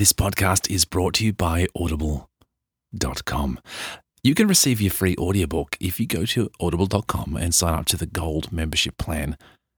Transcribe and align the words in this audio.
This 0.00 0.14
podcast 0.14 0.70
is 0.70 0.86
brought 0.86 1.12
to 1.16 1.26
you 1.26 1.34
by 1.34 1.66
Audible.com. 1.76 3.60
You 4.22 4.34
can 4.34 4.48
receive 4.48 4.80
your 4.80 4.90
free 4.90 5.14
audiobook 5.18 5.76
if 5.78 6.00
you 6.00 6.06
go 6.06 6.24
to 6.24 6.48
audible.com 6.58 7.36
and 7.36 7.54
sign 7.54 7.74
up 7.74 7.84
to 7.88 7.98
the 7.98 8.06
gold 8.06 8.50
membership 8.50 8.96
plan, 8.96 9.36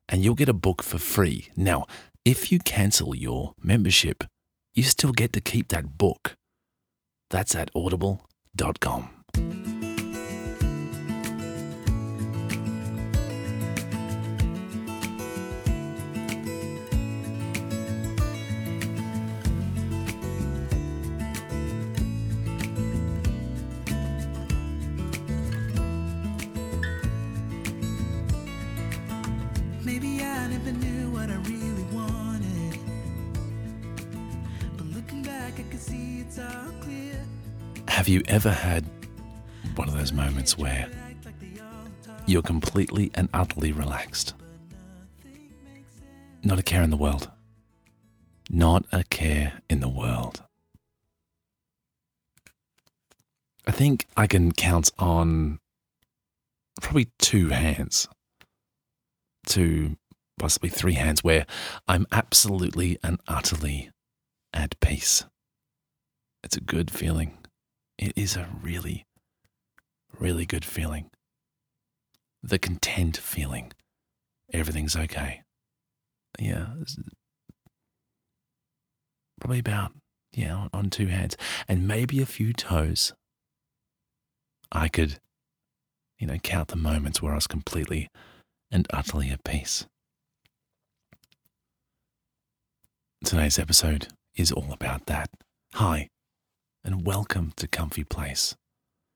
and 0.09 0.23
you'll 0.23 0.37
get 0.37 0.49
a 0.49 0.53
book 0.53 0.81
for 0.81 0.99
free. 0.99 1.49
Now, 1.57 1.87
if 2.25 2.53
you 2.53 2.61
cancel 2.61 3.17
your 3.17 3.55
membership, 3.61 4.23
you 4.77 4.85
still 4.85 5.11
get 5.11 5.33
to 5.33 5.41
keep 5.41 5.67
that 5.71 5.99
book. 5.99 6.37
That's 7.31 7.57
at 7.57 7.73
audible.com. 7.75 9.22
Have 38.03 38.09
you 38.09 38.25
ever 38.27 38.51
had 38.51 38.85
one 39.77 39.89
of 39.89 39.97
those 39.97 40.13
moments 40.13 40.59
where 40.59 40.91
you're 42.27 42.43
completely 42.43 43.13
and 43.15 43.29
utterly 43.33 43.71
relaxed? 43.71 44.35
Not 46.43 46.59
a 46.59 46.65
care 46.65 46.83
in 46.83 46.91
the 46.91 46.97
world. 46.97 47.31
Not 48.51 48.87
a 48.91 49.05
care 49.05 49.61
in 49.71 49.79
the 49.79 49.89
world. 49.89 50.43
I 53.69 53.71
think 53.71 54.09
I 54.17 54.27
can 54.27 54.51
count 54.51 54.91
on 54.99 55.61
probably 56.81 57.07
two 57.21 57.51
hands, 57.51 58.09
two, 59.47 59.97
possibly 60.41 60.71
three 60.71 60.95
hands, 60.95 61.23
where 61.23 61.47
I'm 61.87 62.09
absolutely 62.11 62.99
and 63.05 63.21
utterly 63.29 63.93
at 64.53 64.81
peace. 64.81 65.25
It's 66.43 66.57
a 66.57 66.61
good 66.61 66.91
feeling. 66.91 67.39
It 68.03 68.15
is 68.17 68.35
a 68.35 68.49
really, 68.61 69.07
really 70.19 70.45
good 70.45 70.65
feeling. 70.65 71.09
The 72.43 72.59
content 72.59 73.17
feeling. 73.17 73.71
Everything's 74.53 74.97
okay. 74.97 75.43
Yeah. 76.37 76.67
Probably 79.41 79.61
about, 79.61 79.93
yeah, 80.33 80.67
on- 80.73 80.91
two 80.91 81.07
hands 81.07 81.37
and 81.69 81.87
maybe 81.87 82.21
a 82.21 82.27
few 82.27 82.53
toes. 82.53 83.13
I 84.73 84.89
could, 84.89 85.21
you 86.19 86.27
know, 86.27 86.39
count 86.39 86.71
the 86.71 86.77
moments 86.77 87.23
where 87.23 87.31
I 87.31 87.37
was 87.37 87.47
completely 87.47 88.09
and 88.73 88.89
utterly 88.93 89.31
at 89.31 89.45
peace. 89.45 89.87
Today's 93.25 93.61
episode 93.61 94.09
is 94.35 94.51
all 94.51 94.73
about 94.73 95.07
that. 95.07 95.31
Hi, 95.75 96.09
and 96.85 97.07
welcome 97.07 97.53
to 97.57 97.69
Comfy 97.69 98.05
Place 98.05 98.57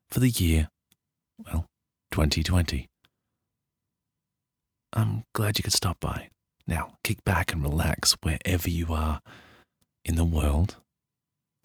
for 0.09 0.21
the 0.21 0.29
year, 0.29 0.69
well, 1.45 1.67
2020. 2.13 2.87
I'm 4.93 5.25
glad 5.35 5.59
you 5.59 5.65
could 5.65 5.73
stop 5.73 5.99
by. 6.01 6.29
Now, 6.67 6.95
kick 7.05 7.25
back 7.25 7.53
and 7.53 7.63
relax 7.63 8.17
wherever 8.23 8.71
you 8.71 8.93
are 8.93 9.21
in 10.05 10.15
the 10.15 10.25
world 10.25 10.77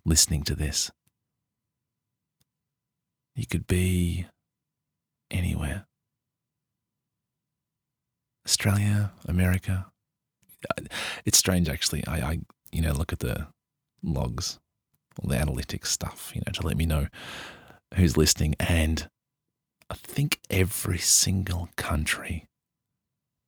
listening 0.06 0.44
to 0.44 0.56
this. 0.56 0.92
You 3.36 3.46
could 3.46 3.68
be 3.68 4.26
anywhere 5.30 5.86
Australia, 8.46 9.12
America. 9.28 9.86
Uh, 10.70 10.82
It's 11.26 11.38
strange, 11.38 11.70
actually. 11.70 12.06
I, 12.08 12.32
I, 12.32 12.40
you 12.72 12.82
know, 12.82 12.92
look 12.92 13.14
at 13.14 13.20
the 13.20 13.48
logs, 14.04 14.60
all 15.20 15.30
the 15.30 15.36
analytics 15.36 15.88
stuff, 15.88 16.32
you 16.34 16.42
know, 16.46 16.52
to 16.54 16.66
let 16.66 16.78
me 16.78 16.86
know 16.86 17.08
who's 17.96 18.18
listening. 18.18 18.56
And 18.60 19.08
I 19.90 19.96
think 19.96 20.40
every 20.50 20.98
single 20.98 21.70
country 21.76 22.46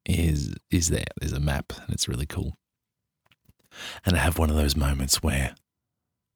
is 0.05 0.53
is 0.69 0.89
there. 0.89 1.05
There's 1.19 1.31
a 1.31 1.39
map, 1.39 1.71
and 1.81 1.93
it's 1.93 2.07
really 2.09 2.25
cool. 2.25 2.55
And 4.05 4.15
I 4.15 4.19
have 4.19 4.37
one 4.37 4.49
of 4.49 4.55
those 4.55 4.75
moments 4.75 5.23
where 5.23 5.55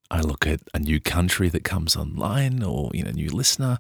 I 0.09 0.21
look 0.21 0.47
at 0.47 0.61
a 0.73 0.79
new 0.79 0.99
country 0.99 1.49
that 1.49 1.63
comes 1.63 1.95
online, 1.95 2.63
or 2.63 2.89
you 2.93 3.03
know, 3.03 3.11
new 3.11 3.29
listener, 3.29 3.79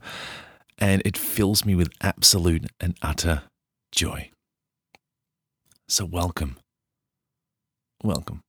and 0.77 1.01
it 1.05 1.17
fills 1.17 1.65
me 1.65 1.75
with 1.75 1.89
absolute 2.01 2.65
and 2.79 2.97
utter 3.01 3.43
joy. 3.91 4.31
So 5.87 6.03
welcome, 6.03 6.57
welcome. 8.03 8.41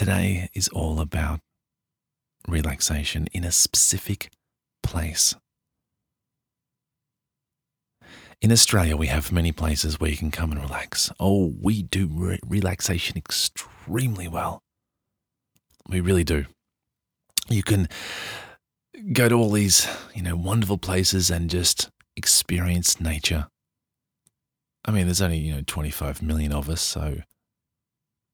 Today 0.00 0.48
is 0.54 0.68
all 0.68 0.98
about 0.98 1.40
relaxation 2.48 3.26
in 3.34 3.44
a 3.44 3.52
specific 3.52 4.30
place. 4.82 5.34
In 8.40 8.50
Australia, 8.50 8.96
we 8.96 9.08
have 9.08 9.30
many 9.30 9.52
places 9.52 10.00
where 10.00 10.08
you 10.08 10.16
can 10.16 10.30
come 10.30 10.52
and 10.52 10.62
relax. 10.62 11.12
Oh, 11.20 11.52
we 11.60 11.82
do 11.82 12.08
re- 12.10 12.38
relaxation 12.46 13.18
extremely 13.18 14.26
well. 14.26 14.62
We 15.86 16.00
really 16.00 16.24
do. 16.24 16.46
You 17.50 17.62
can 17.62 17.86
go 19.12 19.28
to 19.28 19.34
all 19.34 19.50
these, 19.50 19.86
you 20.14 20.22
know, 20.22 20.34
wonderful 20.34 20.78
places 20.78 21.30
and 21.30 21.50
just 21.50 21.90
experience 22.16 23.02
nature. 23.02 23.48
I 24.86 24.92
mean, 24.92 25.04
there's 25.04 25.20
only, 25.20 25.40
you 25.40 25.56
know, 25.56 25.62
25 25.66 26.22
million 26.22 26.52
of 26.52 26.70
us, 26.70 26.80
so 26.80 27.18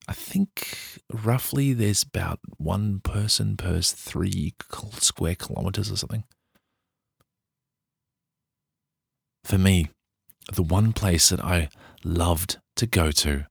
I 0.09 0.13
think 0.13 1.01
roughly 1.13 1.73
there's 1.73 2.05
about 2.05 2.39
one 2.59 3.01
person 3.01 3.57
per 3.57 3.81
three 3.81 4.55
square 4.99 5.35
kilometers 5.35 5.91
or 5.91 5.97
something. 5.97 6.25
For 9.45 9.59
me, 9.59 9.91
the 10.53 10.63
one 10.63 10.93
place 10.93 11.29
that 11.31 11.43
I 11.45 11.71
loved 12.05 12.59
to 12.77 12.87
go 12.87 13.11
to, 13.11 13.47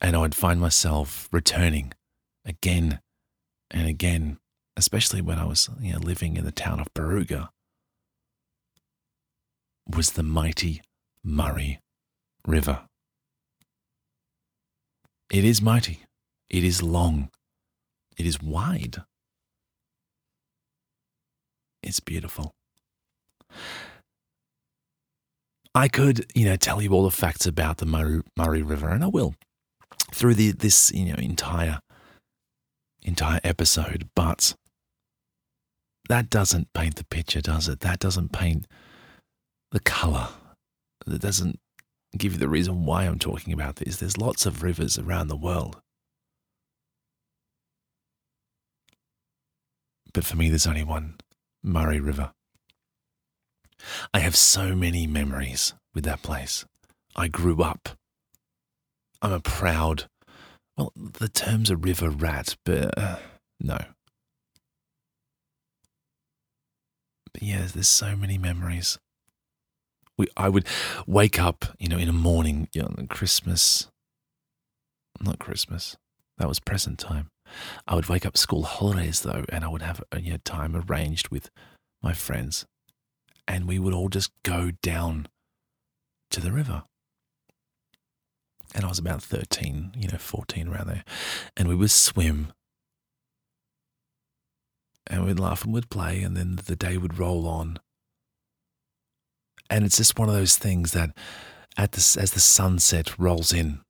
and 0.00 0.16
I 0.16 0.18
would 0.18 0.34
find 0.34 0.60
myself 0.60 1.28
returning 1.32 1.92
again 2.44 3.00
and 3.70 3.88
again, 3.88 4.38
especially 4.76 5.22
when 5.22 5.38
I 5.38 5.44
was 5.44 5.70
you 5.80 5.94
know, 5.94 5.98
living 5.98 6.36
in 6.36 6.44
the 6.44 6.52
town 6.52 6.80
of 6.80 6.92
Barooga, 6.94 7.48
was 9.86 10.12
the 10.12 10.22
mighty 10.22 10.82
Murray 11.22 11.80
River. 12.46 12.86
It 15.30 15.44
is 15.44 15.62
mighty. 15.62 16.00
It 16.50 16.64
is 16.64 16.82
long. 16.82 17.30
It 18.16 18.26
is 18.26 18.40
wide. 18.42 19.02
It's 21.82 22.00
beautiful. 22.00 22.52
I 25.74 25.88
could, 25.88 26.26
you 26.34 26.44
know, 26.44 26.56
tell 26.56 26.80
you 26.80 26.92
all 26.92 27.02
the 27.02 27.10
facts 27.10 27.46
about 27.46 27.78
the 27.78 27.86
Murray, 27.86 28.22
Murray 28.36 28.62
River, 28.62 28.88
and 28.88 29.02
I 29.02 29.08
will 29.08 29.34
through 30.12 30.34
the 30.34 30.52
this, 30.52 30.92
you 30.92 31.06
know, 31.06 31.16
entire 31.18 31.80
entire 33.02 33.40
episode, 33.42 34.08
but 34.14 34.54
that 36.08 36.30
doesn't 36.30 36.72
paint 36.74 36.96
the 36.96 37.04
picture, 37.04 37.40
does 37.40 37.68
it? 37.68 37.80
That 37.80 37.98
doesn't 37.98 38.32
paint 38.32 38.66
the 39.72 39.80
color. 39.80 40.28
That 41.06 41.20
doesn't 41.20 41.58
give 42.18 42.32
you 42.32 42.38
the 42.38 42.48
reason 42.48 42.84
why 42.84 43.04
I'm 43.04 43.18
talking 43.18 43.52
about 43.52 43.76
this. 43.76 43.96
There's 43.96 44.18
lots 44.18 44.46
of 44.46 44.62
rivers 44.62 44.98
around 44.98 45.28
the 45.28 45.36
world. 45.36 45.80
But 50.12 50.24
for 50.24 50.36
me, 50.36 50.48
there's 50.48 50.66
only 50.66 50.84
one 50.84 51.16
Murray 51.62 52.00
River. 52.00 52.32
I 54.12 54.20
have 54.20 54.36
so 54.36 54.74
many 54.74 55.06
memories 55.06 55.74
with 55.94 56.04
that 56.04 56.22
place. 56.22 56.64
I 57.16 57.28
grew 57.28 57.62
up. 57.62 57.90
I'm 59.20 59.32
a 59.32 59.40
proud, 59.40 60.08
well, 60.76 60.92
the 60.94 61.28
term's 61.28 61.70
a 61.70 61.76
river 61.76 62.10
rat, 62.10 62.56
but 62.64 62.96
uh, 62.98 63.16
no. 63.60 63.78
But 67.32 67.42
yeah, 67.42 67.66
there's 67.72 67.88
so 67.88 68.14
many 68.14 68.38
memories. 68.38 68.98
We, 70.16 70.28
I 70.36 70.48
would 70.48 70.66
wake 71.06 71.40
up, 71.40 71.64
you 71.78 71.88
know, 71.88 71.98
in 71.98 72.06
the 72.06 72.12
morning, 72.12 72.68
you 72.72 72.82
know, 72.82 72.94
Christmas, 73.08 73.88
not 75.20 75.38
Christmas, 75.38 75.96
that 76.38 76.48
was 76.48 76.60
present 76.60 76.98
time. 76.98 77.28
I 77.86 77.94
would 77.94 78.08
wake 78.08 78.24
up 78.26 78.36
school 78.36 78.62
holidays 78.62 79.20
though, 79.20 79.44
and 79.48 79.64
I 79.64 79.68
would 79.68 79.82
have 79.82 80.02
a 80.12 80.20
you 80.20 80.32
know, 80.32 80.38
time 80.44 80.74
arranged 80.76 81.28
with 81.28 81.50
my 82.02 82.12
friends, 82.12 82.64
and 83.46 83.66
we 83.66 83.78
would 83.78 83.94
all 83.94 84.08
just 84.08 84.30
go 84.44 84.70
down 84.82 85.26
to 86.30 86.40
the 86.40 86.52
river. 86.52 86.84
and 88.74 88.84
I 88.84 88.88
was 88.88 88.98
about 88.98 89.22
13, 89.22 89.92
you 89.96 90.08
know, 90.08 90.18
14 90.18 90.68
around 90.68 90.88
there. 90.88 91.04
And 91.56 91.68
we 91.68 91.74
would 91.76 91.90
swim 91.92 92.52
and 95.06 95.24
we'd 95.24 95.38
laugh 95.38 95.64
and 95.64 95.72
we'd 95.72 95.90
play, 95.90 96.22
and 96.22 96.36
then 96.36 96.56
the 96.66 96.76
day 96.76 96.96
would 96.96 97.18
roll 97.18 97.46
on. 97.46 97.78
And 99.74 99.84
it's 99.84 99.96
just 99.96 100.16
one 100.16 100.28
of 100.28 100.36
those 100.36 100.56
things 100.56 100.92
that 100.92 101.10
at 101.76 101.90
the, 101.90 102.18
as 102.20 102.30
the 102.30 102.38
sunset 102.38 103.18
rolls 103.18 103.52
in, 103.52 103.80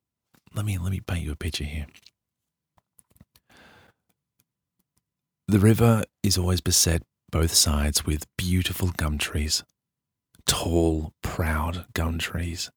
let 0.55 0.65
me 0.65 0.79
let 0.79 0.89
me 0.89 0.99
paint 0.99 1.23
you 1.23 1.31
a 1.31 1.35
picture 1.35 1.63
here. 1.63 1.85
The 5.47 5.59
river 5.59 6.03
is 6.23 6.39
always 6.39 6.59
beset 6.59 7.03
both 7.31 7.53
sides 7.53 8.03
with 8.03 8.25
beautiful 8.35 8.93
gum 8.97 9.19
trees, 9.19 9.63
tall, 10.47 11.11
proud 11.21 11.85
gum 11.93 12.17
trees, 12.17 12.71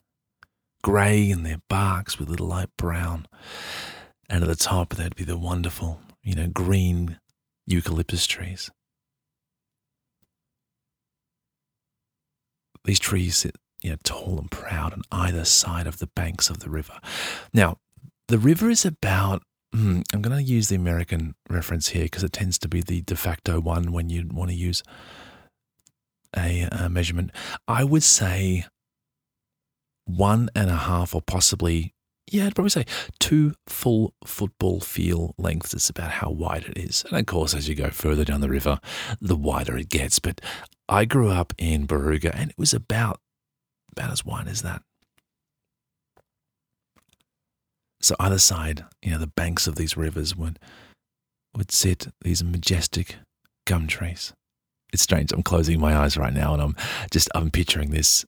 grey 0.83 1.31
in 1.31 1.45
their 1.45 1.63
barks 1.71 2.19
with 2.19 2.29
a 2.29 2.31
little 2.31 2.49
light 2.49 2.69
brown. 2.77 3.25
And 4.29 4.43
at 4.43 4.51
the 4.51 4.55
top, 4.55 4.97
there'd 4.97 5.17
be 5.17 5.25
the 5.25 5.39
wonderful, 5.39 6.03
you 6.23 6.35
know, 6.35 6.49
green 6.49 7.19
eucalyptus 7.67 8.27
trees. 8.27 8.71
These 12.89 13.01
trees 13.01 13.37
sit, 13.37 13.55
you 13.83 13.91
know, 13.91 13.99
tall 14.03 14.39
and 14.39 14.51
proud 14.51 14.95
on 14.95 15.03
either 15.13 15.45
side 15.45 15.87
of 15.87 15.99
the 15.99 16.07
banks 16.07 16.49
of 16.49 16.61
the 16.61 16.71
river. 16.71 16.95
Now, 17.53 17.77
the 18.29 18.39
river 18.39 18.71
is 18.71 18.87
about 18.87 19.43
Hmm, 19.75 20.01
I'm 20.15 20.23
going 20.23 20.35
to 20.35 20.43
use 20.43 20.69
the 20.69 20.77
American 20.77 21.35
reference 21.51 21.89
here 21.89 22.05
because 22.05 22.25
it 22.25 22.33
tends 22.33 22.59
to 22.61 22.69
be 22.69 22.81
the 22.81 23.03
de 23.03 23.15
facto 23.15 23.61
one 23.61 23.93
when 23.93 24.09
you 24.09 24.27
want 24.33 24.51
to 24.51 24.57
use 24.57 24.83
a, 26.35 26.67
a, 26.73 26.89
measurement. 26.89 27.33
I 27.69 27.85
would 27.85 28.03
say 28.03 28.65
one 30.07 30.49
and 30.55 30.71
a 30.71 30.77
half, 30.77 31.15
or 31.15 31.21
possibly, 31.21 31.93
yeah, 32.33 32.47
I'd 32.47 32.55
probably 32.55 32.71
say 32.71 32.85
two 33.19 33.55
full 33.67 34.15
football 34.25 34.81
field 34.81 35.35
lengths 35.39 35.75
is 35.75 35.89
about 35.89 36.11
how 36.11 36.31
wide 36.31 36.65
it 36.65 36.79
is. 36.79 37.05
And 37.09 37.19
of 37.19 37.27
course, 37.27 37.55
as 37.55 37.69
you 37.69 37.75
go 37.75 37.91
further 37.91 38.25
down 38.25 38.41
the 38.41 38.49
river, 38.49 38.81
the 39.21 39.37
wider 39.37 39.77
it 39.77 39.89
gets. 39.89 40.19
But 40.19 40.41
I 40.89 41.05
grew 41.05 41.29
up 41.29 41.53
in 41.59 41.87
Barooga 41.87 42.31
and 42.35 42.51
it 42.51 42.59
was 42.59 42.75
about 42.75 43.21
about 43.93 44.11
as 44.11 44.25
wide 44.25 44.49
as 44.49 44.63
that. 44.63 44.83
So 48.01 48.15
either 48.21 48.39
side, 48.39 48.85
you 49.03 49.11
know, 49.11 49.19
the 49.19 49.27
banks 49.27 49.67
of 49.67 49.75
these 49.75 49.97
rivers 49.97 50.37
would 50.37 50.59
would 51.57 51.73
sit 51.73 52.09
these 52.23 52.45
majestic 52.45 53.17
gum 53.67 53.87
trees. 53.87 54.33
It's 54.93 55.03
strange. 55.03 55.33
I'm 55.33 55.43
closing 55.43 55.81
my 55.81 55.97
eyes 55.97 56.17
right 56.17 56.33
now 56.33 56.53
and 56.55 56.63
I'm 56.63 56.77
just 57.11 57.29
I'm 57.35 57.51
picturing 57.51 57.91
this 57.91 58.25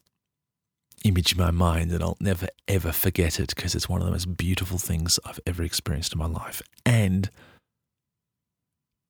image 1.04 1.32
in 1.32 1.38
my 1.38 1.50
mind 1.50 1.92
and 1.92 2.02
I'll 2.02 2.16
never 2.20 2.48
ever 2.68 2.92
forget 2.92 3.40
it 3.40 3.54
because 3.54 3.74
it's 3.74 3.88
one 3.88 4.00
of 4.00 4.06
the 4.06 4.12
most 4.12 4.36
beautiful 4.36 4.78
things 4.78 5.18
I've 5.24 5.40
ever 5.46 5.62
experienced 5.62 6.12
in 6.12 6.18
my 6.18 6.26
life. 6.26 6.62
And 6.84 7.30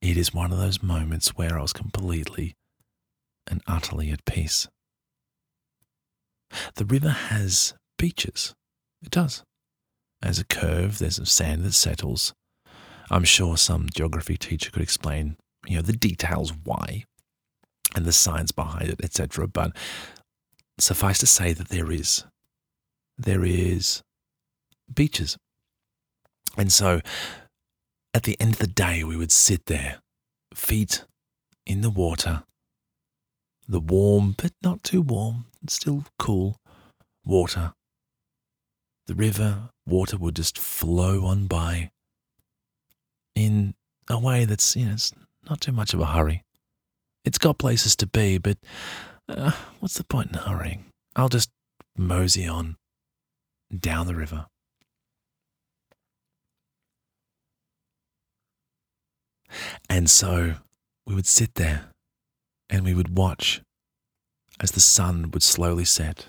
it 0.01 0.17
is 0.17 0.33
one 0.33 0.53
of 0.53 0.59
those 0.59 0.83
moments 0.83 1.37
where 1.37 1.59
I 1.59 1.63
was 1.63 1.73
completely 1.73 2.55
and 3.47 3.61
utterly 3.67 4.11
at 4.11 4.25
peace. 4.25 4.69
The 6.77 6.85
river 6.85 7.11
has 7.11 7.75
beaches. 7.99 8.55
It 9.03 9.11
does. 9.11 9.43
There's 10.23 10.39
a 10.39 10.45
curve, 10.45 10.99
there's 10.99 11.19
a 11.19 11.27
sand 11.27 11.65
that 11.65 11.73
settles. 11.73 12.33
I'm 13.11 13.25
sure 13.25 13.57
some 13.57 13.89
geography 13.95 14.37
teacher 14.37 14.71
could 14.71 14.83
explain, 14.83 15.37
you 15.67 15.77
know, 15.77 15.83
the 15.83 15.93
details 15.93 16.53
why 16.65 17.05
and 17.95 18.05
the 18.05 18.13
science 18.13 18.53
behind 18.53 18.89
it, 18.89 19.01
etc. 19.03 19.49
But 19.49 19.73
suffice 20.83 21.19
to 21.19 21.27
say 21.27 21.53
that 21.53 21.69
there 21.69 21.91
is. 21.91 22.25
There 23.19 23.45
is 23.45 24.03
beaches. 24.93 25.37
And 26.57 26.73
so 26.73 27.01
at 28.15 28.25
the 28.25 28.37
end 28.41 28.55
of 28.55 28.59
the 28.59 28.67
day, 28.67 29.05
we 29.05 29.17
would 29.17 29.33
sit 29.33 29.67
there, 29.67 29.99
feet 30.55 31.05
in 31.67 31.81
the 31.83 31.91
water, 31.91 32.43
the 33.69 33.81
warm, 33.81 34.35
but 34.37 34.53
not 34.63 34.83
too 34.83 35.03
warm, 35.03 35.47
still 35.69 36.05
cool 36.19 36.57
water 37.25 37.73
the 39.11 39.17
river 39.17 39.71
water 39.85 40.17
would 40.17 40.37
just 40.37 40.57
flow 40.57 41.25
on 41.25 41.49
by 41.49 41.91
in 43.35 43.75
a 44.09 44.17
way 44.17 44.45
that's, 44.45 44.77
you 44.77 44.87
know, 44.87 44.93
it's 44.93 45.13
not 45.49 45.61
too 45.61 45.73
much 45.73 45.93
of 45.93 45.99
a 45.99 46.07
hurry. 46.07 46.45
It's 47.25 47.37
got 47.37 47.59
places 47.59 47.97
to 47.97 48.07
be, 48.07 48.39
but 48.39 48.57
uh, 49.31 49.53
what's 49.79 49.95
the 49.95 50.05
point 50.05 50.33
in 50.33 50.39
hurrying? 50.39 50.87
I'll 51.17 51.29
just 51.29 51.51
mosey 51.97 52.47
on 52.47 52.77
down 53.77 54.07
the 54.07 54.15
river. 54.15 54.47
And 59.89 60.09
so 60.09 60.55
we 61.07 61.15
would 61.15 61.27
sit 61.27 61.55
there 61.55 61.87
and 62.69 62.85
we 62.85 62.95
would 62.95 63.17
watch 63.17 63.61
as 64.61 64.73
the 64.73 64.81
sun 64.81 65.31
would 65.33 65.43
slowly 65.43 65.85
set. 65.85 66.27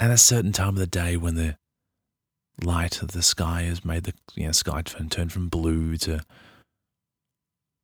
at 0.00 0.10
a 0.10 0.18
certain 0.18 0.52
time 0.52 0.70
of 0.70 0.76
the 0.76 0.86
day 0.86 1.16
when 1.16 1.34
the 1.34 1.56
light 2.62 3.02
of 3.02 3.08
the 3.08 3.22
sky 3.22 3.62
has 3.62 3.84
made 3.84 4.04
the 4.04 4.14
you 4.34 4.46
know, 4.46 4.52
sky 4.52 4.82
turn, 4.82 5.08
turn 5.08 5.28
from 5.28 5.48
blue 5.48 5.96
to 5.98 6.20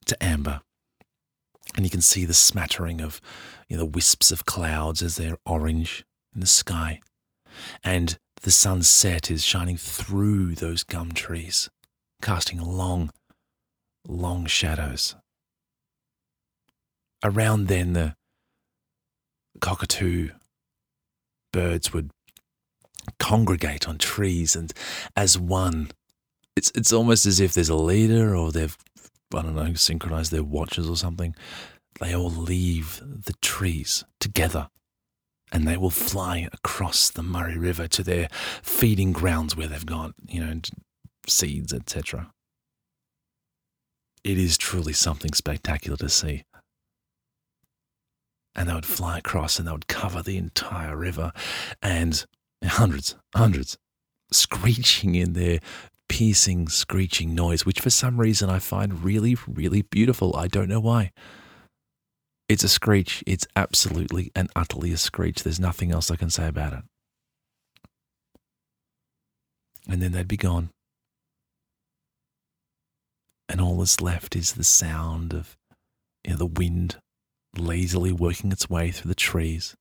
to 0.07 0.23
amber. 0.23 0.61
And 1.77 1.85
you 1.85 1.91
can 1.91 2.01
see 2.01 2.25
the 2.25 2.35
smattering 2.35 3.01
of 3.01 3.21
you 3.69 3.77
know, 3.77 3.85
the 3.85 3.91
wisps 3.91 4.33
of 4.33 4.45
clouds 4.45 5.03
as 5.03 5.17
they're 5.17 5.39
orange 5.47 6.05
in 6.35 6.41
the 6.41 6.47
sky. 6.47 7.01
And 7.85 8.19
the 8.43 8.51
sunset 8.51 9.31
is 9.31 9.45
shining 9.45 9.77
through 9.77 10.55
those 10.55 10.83
gum 10.83 11.13
trees, 11.13 11.69
casting 12.23 12.61
long, 12.61 13.11
long 14.09 14.47
shadows. 14.47 15.15
Around 17.23 17.69
then, 17.69 17.93
the 17.93 18.15
cockatoo 19.61 20.31
birds 21.53 21.93
would 21.93 22.11
congregate 23.21 23.89
on 23.89 23.99
trees 23.99 24.57
and 24.57 24.73
as 25.15 25.39
one. 25.39 25.93
It's 26.57 26.73
it's 26.75 26.93
almost 26.93 27.27
as 27.27 27.39
if 27.39 27.55
there's 27.55 27.69
a 27.69 27.77
leader 27.77 28.35
or 28.35 28.51
they've 28.51 28.77
I 29.33 29.43
don't 29.43 29.55
know 29.55 29.75
synchronized 29.75 30.33
their 30.33 30.43
watches 30.43 30.89
or 30.91 30.97
something. 30.97 31.37
They 32.01 32.15
all 32.15 32.31
leave 32.31 33.01
the 33.01 33.35
trees 33.41 34.05
together 34.19 34.69
and 35.53 35.67
they 35.67 35.77
will 35.77 35.91
fly 35.91 36.49
across 36.53 37.11
the 37.11 37.23
Murray 37.23 37.59
River 37.59 37.87
to 37.89 38.03
their 38.03 38.29
feeding 38.63 39.13
grounds 39.13 39.57
where 39.57 39.67
they've 39.69 39.87
got, 39.87 40.15
you 40.27 40.41
know, 40.41 40.61
seeds, 41.29 41.73
etc. 41.73 42.33
It 44.25 44.39
is 44.39 44.57
truly 44.57 44.93
something 44.93 45.33
spectacular 45.35 45.97
to 45.99 46.09
see 46.09 46.45
and 48.55 48.69
they 48.69 48.75
would 48.75 48.87
fly 48.87 49.19
across 49.19 49.59
and 49.59 49.67
they 49.67 49.73
would 49.73 49.87
cover 49.87 50.23
the 50.23 50.37
entire 50.37 50.97
river 50.97 51.33
and 51.83 52.27
hundreds, 52.65 53.17
hundreds 53.35 53.79
screeching 54.33 55.15
in 55.15 55.33
their 55.33 55.61
piercing, 56.09 56.69
screeching 56.69 57.35
noise, 57.35 57.65
which 57.65 57.81
for 57.81 57.91
some 57.91 58.21
reason 58.21 58.51
I 58.51 58.59
find 58.59 59.03
really, 59.05 59.37
really 59.47 59.83
beautiful. 59.83 60.37
I 60.37 60.49
don't 60.49 60.69
know 60.69 60.81
why. 60.81 61.13
It's 62.49 62.65
a 62.65 62.69
screech. 62.69 63.23
It's 63.27 63.47
absolutely 63.55 64.33
and 64.35 64.51
utterly 64.57 64.93
a 64.93 64.97
screech. 64.97 65.43
There's 65.43 65.61
nothing 65.61 65.93
else 65.93 66.11
I 66.11 66.17
can 66.17 66.31
say 66.31 66.49
about 66.49 66.73
it. 66.73 66.83
And 69.89 70.03
then 70.03 70.13
they'd 70.13 70.27
be 70.27 70.37
gone. 70.37 70.71
And 73.49 73.61
all 73.61 73.79
that's 73.79 74.01
left 74.01 74.37
is 74.37 74.53
the 74.53 74.65
sound 74.65 75.33
of 75.33 75.57
you 76.25 76.33
know, 76.33 76.39
the 76.39 76.47
wind 76.47 76.97
lazily 77.57 78.13
working 78.13 78.53
its 78.53 78.69
way 78.69 78.91
through 78.91 79.09
the 79.09 79.15
trees. 79.15 79.75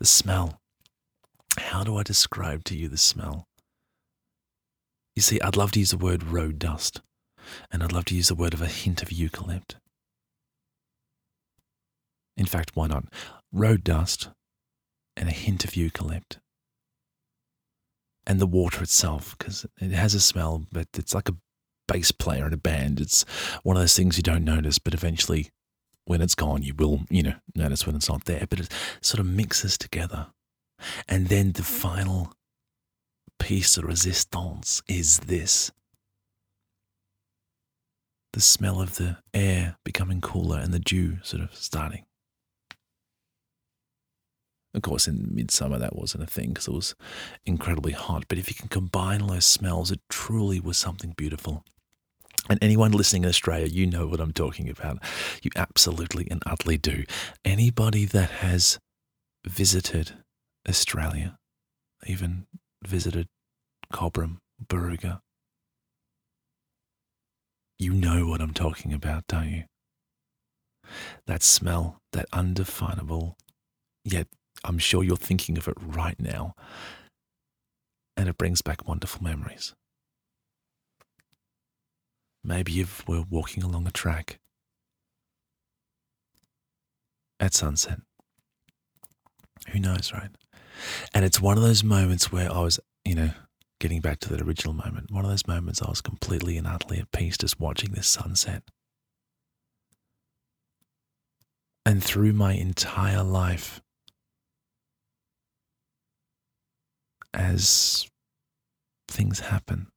The 0.00 0.06
smell. 0.06 0.60
How 1.58 1.84
do 1.84 1.96
I 1.96 2.02
describe 2.02 2.64
to 2.64 2.76
you 2.76 2.88
the 2.88 2.96
smell? 2.96 3.46
You 5.14 5.22
see, 5.22 5.40
I'd 5.40 5.56
love 5.56 5.72
to 5.72 5.78
use 5.78 5.90
the 5.90 5.96
word 5.96 6.24
road 6.24 6.58
dust, 6.58 7.00
and 7.70 7.82
I'd 7.82 7.92
love 7.92 8.06
to 8.06 8.14
use 8.14 8.28
the 8.28 8.34
word 8.34 8.54
of 8.54 8.62
a 8.62 8.66
hint 8.66 9.02
of 9.02 9.10
eucalypt. 9.10 9.76
In 12.36 12.46
fact, 12.46 12.72
why 12.74 12.88
not? 12.88 13.04
Road 13.52 13.84
dust 13.84 14.28
and 15.16 15.28
a 15.28 15.32
hint 15.32 15.64
of 15.64 15.72
eucalypt. 15.72 16.38
And 18.26 18.40
the 18.40 18.46
water 18.46 18.82
itself, 18.82 19.36
because 19.38 19.66
it 19.80 19.92
has 19.92 20.14
a 20.14 20.20
smell, 20.20 20.64
but 20.72 20.88
it's 20.94 21.14
like 21.14 21.28
a 21.28 21.36
bass 21.86 22.10
player 22.10 22.46
in 22.46 22.52
a 22.52 22.56
band. 22.56 23.00
It's 23.00 23.24
one 23.62 23.76
of 23.76 23.82
those 23.82 23.96
things 23.96 24.16
you 24.16 24.22
don't 24.22 24.44
notice, 24.44 24.78
but 24.78 24.94
eventually 24.94 25.50
when 26.06 26.20
it's 26.20 26.34
gone, 26.34 26.62
you 26.62 26.74
will, 26.74 27.02
you 27.10 27.22
know, 27.22 27.34
notice 27.54 27.86
when 27.86 27.94
it's 27.94 28.08
not 28.08 28.24
there, 28.24 28.46
but 28.48 28.60
it 28.60 28.72
sort 29.00 29.20
of 29.20 29.26
mixes 29.26 29.78
together. 29.78 30.28
And 31.08 31.28
then 31.28 31.52
the 31.52 31.62
final 31.62 32.32
piece 33.38 33.74
de 33.74 33.82
resistance 33.82 34.82
is 34.88 35.20
this 35.20 35.70
the 38.32 38.40
smell 38.40 38.80
of 38.80 38.96
the 38.96 39.18
air 39.32 39.76
becoming 39.84 40.20
cooler 40.20 40.58
and 40.58 40.72
the 40.72 40.80
dew 40.80 41.18
sort 41.22 41.42
of 41.42 41.54
starting 41.54 42.04
Of 44.74 44.82
course, 44.82 45.06
in 45.06 45.30
midsummer 45.32 45.78
that 45.78 45.94
wasn't 45.94 46.24
a 46.24 46.26
thing 46.26 46.48
because 46.48 46.66
it 46.66 46.72
was 46.72 46.96
incredibly 47.46 47.92
hot. 47.92 48.24
But 48.28 48.38
if 48.38 48.48
you 48.48 48.56
can 48.56 48.68
combine 48.68 49.24
those 49.24 49.46
smells, 49.46 49.92
it 49.92 50.00
truly 50.10 50.58
was 50.58 50.76
something 50.76 51.14
beautiful. 51.16 51.64
And 52.50 52.58
anyone 52.60 52.90
listening 52.90 53.22
in 53.22 53.28
Australia, 53.28 53.66
you 53.66 53.86
know 53.86 54.08
what 54.08 54.20
I'm 54.20 54.32
talking 54.32 54.68
about. 54.68 54.98
You 55.42 55.50
absolutely 55.54 56.26
and 56.30 56.42
utterly 56.44 56.76
do. 56.76 57.04
Anybody 57.44 58.04
that 58.06 58.30
has 58.30 58.80
visited 59.46 60.23
Australia, 60.68 61.36
even 62.06 62.46
visited 62.84 63.28
Cobram, 63.92 64.38
Barooga, 64.64 65.20
you 67.78 67.92
know 67.92 68.26
what 68.26 68.40
I'm 68.40 68.54
talking 68.54 68.92
about, 68.92 69.26
don't 69.26 69.50
you? 69.50 69.64
That 71.26 71.42
smell, 71.42 71.98
that 72.12 72.26
undefinable, 72.32 73.36
yet 74.04 74.28
I'm 74.62 74.78
sure 74.78 75.02
you're 75.02 75.16
thinking 75.16 75.58
of 75.58 75.68
it 75.68 75.76
right 75.80 76.18
now. 76.18 76.54
And 78.16 78.28
it 78.28 78.38
brings 78.38 78.62
back 78.62 78.86
wonderful 78.86 79.22
memories. 79.22 79.74
Maybe 82.44 82.80
if 82.80 83.06
we're 83.08 83.24
walking 83.28 83.62
along 83.62 83.86
a 83.86 83.90
track 83.90 84.38
at 87.40 87.54
sunset. 87.54 88.00
Who 89.70 89.80
knows, 89.80 90.12
right? 90.12 90.30
And 91.12 91.24
it's 91.24 91.40
one 91.40 91.56
of 91.56 91.62
those 91.62 91.84
moments 91.84 92.32
where 92.32 92.50
I 92.50 92.60
was, 92.60 92.80
you 93.04 93.14
know, 93.14 93.30
getting 93.80 94.00
back 94.00 94.18
to 94.20 94.28
that 94.30 94.40
original 94.40 94.74
moment, 94.74 95.10
one 95.10 95.24
of 95.24 95.30
those 95.30 95.46
moments 95.46 95.82
I 95.82 95.90
was 95.90 96.00
completely 96.00 96.56
and 96.56 96.66
utterly 96.66 96.98
at 96.98 97.12
peace 97.12 97.36
just 97.36 97.60
watching 97.60 97.92
this 97.92 98.08
sunset. 98.08 98.62
And 101.86 102.02
through 102.02 102.32
my 102.32 102.54
entire 102.54 103.22
life, 103.22 103.82
as 107.34 108.08
things 109.08 109.40
happen, 109.40 109.88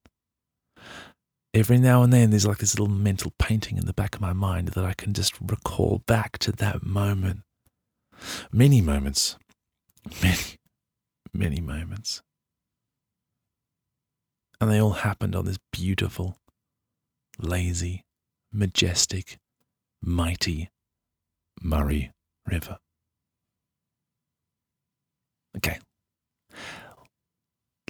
every 1.53 1.77
now 1.77 2.03
and 2.03 2.11
then 2.11 2.29
there's 2.29 2.45
like 2.45 2.57
this 2.57 2.77
little 2.77 2.93
mental 2.93 3.31
painting 3.39 3.77
in 3.77 3.85
the 3.85 3.93
back 3.93 4.15
of 4.15 4.21
my 4.21 4.33
mind 4.33 4.69
that 4.69 4.83
I 4.83 4.93
can 4.93 5.13
just 5.13 5.33
recall 5.39 6.01
back 6.07 6.37
to 6.39 6.51
that 6.53 6.83
moment. 6.83 7.41
Many 8.51 8.81
moments, 8.81 9.37
many, 10.21 10.57
many 11.33 11.61
moments. 11.61 12.21
And 14.59 14.71
they 14.71 14.81
all 14.81 14.91
happened 14.91 15.35
on 15.35 15.45
this 15.45 15.59
beautiful, 15.71 16.37
lazy, 17.39 18.03
majestic, 18.51 19.37
mighty 20.01 20.69
Murray 21.61 22.11
River. 22.45 22.77
Okay. 25.57 25.79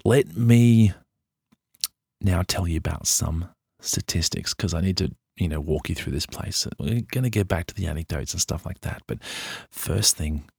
Let 0.03 0.35
me 0.37 0.93
now 2.21 2.43
tell 2.47 2.67
you 2.67 2.77
about 2.77 3.07
some 3.07 3.49
statistics 3.81 4.53
because 4.53 4.73
I 4.73 4.81
need 4.81 4.97
to, 4.97 5.13
you 5.35 5.47
know, 5.47 5.59
walk 5.59 5.89
you 5.89 5.95
through 5.95 6.13
this 6.13 6.25
place. 6.25 6.67
We're 6.79 7.01
going 7.01 7.23
to 7.23 7.29
get 7.29 7.47
back 7.47 7.67
to 7.67 7.73
the 7.73 7.87
anecdotes 7.87 8.33
and 8.33 8.41
stuff 8.41 8.65
like 8.65 8.81
that. 8.81 9.03
But 9.07 9.19
first 9.69 10.15
thing, 10.15 10.49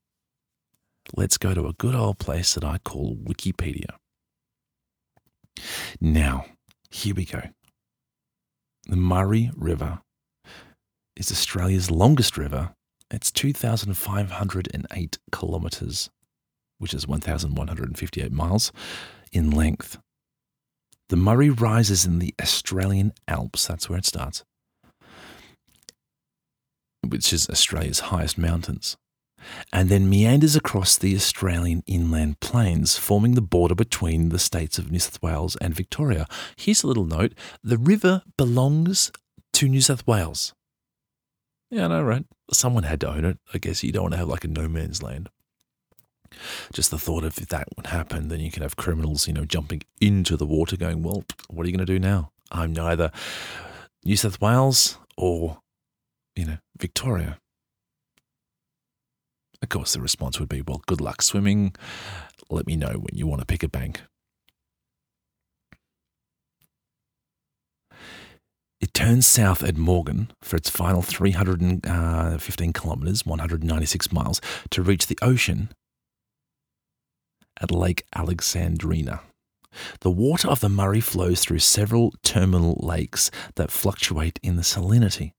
let's 1.15 1.37
go 1.37 1.53
to 1.53 1.67
a 1.67 1.73
good 1.73 1.95
old 1.95 2.19
place 2.19 2.53
that 2.53 2.63
I 2.63 2.77
call 2.79 3.15
Wikipedia. 3.15 3.95
Now, 5.99 6.45
here 6.89 7.15
we 7.15 7.25
go. 7.25 7.41
The 8.87 8.95
Murray 8.95 9.51
River 9.55 9.99
is 11.15 11.31
Australia's 11.31 11.91
longest 11.91 12.37
river. 12.37 12.73
It's 13.11 13.31
2,508 13.31 15.17
kilometres, 15.31 16.09
which 16.77 16.93
is 16.93 17.07
1,158 17.07 18.31
miles 18.31 18.71
in 19.31 19.51
length. 19.51 19.97
The 21.09 21.17
Murray 21.17 21.49
rises 21.49 22.05
in 22.05 22.19
the 22.19 22.33
Australian 22.39 23.13
Alps, 23.27 23.65
that's 23.67 23.89
where 23.89 23.97
it 23.97 24.05
starts, 24.05 24.43
which 27.05 27.33
is 27.33 27.49
Australia's 27.49 27.99
highest 27.99 28.37
mountains, 28.37 28.95
and 29.71 29.89
then 29.89 30.09
meanders 30.09 30.55
across 30.55 30.97
the 30.97 31.15
Australian 31.15 31.83
inland 31.87 32.39
plains, 32.39 32.97
forming 32.97 33.35
the 33.35 33.41
border 33.41 33.75
between 33.75 34.29
the 34.29 34.39
states 34.39 34.77
of 34.77 34.91
New 34.91 34.99
South 34.99 35.21
Wales 35.21 35.55
and 35.57 35.73
Victoria. 35.73 36.25
Here's 36.55 36.83
a 36.83 36.87
little 36.87 37.05
note 37.05 37.33
the 37.63 37.77
river 37.77 38.23
belongs 38.37 39.11
to 39.53 39.67
New 39.67 39.81
South 39.81 40.05
Wales. 40.07 40.53
Yeah, 41.69 41.87
know, 41.87 42.03
right? 42.03 42.25
Someone 42.51 42.83
had 42.83 43.01
to 43.01 43.09
own 43.09 43.25
it. 43.25 43.37
I 43.53 43.59
guess 43.59 43.83
you 43.83 43.91
don't 43.91 44.03
want 44.03 44.13
to 44.13 44.19
have 44.19 44.27
like 44.27 44.43
a 44.43 44.47
no 44.47 44.67
man's 44.67 45.03
land. 45.03 45.29
Just 46.73 46.91
the 46.91 46.97
thought 46.97 47.23
of 47.23 47.37
if 47.37 47.47
that 47.47 47.67
would 47.75 47.87
happen, 47.87 48.27
then 48.27 48.39
you 48.39 48.51
can 48.51 48.63
have 48.63 48.75
criminals, 48.75 49.27
you 49.27 49.33
know, 49.33 49.45
jumping 49.45 49.81
into 49.99 50.37
the 50.37 50.45
water 50.45 50.77
going, 50.77 51.03
well, 51.03 51.23
what 51.49 51.65
are 51.65 51.69
you 51.69 51.75
going 51.75 51.85
to 51.85 51.93
do 51.93 51.99
now? 51.99 52.31
I'm 52.51 52.73
neither 52.73 53.11
New 54.03 54.15
South 54.15 54.39
Wales 54.41 54.97
or, 55.17 55.59
you 56.35 56.45
know, 56.45 56.57
Victoria. 56.77 57.39
Of 59.61 59.69
course, 59.69 59.93
the 59.93 60.01
response 60.01 60.39
would 60.39 60.49
be, 60.49 60.61
well, 60.61 60.81
good 60.87 61.01
luck 61.01 61.21
swimming. 61.21 61.75
Let 62.49 62.65
me 62.65 62.75
know 62.75 62.93
when 62.93 63.13
you 63.13 63.27
want 63.27 63.41
to 63.41 63.45
pick 63.45 63.63
a 63.63 63.67
bank. 63.67 64.01
It 68.81 68.93
turns 68.93 69.27
south 69.27 69.61
at 69.61 69.75
Morgan 69.75 70.31
for 70.41 70.55
its 70.55 70.69
final 70.69 71.01
315 71.01 71.83
uh, 71.83 72.71
kilometres, 72.71 73.25
196 73.25 74.11
miles, 74.13 74.39
to 74.69 74.81
reach 74.81 75.07
the 75.07 75.17
ocean 75.21 75.69
at 77.59 77.71
Lake 77.71 78.05
Alexandrina. 78.15 79.19
The 79.99 80.09
water 80.09 80.47
of 80.47 80.61
the 80.61 80.69
Murray 80.69 81.01
flows 81.01 81.41
through 81.41 81.59
several 81.59 82.13
terminal 82.23 82.79
lakes 82.81 83.29
that 83.55 83.69
fluctuate 83.69 84.39
in 84.41 84.55
the 84.55 84.63
salinity, 84.63 85.33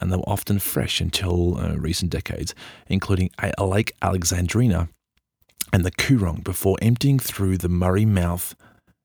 and 0.00 0.10
they 0.10 0.16
were 0.16 0.28
often 0.28 0.58
fresh 0.58 1.00
until 1.00 1.58
uh, 1.58 1.74
recent 1.76 2.10
decades, 2.10 2.54
including 2.88 3.30
Lake 3.58 3.92
Alexandrina 4.02 4.88
and 5.72 5.84
the 5.84 5.92
Coorong, 5.92 6.42
before 6.42 6.76
emptying 6.82 7.18
through 7.18 7.58
the 7.58 7.68
Murray 7.68 8.04
mouth 8.04 8.54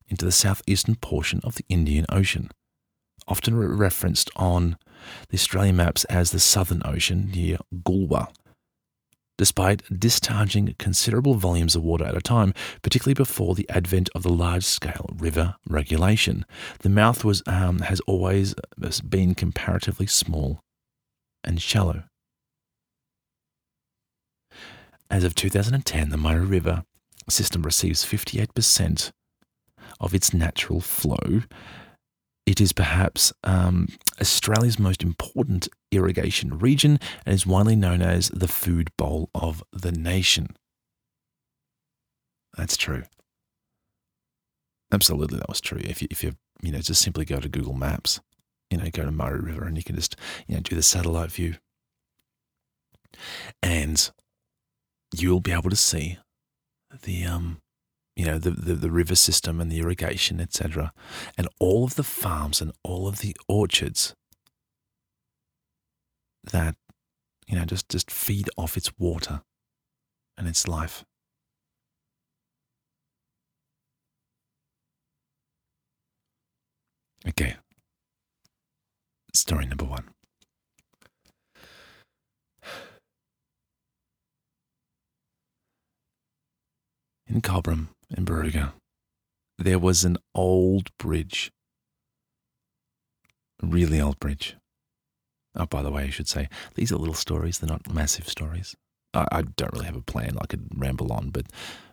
into 0.08 0.24
the 0.24 0.32
southeastern 0.32 0.96
portion 0.96 1.40
of 1.44 1.56
the 1.56 1.64
Indian 1.68 2.06
Ocean. 2.10 2.50
Often 3.28 3.56
re- 3.56 3.66
referenced 3.66 4.30
on 4.36 4.76
the 5.28 5.34
Australian 5.34 5.76
maps 5.76 6.04
as 6.04 6.30
the 6.30 6.40
Southern 6.40 6.82
Ocean 6.84 7.30
near 7.34 7.58
Goolwa, 7.74 8.28
despite 9.36 9.82
discharging 10.00 10.74
considerable 10.78 11.34
volumes 11.34 11.76
of 11.76 11.82
water 11.82 12.04
at 12.04 12.16
a 12.16 12.20
time, 12.20 12.54
particularly 12.82 13.14
before 13.14 13.54
the 13.54 13.68
advent 13.68 14.08
of 14.14 14.22
the 14.22 14.32
large-scale 14.32 15.10
river 15.18 15.56
regulation. 15.68 16.44
The 16.80 16.88
mouth 16.88 17.24
was 17.24 17.42
um, 17.46 17.80
has 17.80 18.00
always 18.00 18.54
been 19.08 19.34
comparatively 19.34 20.06
small 20.06 20.60
and 21.46 21.62
shallow. 21.62 22.04
As 25.10 25.24
of 25.24 25.34
2010, 25.34 26.10
the 26.10 26.16
Murray 26.16 26.44
River 26.44 26.84
system 27.28 27.62
receives 27.62 28.04
58% 28.04 29.12
of 30.00 30.14
its 30.14 30.34
natural 30.34 30.80
flow. 30.80 31.42
It 32.44 32.60
is 32.60 32.72
perhaps 32.72 33.32
um, 33.44 33.88
Australia's 34.20 34.78
most 34.78 35.02
important 35.02 35.68
irrigation 35.90 36.58
region 36.58 36.98
and 37.24 37.34
is 37.34 37.46
widely 37.46 37.76
known 37.76 38.02
as 38.02 38.28
the 38.28 38.48
food 38.48 38.90
bowl 38.96 39.30
of 39.34 39.62
the 39.72 39.92
nation. 39.92 40.56
That's 42.56 42.76
true. 42.76 43.04
Absolutely, 44.92 45.38
that 45.38 45.48
was 45.48 45.60
true. 45.60 45.80
If 45.82 46.00
you, 46.00 46.08
if 46.10 46.22
you, 46.22 46.34
you 46.62 46.72
know, 46.72 46.78
just 46.78 47.02
simply 47.02 47.24
go 47.24 47.40
to 47.40 47.48
Google 47.48 47.74
Maps, 47.74 48.20
you 48.70 48.78
know, 48.78 48.88
go 48.90 49.04
to 49.04 49.12
Murray 49.12 49.40
River 49.40 49.64
and 49.64 49.76
you 49.76 49.84
can 49.84 49.96
just, 49.96 50.16
you 50.46 50.54
know, 50.54 50.60
do 50.60 50.74
the 50.74 50.82
satellite 50.82 51.30
view. 51.30 51.56
And 53.62 54.10
you'll 55.14 55.40
be 55.40 55.52
able 55.52 55.70
to 55.70 55.76
see 55.76 56.18
the, 57.02 57.24
um, 57.24 57.58
you 58.16 58.24
know, 58.24 58.38
the, 58.38 58.50
the, 58.50 58.74
the 58.74 58.90
river 58.90 59.14
system 59.14 59.60
and 59.60 59.70
the 59.70 59.78
irrigation, 59.78 60.40
etc. 60.40 60.92
And 61.38 61.48
all 61.60 61.84
of 61.84 61.94
the 61.94 62.02
farms 62.02 62.60
and 62.60 62.72
all 62.82 63.06
of 63.06 63.20
the 63.20 63.36
orchards 63.48 64.14
that, 66.50 66.76
you 67.46 67.56
know, 67.56 67.64
just, 67.64 67.88
just 67.88 68.10
feed 68.10 68.48
off 68.56 68.76
its 68.76 68.90
water 68.98 69.42
and 70.36 70.48
its 70.48 70.66
life. 70.66 71.04
Okay. 77.28 77.56
Story 79.36 79.66
number 79.66 79.84
one. 79.84 80.04
In 87.28 87.42
Cobram, 87.42 87.88
in 88.16 88.24
Barooga, 88.24 88.72
there 89.58 89.78
was 89.78 90.04
an 90.04 90.16
old 90.34 90.88
bridge. 90.98 91.52
A 93.62 93.66
really 93.66 94.00
old 94.00 94.18
bridge. 94.18 94.56
Oh, 95.54 95.66
by 95.66 95.82
the 95.82 95.90
way, 95.90 96.04
I 96.04 96.10
should 96.10 96.28
say, 96.28 96.48
these 96.74 96.90
are 96.90 96.96
little 96.96 97.14
stories, 97.14 97.58
they're 97.58 97.68
not 97.68 97.92
massive 97.92 98.28
stories. 98.28 98.74
I, 99.12 99.26
I 99.30 99.42
don't 99.42 99.72
really 99.74 99.84
have 99.84 99.96
a 99.96 100.00
plan. 100.02 100.38
I 100.40 100.46
could 100.46 100.66
ramble 100.74 101.12
on, 101.12 101.28
but 101.28 101.44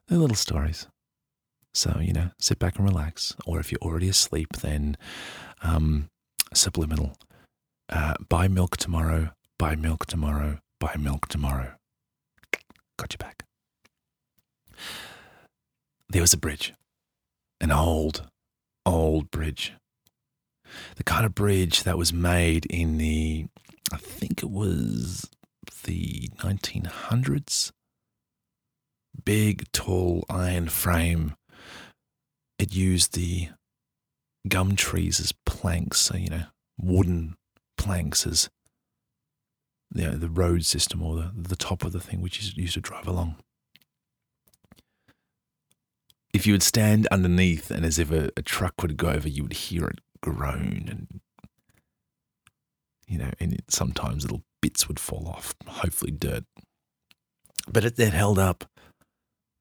they're 0.08 0.18
little 0.18 0.38
stories. 0.38 0.88
So, 1.74 2.00
you 2.00 2.14
know, 2.14 2.32
sit 2.40 2.58
back 2.58 2.78
and 2.78 2.88
relax. 2.88 3.36
Or 3.46 3.60
if 3.60 3.70
you're 3.70 3.82
already 3.82 4.08
asleep, 4.08 4.54
then 4.62 4.96
um, 5.62 6.08
subliminal. 6.54 7.18
Uh, 7.90 8.14
buy 8.30 8.48
milk 8.48 8.78
tomorrow, 8.78 9.32
buy 9.60 9.76
milk 9.76 10.06
tomorrow, 10.06 10.60
buy 10.80 10.96
milk 10.98 11.28
tomorrow. 11.28 11.74
Got 12.98 13.14
you 13.14 13.18
back. 13.18 13.44
There 16.10 16.22
was 16.22 16.34
a 16.34 16.38
bridge, 16.38 16.74
an 17.60 17.72
old, 17.72 18.28
old 18.86 19.32
bridge. 19.32 19.74
The 20.96 21.04
kind 21.04 21.26
of 21.26 21.36
bridge 21.36 21.84
that 21.84 21.98
was 21.98 22.14
made 22.14 22.66
in 22.68 22.98
the, 22.98 23.48
I 23.92 23.98
think 23.98 24.42
it 24.42 24.50
was 24.50 25.30
the 25.84 26.30
1900s. 26.38 27.72
Big, 29.26 29.72
tall 29.72 30.26
iron 30.30 30.70
frame. 30.70 31.36
It 32.58 32.74
used 32.74 33.14
the 33.14 33.50
gum 34.48 34.76
trees 34.76 35.20
as 35.20 35.34
planks, 35.46 36.02
so, 36.02 36.16
you 36.16 36.30
know, 36.30 36.44
wooden 36.80 37.36
planks 37.84 38.26
as 38.26 38.50
you 39.94 40.06
know, 40.06 40.16
the 40.16 40.30
road 40.30 40.66
system 40.66 41.04
or 41.04 41.16
the, 41.16 41.32
the 41.36 41.56
top 41.56 41.84
of 41.84 41.92
the 41.92 42.00
thing 42.00 42.22
which 42.22 42.40
is 42.40 42.58
used 42.58 42.74
to 42.74 42.82
drive 42.82 43.08
along. 43.08 43.36
If 46.34 46.48
you 46.48 46.54
would 46.54 46.64
stand 46.64 47.08
underneath 47.08 47.70
and 47.70 47.86
as 47.86 48.00
if 48.00 48.12
a, 48.12 48.32
a 48.36 48.42
truck 48.42 48.82
would 48.82 48.98
go 48.98 49.10
over, 49.10 49.30
you 49.30 49.44
would 49.44 49.54
hear 49.54 49.86
it 49.86 50.00
groan 50.22 50.88
and 50.90 51.22
you 53.08 53.18
know, 53.18 53.32
and 53.40 53.54
it, 53.54 53.66
sometimes 53.70 54.24
little 54.24 54.44
bits 54.62 54.88
would 54.88 55.00
fall 55.00 55.28
off, 55.28 55.54
hopefully 55.68 56.12
dirt. 56.12 56.46
But 57.68 57.86
it 57.86 57.96
then 57.96 58.14
held 58.14 58.40
up. 58.40 58.66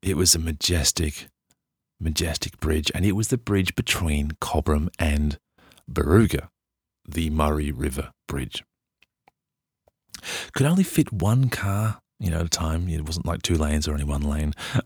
It 0.01 0.17
was 0.17 0.35
a 0.35 0.39
majestic, 0.39 1.29
majestic 2.01 2.59
bridge, 2.61 2.91
and 2.95 3.05
it 3.05 3.13
was 3.13 3.29
the 3.29 3.39
bridge 3.39 3.75
between 3.75 4.33
Cobram 4.41 4.89
and 4.99 5.39
Barooga, 5.91 6.49
the 7.07 7.31
Murray 7.31 7.73
River 7.73 8.13
Bridge. 8.29 8.65
Could 10.53 10.67
only 10.67 10.85
fit 10.85 11.13
one 11.13 11.49
car, 11.49 12.01
you 12.21 12.31
know, 12.31 12.41
at 12.41 12.47
a 12.47 12.51
time. 12.51 12.89
It 12.89 13.05
wasn't 13.05 13.27
like 13.27 13.43
two 13.43 13.57
lanes 13.57 13.89
or 13.89 13.93
only 13.93 14.05
one 14.05 14.23
lane. 14.23 14.55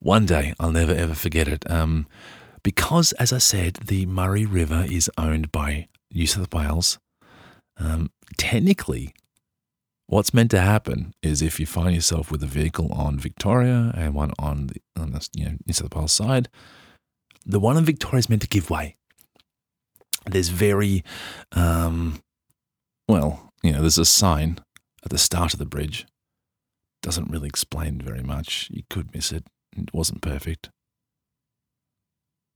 One 0.00 0.26
day, 0.26 0.52
I'll 0.60 0.70
never 0.70 0.92
ever 0.92 1.14
forget 1.14 1.48
it. 1.48 1.68
Um, 1.70 2.06
because, 2.62 3.12
as 3.12 3.32
I 3.32 3.38
said, 3.38 3.78
the 3.86 4.04
Murray 4.04 4.44
River 4.44 4.84
is 4.88 5.10
owned 5.16 5.50
by 5.50 5.88
New 6.12 6.26
South 6.26 6.52
Wales. 6.52 6.98
Um, 7.78 8.10
technically, 8.36 9.14
what's 10.06 10.34
meant 10.34 10.50
to 10.52 10.60
happen 10.60 11.14
is 11.22 11.42
if 11.42 11.58
you 11.58 11.66
find 11.66 11.94
yourself 11.94 12.30
with 12.30 12.42
a 12.42 12.46
vehicle 12.46 12.92
on 12.92 13.18
Victoria 13.18 13.92
and 13.96 14.14
one 14.14 14.32
on 14.38 14.68
the, 14.68 14.76
on 15.00 15.12
the 15.12 15.26
you 15.34 15.44
know, 15.46 15.56
New 15.66 15.72
South 15.72 15.94
Wales 15.94 16.12
side, 16.12 16.48
the 17.44 17.58
one 17.58 17.76
in 17.76 17.84
Victoria 17.84 18.18
is 18.18 18.28
meant 18.28 18.42
to 18.42 18.48
give 18.48 18.70
way. 18.70 18.96
There's 20.26 20.48
very, 20.48 21.04
um, 21.52 22.20
well, 23.08 23.52
you 23.62 23.72
know, 23.72 23.80
there's 23.80 23.98
a 23.98 24.04
sign 24.04 24.58
at 25.04 25.10
the 25.10 25.18
start 25.18 25.52
of 25.52 25.58
the 25.58 25.66
bridge. 25.66 26.06
Doesn't 27.02 27.30
really 27.30 27.48
explain 27.48 28.00
very 28.00 28.22
much. 28.22 28.68
You 28.72 28.84
could 28.88 29.12
miss 29.14 29.32
it. 29.32 29.44
It 29.76 29.92
wasn't 29.92 30.22
perfect. 30.22 30.70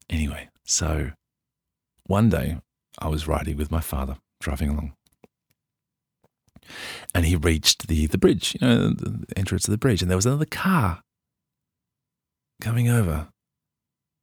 Anyway, 0.09 0.49
so 0.65 1.11
one 2.07 2.29
day 2.29 2.59
I 2.99 3.09
was 3.09 3.27
riding 3.27 3.57
with 3.57 3.71
my 3.71 3.81
father, 3.81 4.19
driving 4.41 4.71
along. 4.71 4.93
And 7.15 7.27
he 7.27 7.37
reached 7.37 7.89
the, 7.89 8.07
the 8.07 8.19
bridge, 8.19 8.57
you 8.61 8.67
know, 8.67 8.91
the 8.91 9.25
entrance 9.37 9.67
of 9.67 9.73
the 9.73 9.79
bridge, 9.79 10.03
and 10.03 10.11
there 10.11 10.17
was 10.17 10.27
another 10.27 10.47
car 10.47 11.03
coming 12.61 12.89
over, 12.89 13.29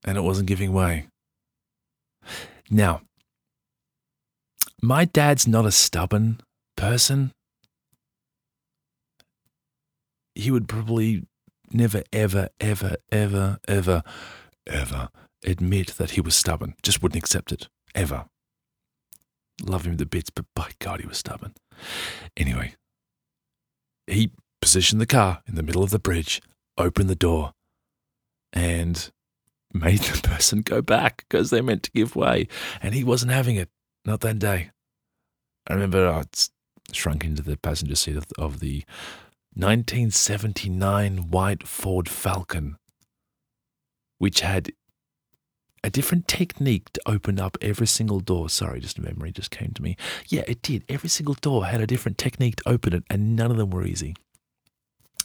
and 0.04 0.18
it 0.18 0.22
wasn't 0.22 0.48
giving 0.48 0.74
way. 0.74 1.08
Now, 2.70 3.02
my 4.84 5.06
dad's 5.06 5.48
not 5.48 5.66
a 5.66 5.72
stubborn 5.72 6.42
person. 6.76 7.32
He 10.36 10.52
would 10.52 10.68
probably 10.68 11.24
never, 11.72 12.04
ever, 12.12 12.50
ever, 12.60 12.98
ever, 13.10 13.60
ever, 13.66 14.04
ever 14.68 15.10
admit 15.46 15.96
that 15.98 16.12
he 16.12 16.22
was 16.22 16.36
stubborn. 16.36 16.76
Just 16.84 17.02
wouldn't 17.02 17.24
accept 17.24 17.54
it. 17.54 17.70
Ever. 17.96 18.26
Love 19.62 19.86
him 19.86 19.96
to 19.96 20.06
bits, 20.06 20.30
but 20.30 20.46
by 20.54 20.72
God, 20.80 21.00
he 21.00 21.08
was 21.08 21.18
stubborn. 21.18 21.54
Anyway, 22.36 22.76
he 24.06 24.32
positioned 24.62 25.00
the 25.00 25.06
car 25.06 25.44
in 25.48 25.56
the 25.56 25.64
middle 25.64 25.84
of 25.84 25.92
the 25.92 26.00
bridge, 26.00 26.42
opened 26.78 27.10
the 27.10 27.16
door, 27.16 27.54
and 28.52 29.12
made 29.74 30.00
the 30.00 30.22
person 30.28 30.62
go 30.62 30.82
back 30.82 31.24
because 31.30 31.52
they 31.52 31.62
meant 31.62 31.84
to 31.84 31.92
give 31.92 32.18
way. 32.18 32.50
And 32.82 32.94
he 32.94 33.06
wasn't 33.06 33.32
having 33.32 33.56
it. 33.56 33.70
Not 34.06 34.22
that 34.22 34.40
day. 34.40 34.72
I 35.68 35.74
remember 35.74 36.08
I 36.08 36.24
shrunk 36.92 37.24
into 37.24 37.42
the 37.42 37.58
passenger 37.58 37.96
seat 37.96 38.18
of, 38.38 38.60
the 38.60 38.84
1979 39.56 41.30
white 41.30 41.68
Ford 41.68 42.10
Falcon, 42.10 42.78
which 44.18 44.42
had 44.42 44.74
a 45.84 45.90
different 45.90 46.28
technique 46.28 46.92
to 46.94 47.02
open 47.06 47.40
up 47.40 47.58
every 47.62 47.88
single 47.88 48.20
door. 48.20 48.50
Sorry, 48.50 48.80
just 48.80 48.98
a 48.98 49.02
memory 49.02 49.32
just 49.32 49.52
came 49.52 49.72
to 49.76 49.82
me. 49.82 49.96
Yeah, 50.28 50.44
it 50.48 50.62
did. 50.62 50.84
Every 50.90 51.10
single 51.10 51.36
door 51.36 51.66
had 51.66 51.82
a 51.82 51.88
different 51.88 52.18
technique 52.18 52.58
to 52.58 52.70
open 52.70 52.94
it, 52.94 53.04
and 53.10 53.36
none 53.36 53.52
of 53.52 53.58
them 53.58 53.70
were 53.70 53.86
easy. 53.86 54.16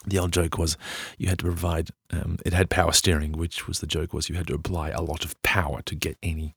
The 0.07 0.19
old 0.19 0.33
joke 0.33 0.59
was 0.59 0.77
you 1.17 1.29
had 1.29 1.39
to 1.41 1.45
provide. 1.45 1.91
Um, 2.11 2.39
it 2.45 2.53
had 2.53 2.71
power 2.71 2.93
steering, 2.93 3.33
which 3.33 3.67
was 3.67 3.81
the 3.81 3.87
joke 3.87 4.13
was 4.13 4.29
you 4.29 4.37
had 4.37 4.47
to 4.49 4.55
apply 4.55 4.91
a 4.91 5.03
lot 5.03 5.25
of 5.25 5.41
power 5.43 5.83
to 5.83 5.95
get 5.95 6.17
any 6.23 6.55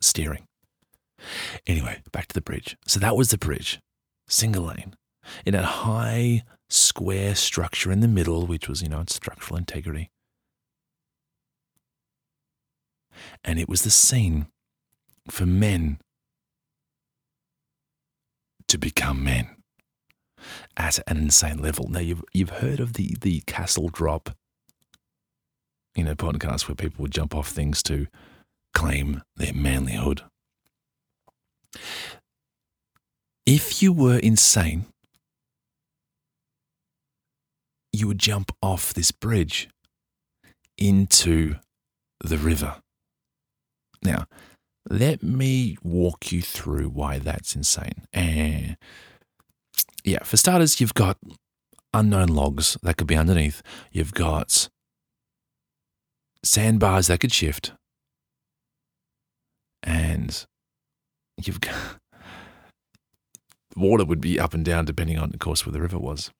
steering. 0.00 0.47
Anyway, 1.66 2.02
back 2.12 2.28
to 2.28 2.34
the 2.34 2.40
bridge. 2.40 2.76
So 2.86 3.00
that 3.00 3.16
was 3.16 3.30
the 3.30 3.38
bridge, 3.38 3.80
single 4.28 4.64
lane, 4.64 4.94
in 5.44 5.54
a 5.54 5.62
high 5.62 6.44
square 6.68 7.34
structure 7.34 7.90
in 7.90 8.00
the 8.00 8.08
middle, 8.08 8.46
which 8.46 8.68
was 8.68 8.82
you 8.82 8.88
know 8.88 9.04
structural 9.08 9.58
integrity. 9.58 10.10
and 13.44 13.58
it 13.58 13.68
was 13.68 13.82
the 13.82 13.90
scene 13.90 14.46
for 15.28 15.46
men 15.46 15.98
to 18.66 18.78
become 18.78 19.24
men 19.24 19.48
at 20.76 20.98
an 21.06 21.16
insane 21.18 21.58
level. 21.58 21.88
Now 21.88 22.00
you've 22.00 22.24
you've 22.32 22.50
heard 22.50 22.80
of 22.80 22.94
the 22.94 23.16
the 23.20 23.42
castle 23.46 23.88
drop, 23.88 24.30
you 25.94 26.04
know, 26.04 26.14
podcast 26.14 26.68
where 26.68 26.74
people 26.76 27.02
would 27.02 27.12
jump 27.12 27.34
off 27.34 27.48
things 27.48 27.82
to 27.84 28.06
claim 28.74 29.22
their 29.36 29.52
manlyhood. 29.52 30.22
If 33.46 33.82
you 33.82 33.92
were 33.92 34.18
insane, 34.18 34.86
you 37.92 38.06
would 38.06 38.18
jump 38.18 38.52
off 38.62 38.92
this 38.92 39.10
bridge 39.10 39.68
into 40.76 41.56
the 42.22 42.36
river. 42.36 42.76
Now, 44.02 44.26
let 44.88 45.22
me 45.22 45.76
walk 45.82 46.30
you 46.32 46.42
through 46.42 46.88
why 46.88 47.18
that's 47.18 47.54
insane. 47.56 48.06
And 48.12 48.76
yeah, 50.04 50.22
for 50.22 50.36
starters, 50.36 50.80
you've 50.80 50.94
got 50.94 51.18
unknown 51.92 52.28
logs 52.28 52.76
that 52.82 52.96
could 52.96 53.06
be 53.06 53.16
underneath. 53.16 53.62
You've 53.90 54.14
got 54.14 54.68
sandbars 56.42 57.08
that 57.08 57.20
could 57.20 57.32
shift. 57.32 57.72
And 59.82 60.46
you've 61.42 61.60
got 61.60 61.74
water 63.76 64.04
would 64.04 64.20
be 64.20 64.40
up 64.40 64.54
and 64.54 64.64
down 64.64 64.84
depending 64.84 65.18
on, 65.18 65.32
of 65.32 65.38
course, 65.38 65.64
where 65.64 65.72
the 65.72 65.80
river 65.80 65.98
was. 65.98 66.30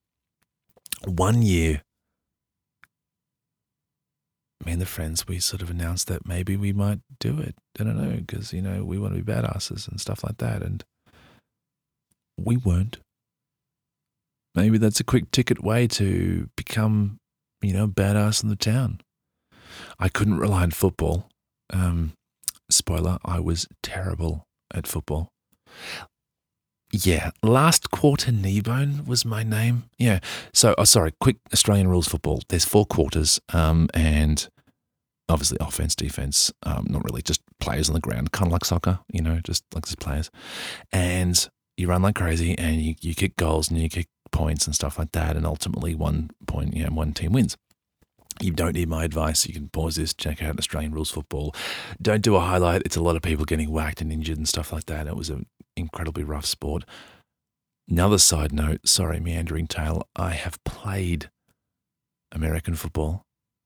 One 1.04 1.42
year 1.42 1.82
me 4.64 4.72
and 4.72 4.80
the 4.80 4.86
friends, 4.86 5.26
we 5.28 5.38
sort 5.38 5.62
of 5.62 5.70
announced 5.70 6.08
that 6.08 6.26
maybe 6.26 6.56
we 6.56 6.72
might 6.72 7.00
do 7.20 7.38
it. 7.38 7.54
I 7.78 7.84
don't 7.84 7.96
know, 7.96 8.16
because, 8.16 8.52
you 8.52 8.60
know, 8.60 8.84
we 8.84 8.98
want 8.98 9.14
to 9.14 9.22
be 9.22 9.32
badasses 9.32 9.88
and 9.88 10.00
stuff 10.00 10.24
like 10.24 10.38
that. 10.38 10.62
And 10.62 10.84
we 12.36 12.56
weren't. 12.56 12.98
Maybe 14.54 14.78
that's 14.78 15.00
a 15.00 15.04
quick 15.04 15.30
ticket 15.30 15.62
way 15.62 15.86
to 15.88 16.48
become, 16.56 17.18
you 17.62 17.72
know, 17.72 17.86
badass 17.86 18.42
in 18.42 18.48
the 18.48 18.56
town. 18.56 19.00
I 19.98 20.08
couldn't 20.08 20.38
rely 20.38 20.64
on 20.64 20.72
football. 20.72 21.28
Um, 21.72 22.12
spoiler, 22.68 23.18
I 23.24 23.38
was 23.38 23.68
terrible 23.82 24.47
at 24.74 24.86
football. 24.86 25.32
Yeah, 26.90 27.30
last 27.42 27.90
quarter 27.90 28.32
kneebone 28.32 29.06
was 29.06 29.24
my 29.24 29.42
name. 29.42 29.84
Yeah. 29.98 30.20
So, 30.54 30.74
oh, 30.78 30.84
sorry, 30.84 31.12
quick 31.20 31.36
Australian 31.52 31.88
rules 31.88 32.08
football. 32.08 32.40
There's 32.48 32.64
four 32.64 32.86
quarters, 32.86 33.40
um, 33.52 33.88
and 33.92 34.48
obviously 35.28 35.58
offense, 35.60 35.94
defense, 35.94 36.50
um, 36.62 36.86
not 36.88 37.04
really, 37.04 37.20
just 37.20 37.42
players 37.60 37.90
on 37.90 37.94
the 37.94 38.00
ground, 38.00 38.32
kind 38.32 38.48
of 38.48 38.52
like 38.52 38.64
soccer, 38.64 39.00
you 39.12 39.20
know, 39.20 39.40
just 39.44 39.64
like 39.74 39.84
just 39.84 39.98
players. 39.98 40.30
And 40.90 41.48
you 41.76 41.88
run 41.88 42.00
like 42.00 42.14
crazy 42.14 42.58
and 42.58 42.80
you, 42.80 42.94
you 43.02 43.14
kick 43.14 43.36
goals 43.36 43.70
and 43.70 43.78
you 43.78 43.90
kick 43.90 44.08
points 44.32 44.66
and 44.66 44.74
stuff 44.74 44.98
like 44.98 45.12
that, 45.12 45.36
and 45.36 45.44
ultimately 45.44 45.94
one 45.94 46.30
point, 46.46 46.74
you 46.74 46.84
know, 46.84 46.90
one 46.90 47.12
team 47.12 47.32
wins. 47.32 47.56
You 48.40 48.52
don't 48.52 48.74
need 48.74 48.88
my 48.88 49.04
advice. 49.04 49.46
You 49.46 49.54
can 49.54 49.68
pause 49.68 49.96
this, 49.96 50.14
check 50.14 50.42
out 50.42 50.58
Australian 50.58 50.92
rules 50.92 51.10
football. 51.10 51.54
Don't 52.00 52.22
do 52.22 52.36
a 52.36 52.40
highlight. 52.40 52.82
It's 52.84 52.96
a 52.96 53.02
lot 53.02 53.16
of 53.16 53.22
people 53.22 53.44
getting 53.44 53.70
whacked 53.70 54.00
and 54.00 54.12
injured 54.12 54.38
and 54.38 54.48
stuff 54.48 54.72
like 54.72 54.86
that. 54.86 55.06
It 55.06 55.16
was 55.16 55.30
an 55.30 55.46
incredibly 55.76 56.24
rough 56.24 56.46
sport. 56.46 56.84
Another 57.88 58.18
side 58.18 58.52
note, 58.52 58.86
sorry, 58.86 59.18
meandering 59.18 59.66
tale. 59.66 60.06
I 60.14 60.30
have 60.30 60.62
played 60.64 61.30
American 62.32 62.74
football. 62.74 63.24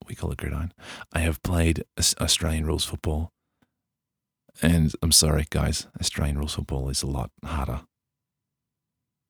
We 0.09 0.15
call 0.15 0.31
it 0.31 0.39
gridiron. 0.39 0.73
I 1.13 1.21
have 1.21 1.43
played 1.43 1.85
Australian 1.99 2.67
rules 2.67 2.85
football. 2.85 3.31
And 4.61 4.93
I'm 5.03 5.13
sorry, 5.13 5.47
guys, 5.51 5.87
Australian 6.01 6.39
rules 6.39 6.55
football 6.55 6.89
is 6.89 7.03
a 7.03 7.07
lot 7.07 7.31
harder. 7.45 7.81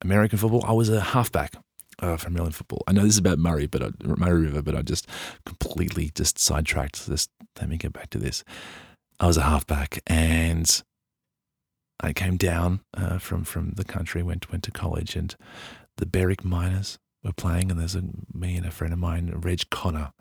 American 0.01 0.37
football, 0.37 0.63
I 0.65 0.73
was 0.73 0.89
a 0.89 0.99
halfback 0.99 1.55
uh, 1.99 2.17
for 2.17 2.29
Maryland 2.29 2.55
football. 2.55 2.83
I 2.87 2.91
know 2.91 3.03
this 3.03 3.11
is 3.11 3.17
about 3.17 3.39
Murray, 3.39 3.67
but 3.67 4.03
Murray 4.03 4.43
River, 4.43 4.61
but 4.61 4.75
I 4.75 4.81
just 4.81 5.07
completely 5.45 6.11
just 6.15 6.39
sidetracked. 6.39 7.05
Just 7.07 7.29
let 7.59 7.69
me 7.69 7.77
get 7.77 7.93
back 7.93 8.09
to 8.11 8.17
this. 8.17 8.43
I 9.19 9.27
was 9.27 9.37
a 9.37 9.43
halfback, 9.43 9.99
and 10.07 10.83
I 11.99 12.13
came 12.13 12.37
down 12.37 12.81
uh, 12.95 13.17
from 13.19 13.43
from 13.43 13.71
the 13.71 13.85
country, 13.85 14.23
went 14.23 14.51
went 14.51 14.63
to 14.63 14.71
college, 14.71 15.15
and 15.15 15.35
the 15.97 16.05
Berwick 16.05 16.43
Miners 16.43 16.99
were 17.23 17.33
playing, 17.33 17.71
and 17.71 17.79
there's 17.79 17.95
a 17.95 18.03
me 18.33 18.57
and 18.57 18.65
a 18.65 18.71
friend 18.71 18.93
of 18.93 18.99
mine, 18.99 19.31
Reg 19.35 19.69
Connor, 19.69 20.11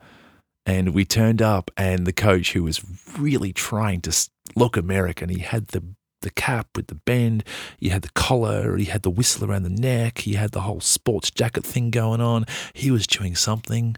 and 0.65 0.95
we 0.95 1.05
turned 1.05 1.43
up, 1.43 1.71
and 1.77 2.07
the 2.07 2.13
coach 2.13 2.53
who 2.53 2.63
was 2.63 2.85
really 3.19 3.53
trying 3.53 4.01
to 4.03 4.31
look 4.55 4.77
American, 4.77 5.29
he 5.29 5.41
had 5.41 5.69
the 5.69 5.83
the 6.23 6.31
cap 6.31 6.69
with 6.75 6.89
the 6.89 6.95
bend, 6.95 7.45
he 7.79 7.91
had 7.91 8.03
the 8.03 8.11
collar, 8.15 8.77
he 8.77 8.87
had 8.87 9.03
the 9.03 9.11
whistle 9.11 9.49
around 9.49 9.63
the 9.63 9.71
neck, 9.71 10.19
he 10.19 10.35
had 10.35 10.53
the 10.53 10.63
whole 10.63 10.81
sports 10.81 11.31
jacket 11.31 11.65
thing 11.65 11.91
going 11.91 12.21
on. 12.21 12.47
He 12.73 12.91
was 12.91 13.07
chewing 13.07 13.37
something, 13.37 13.97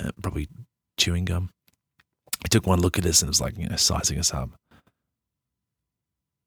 uh, 0.00 0.10
probably 0.20 0.48
chewing 0.98 1.24
gum. 1.24 1.50
He 2.42 2.48
took 2.48 2.66
one 2.66 2.80
look 2.80 2.98
at 2.98 3.06
us 3.06 3.22
and 3.22 3.28
was 3.28 3.40
like, 3.40 3.56
you 3.56 3.68
know, 3.68 3.76
sizing 3.76 4.18
us 4.18 4.34
up. 4.34 4.50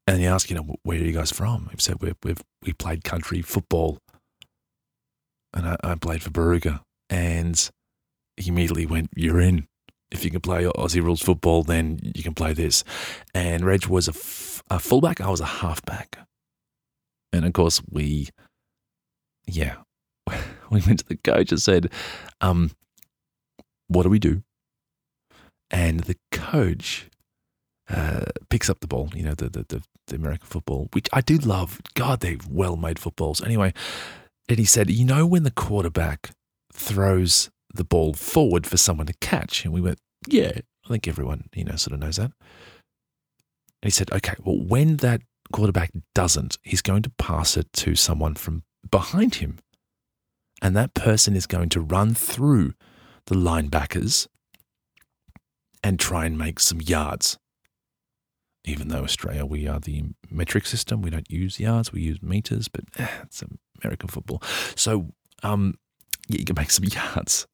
And 0.08 0.20
he 0.20 0.28
asked, 0.28 0.50
you 0.50 0.56
know, 0.56 0.76
where 0.84 1.00
are 1.00 1.04
you 1.04 1.14
guys 1.14 1.32
from? 1.32 1.70
He 1.72 1.78
said, 1.80 2.02
we've, 2.02 2.16
we've, 2.24 2.42
we 2.64 2.74
played 2.74 3.04
country 3.04 3.42
football. 3.42 3.98
And 5.54 5.68
I, 5.68 5.78
I 5.84 5.96
played 5.96 6.22
for 6.22 6.30
Barooga. 6.30 6.82
And 7.10 7.70
he 8.38 8.50
immediately 8.50 8.86
went, 8.86 9.10
you're 9.16 9.40
in. 9.40 9.68
If 10.12 10.24
you 10.24 10.30
can 10.30 10.42
play 10.42 10.66
Aussie 10.66 11.02
rules 11.02 11.22
football, 11.22 11.64
then 11.64 12.00
you 12.14 12.22
can 12.22 12.36
play 12.36 12.54
this. 12.54 12.84
And 13.34 13.66
Reg 13.66 13.88
was 13.88 14.08
a, 14.08 14.14
a 14.70 14.80
fullback. 14.80 15.22
I 15.22 15.30
was 15.30 15.42
a 15.42 15.46
halfback. 15.46 16.18
And 17.32 17.46
of 17.46 17.54
course, 17.54 17.82
we, 17.90 18.30
yeah, 19.46 19.78
we 20.70 20.82
went 20.82 21.00
to 21.00 21.08
the 21.08 21.18
coach 21.18 21.52
and 21.52 21.62
said, 21.62 21.92
um, 22.42 22.72
what 23.88 24.04
do 24.04 24.10
we 24.10 24.20
do? 24.20 24.44
And 25.72 26.02
the 26.02 26.18
coach 26.32 27.10
uh, 27.90 28.26
picks 28.50 28.70
up 28.70 28.80
the 28.80 28.88
ball, 28.88 29.10
you 29.14 29.24
know, 29.24 29.36
the, 29.36 29.50
the, 29.50 29.66
the, 29.68 29.84
the 30.08 30.16
American 30.16 30.48
football, 30.48 30.90
which 30.94 31.10
I 31.12 31.22
do 31.22 31.38
love. 31.38 31.82
God, 31.94 32.22
they're 32.22 32.38
well 32.50 32.78
made 32.78 33.00
footballs. 33.00 33.44
Anyway, 33.44 33.74
and 34.48 34.60
he 34.60 34.66
said, 34.66 34.90
you 34.90 35.06
know, 35.06 35.26
when 35.26 35.44
the 35.44 35.52
quarterback 35.52 36.32
throws 36.72 37.50
the 37.74 37.84
ball 37.84 38.14
forward 38.14 38.66
for 38.66 38.78
someone 38.78 39.08
to 39.08 39.14
catch? 39.22 39.66
And 39.66 39.74
we 39.74 39.82
went, 39.82 40.00
yeah, 40.28 40.52
I 40.86 40.88
think 40.88 41.08
everyone, 41.08 41.46
you 41.56 41.66
know, 41.66 41.76
sort 41.76 41.94
of 41.94 42.00
knows 42.00 42.18
that. 42.18 42.32
And 43.82 43.88
he 43.88 43.92
said, 43.92 44.12
okay, 44.12 44.36
well, 44.44 44.60
when 44.60 44.98
that 44.98 45.22
quarterback 45.52 45.92
doesn't, 46.14 46.58
he's 46.64 46.82
going 46.82 47.04
to 47.04 47.10
pass 47.12 47.56
it 47.58 47.72
to 47.74 47.96
someone 47.96 48.36
from 48.36 48.64
behind 48.90 49.36
him. 49.36 49.60
And 50.62 50.76
that 50.76 50.94
person 50.94 51.36
is 51.36 51.46
going 51.46 51.70
to 51.70 51.82
run 51.82 52.14
through 52.14 52.74
the 53.28 53.36
linebackers 53.36 54.28
and 55.84 56.00
try 56.00 56.26
and 56.26 56.38
make 56.38 56.60
some 56.60 56.82
yards. 56.82 57.38
Even 58.64 58.88
though 58.88 59.04
Australia, 59.04 59.46
we 59.46 59.68
are 59.68 59.80
the 59.80 60.04
metric 60.32 60.66
system, 60.66 61.02
we 61.02 61.12
don't 61.12 61.30
use 61.30 61.60
yards, 61.60 61.94
we 61.94 62.02
use 62.02 62.22
meters, 62.24 62.68
but 62.68 62.86
eh, 62.98 63.08
it's 63.22 63.44
American 63.84 64.10
football. 64.10 64.42
So, 64.76 65.12
um, 65.44 65.76
yeah, 66.28 66.40
you 66.40 66.46
can 66.46 66.56
make 66.58 66.72
some 66.72 66.86
yards. 67.16 67.46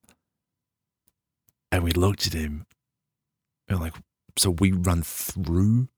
And 1.71 1.84
we 1.84 1.91
looked 1.91 2.27
at 2.27 2.34
him 2.34 2.65
and 3.67 3.79
like, 3.79 3.95
so 4.38 4.51
we 4.51 4.71
run 4.71 5.03
through 5.03 5.89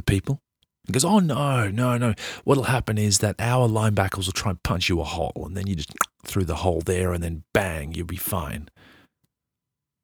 the 0.00 0.12
people? 0.12 0.40
He 0.86 0.92
goes, 0.92 1.04
oh, 1.04 1.18
no, 1.18 1.70
no, 1.70 1.98
no. 1.98 2.14
What'll 2.44 2.64
happen 2.64 2.98
is 2.98 3.18
that 3.18 3.36
our 3.38 3.68
linebackers 3.68 4.26
will 4.26 4.32
try 4.32 4.50
and 4.50 4.62
punch 4.62 4.88
you 4.88 5.00
a 5.00 5.04
hole, 5.04 5.44
and 5.46 5.56
then 5.56 5.66
you 5.66 5.76
just 5.76 5.92
through 6.24 6.44
the 6.44 6.56
hole 6.56 6.80
there, 6.80 7.12
and 7.12 7.22
then 7.22 7.44
bang, 7.52 7.94
you'll 7.94 8.06
be 8.06 8.16
fine. 8.16 8.68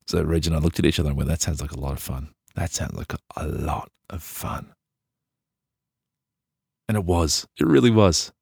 So 0.07 0.23
Reg 0.23 0.47
and 0.47 0.55
I 0.55 0.59
looked 0.59 0.79
at 0.79 0.85
each 0.85 1.01
other 1.01 1.09
and 1.09 1.17
went, 1.17 1.29
that 1.29 1.43
sounds 1.43 1.61
like 1.61 1.73
a 1.73 1.81
lot 1.81 1.93
of 1.93 2.01
fun. 2.01 2.31
That 2.55 2.71
sounds 2.73 2.95
like 2.95 3.13
a 3.37 3.47
lot 3.47 3.91
of 4.09 4.23
fun. 4.23 4.73
And 6.89 6.97
it 6.97 7.05
was. 7.05 7.47
It 7.59 7.67
really 7.67 7.91
was. 7.91 8.33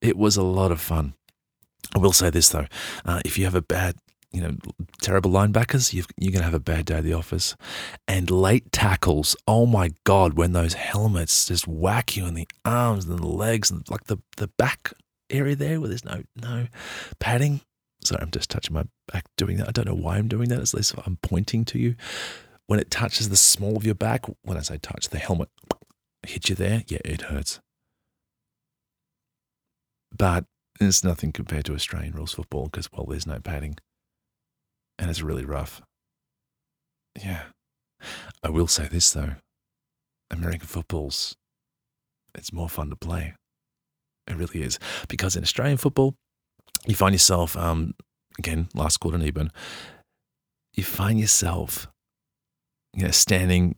It 0.00 0.16
was 0.16 0.36
a 0.36 0.42
lot 0.42 0.72
of 0.72 0.80
fun. 0.80 1.14
I 1.94 1.98
will 1.98 2.12
say 2.12 2.30
this 2.30 2.48
though: 2.48 2.66
uh, 3.04 3.20
if 3.24 3.38
you 3.38 3.44
have 3.44 3.54
a 3.54 3.62
bad, 3.62 3.96
you 4.34 4.40
know, 4.42 4.56
terrible 5.00 5.30
linebackers, 5.30 5.92
you've, 5.92 6.08
you're 6.18 6.32
going 6.32 6.40
to 6.40 6.44
have 6.44 6.54
a 6.54 6.60
bad 6.60 6.86
day 6.86 6.96
at 6.96 7.04
the 7.04 7.12
office. 7.12 7.56
And 8.08 8.30
late 8.30 8.72
tackles, 8.72 9.36
oh 9.46 9.64
my 9.64 9.92
god, 10.04 10.34
when 10.34 10.52
those 10.52 10.74
helmets 10.74 11.46
just 11.46 11.68
whack 11.68 12.16
you 12.16 12.26
in 12.26 12.34
the 12.34 12.48
arms 12.64 13.04
and 13.04 13.18
the 13.18 13.26
legs 13.26 13.70
and 13.70 13.88
like 13.88 14.04
the 14.04 14.18
the 14.36 14.48
back 14.58 14.92
area 15.30 15.54
there 15.54 15.80
where 15.80 15.88
there's 15.88 16.04
no 16.04 16.22
no 16.36 16.66
padding. 17.20 17.60
Sorry, 18.02 18.20
I'm 18.20 18.30
just 18.30 18.50
touching 18.50 18.74
my 18.74 18.84
back 19.10 19.24
doing 19.36 19.56
that. 19.58 19.68
I 19.68 19.72
don't 19.72 19.86
know 19.86 19.94
why 19.94 20.16
I'm 20.18 20.28
doing 20.28 20.48
that. 20.50 20.60
At 20.60 20.74
least 20.74 20.94
I'm 21.06 21.16
pointing 21.22 21.64
to 21.66 21.78
you. 21.78 21.94
When 22.66 22.80
it 22.80 22.90
touches 22.90 23.28
the 23.28 23.36
small 23.36 23.76
of 23.76 23.86
your 23.86 23.94
back, 23.94 24.24
when 24.42 24.58
I 24.58 24.62
say 24.62 24.78
touch, 24.78 25.08
the 25.08 25.18
helmet 25.18 25.48
hit 26.26 26.48
you 26.48 26.54
there, 26.54 26.82
yeah, 26.86 26.98
it 27.04 27.22
hurts. 27.22 27.60
But 30.16 30.44
it's 30.80 31.04
nothing 31.04 31.32
compared 31.32 31.66
to 31.66 31.74
Australian 31.74 32.14
rules 32.14 32.34
football 32.34 32.64
because, 32.64 32.90
well, 32.92 33.06
there's 33.06 33.26
no 33.26 33.38
padding. 33.38 33.76
And 34.98 35.10
it's 35.10 35.22
really 35.22 35.44
rough. 35.44 35.82
Yeah. 37.20 37.42
I 38.42 38.50
will 38.50 38.68
say 38.68 38.86
this, 38.86 39.12
though 39.12 39.36
American 40.30 40.66
football's, 40.66 41.36
it's 42.34 42.52
more 42.52 42.68
fun 42.68 42.90
to 42.90 42.96
play. 42.96 43.34
It 44.26 44.36
really 44.36 44.62
is. 44.62 44.78
Because 45.08 45.36
in 45.36 45.42
Australian 45.42 45.76
football, 45.78 46.14
you 46.86 46.94
find 46.94 47.14
yourself, 47.14 47.56
um, 47.56 47.94
again, 48.38 48.68
last 48.74 48.98
quarter 48.98 49.16
in 49.16 49.22
Eben, 49.22 49.50
you 50.74 50.82
find 50.82 51.20
yourself, 51.20 51.88
you 52.94 53.04
know, 53.04 53.10
standing, 53.10 53.76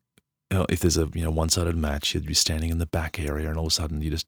you 0.50 0.59
know, 0.59 0.66
if 0.68 0.81
there's 0.81 0.96
a, 0.96 1.09
you 1.14 1.22
know, 1.22 1.31
one-sided 1.31 1.76
match, 1.76 2.14
you'd 2.14 2.26
be 2.26 2.35
standing 2.35 2.70
in 2.70 2.79
the 2.79 2.87
back 2.87 3.20
area 3.20 3.48
and 3.48 3.59
all 3.59 3.66
of 3.66 3.72
a 3.72 3.74
sudden 3.74 4.00
you're 4.00 4.12
just 4.12 4.26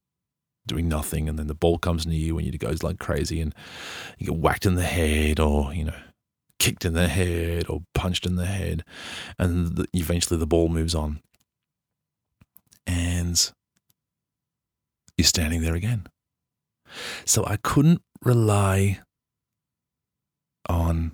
doing 0.66 0.88
nothing 0.88 1.28
and 1.28 1.38
then 1.38 1.46
the 1.46 1.54
ball 1.54 1.78
comes 1.78 2.06
near 2.06 2.18
you 2.18 2.36
and 2.36 2.46
you 2.46 2.58
goes 2.58 2.82
like 2.82 2.98
crazy 2.98 3.40
and 3.40 3.54
you 4.18 4.26
get 4.26 4.36
whacked 4.36 4.66
in 4.66 4.74
the 4.74 4.82
head 4.82 5.40
or, 5.40 5.72
you 5.72 5.84
know, 5.84 5.96
kicked 6.58 6.84
in 6.84 6.92
the 6.92 7.08
head 7.08 7.66
or 7.68 7.82
punched 7.94 8.26
in 8.26 8.36
the 8.36 8.46
head 8.46 8.84
and 9.38 9.86
eventually 9.92 10.38
the 10.38 10.46
ball 10.46 10.68
moves 10.68 10.94
on. 10.94 11.20
And 12.86 13.50
you're 15.16 15.24
standing 15.24 15.62
there 15.62 15.74
again. 15.74 16.06
So 17.24 17.44
I 17.44 17.56
couldn't 17.56 18.02
rely 18.22 19.00
on 20.68 21.12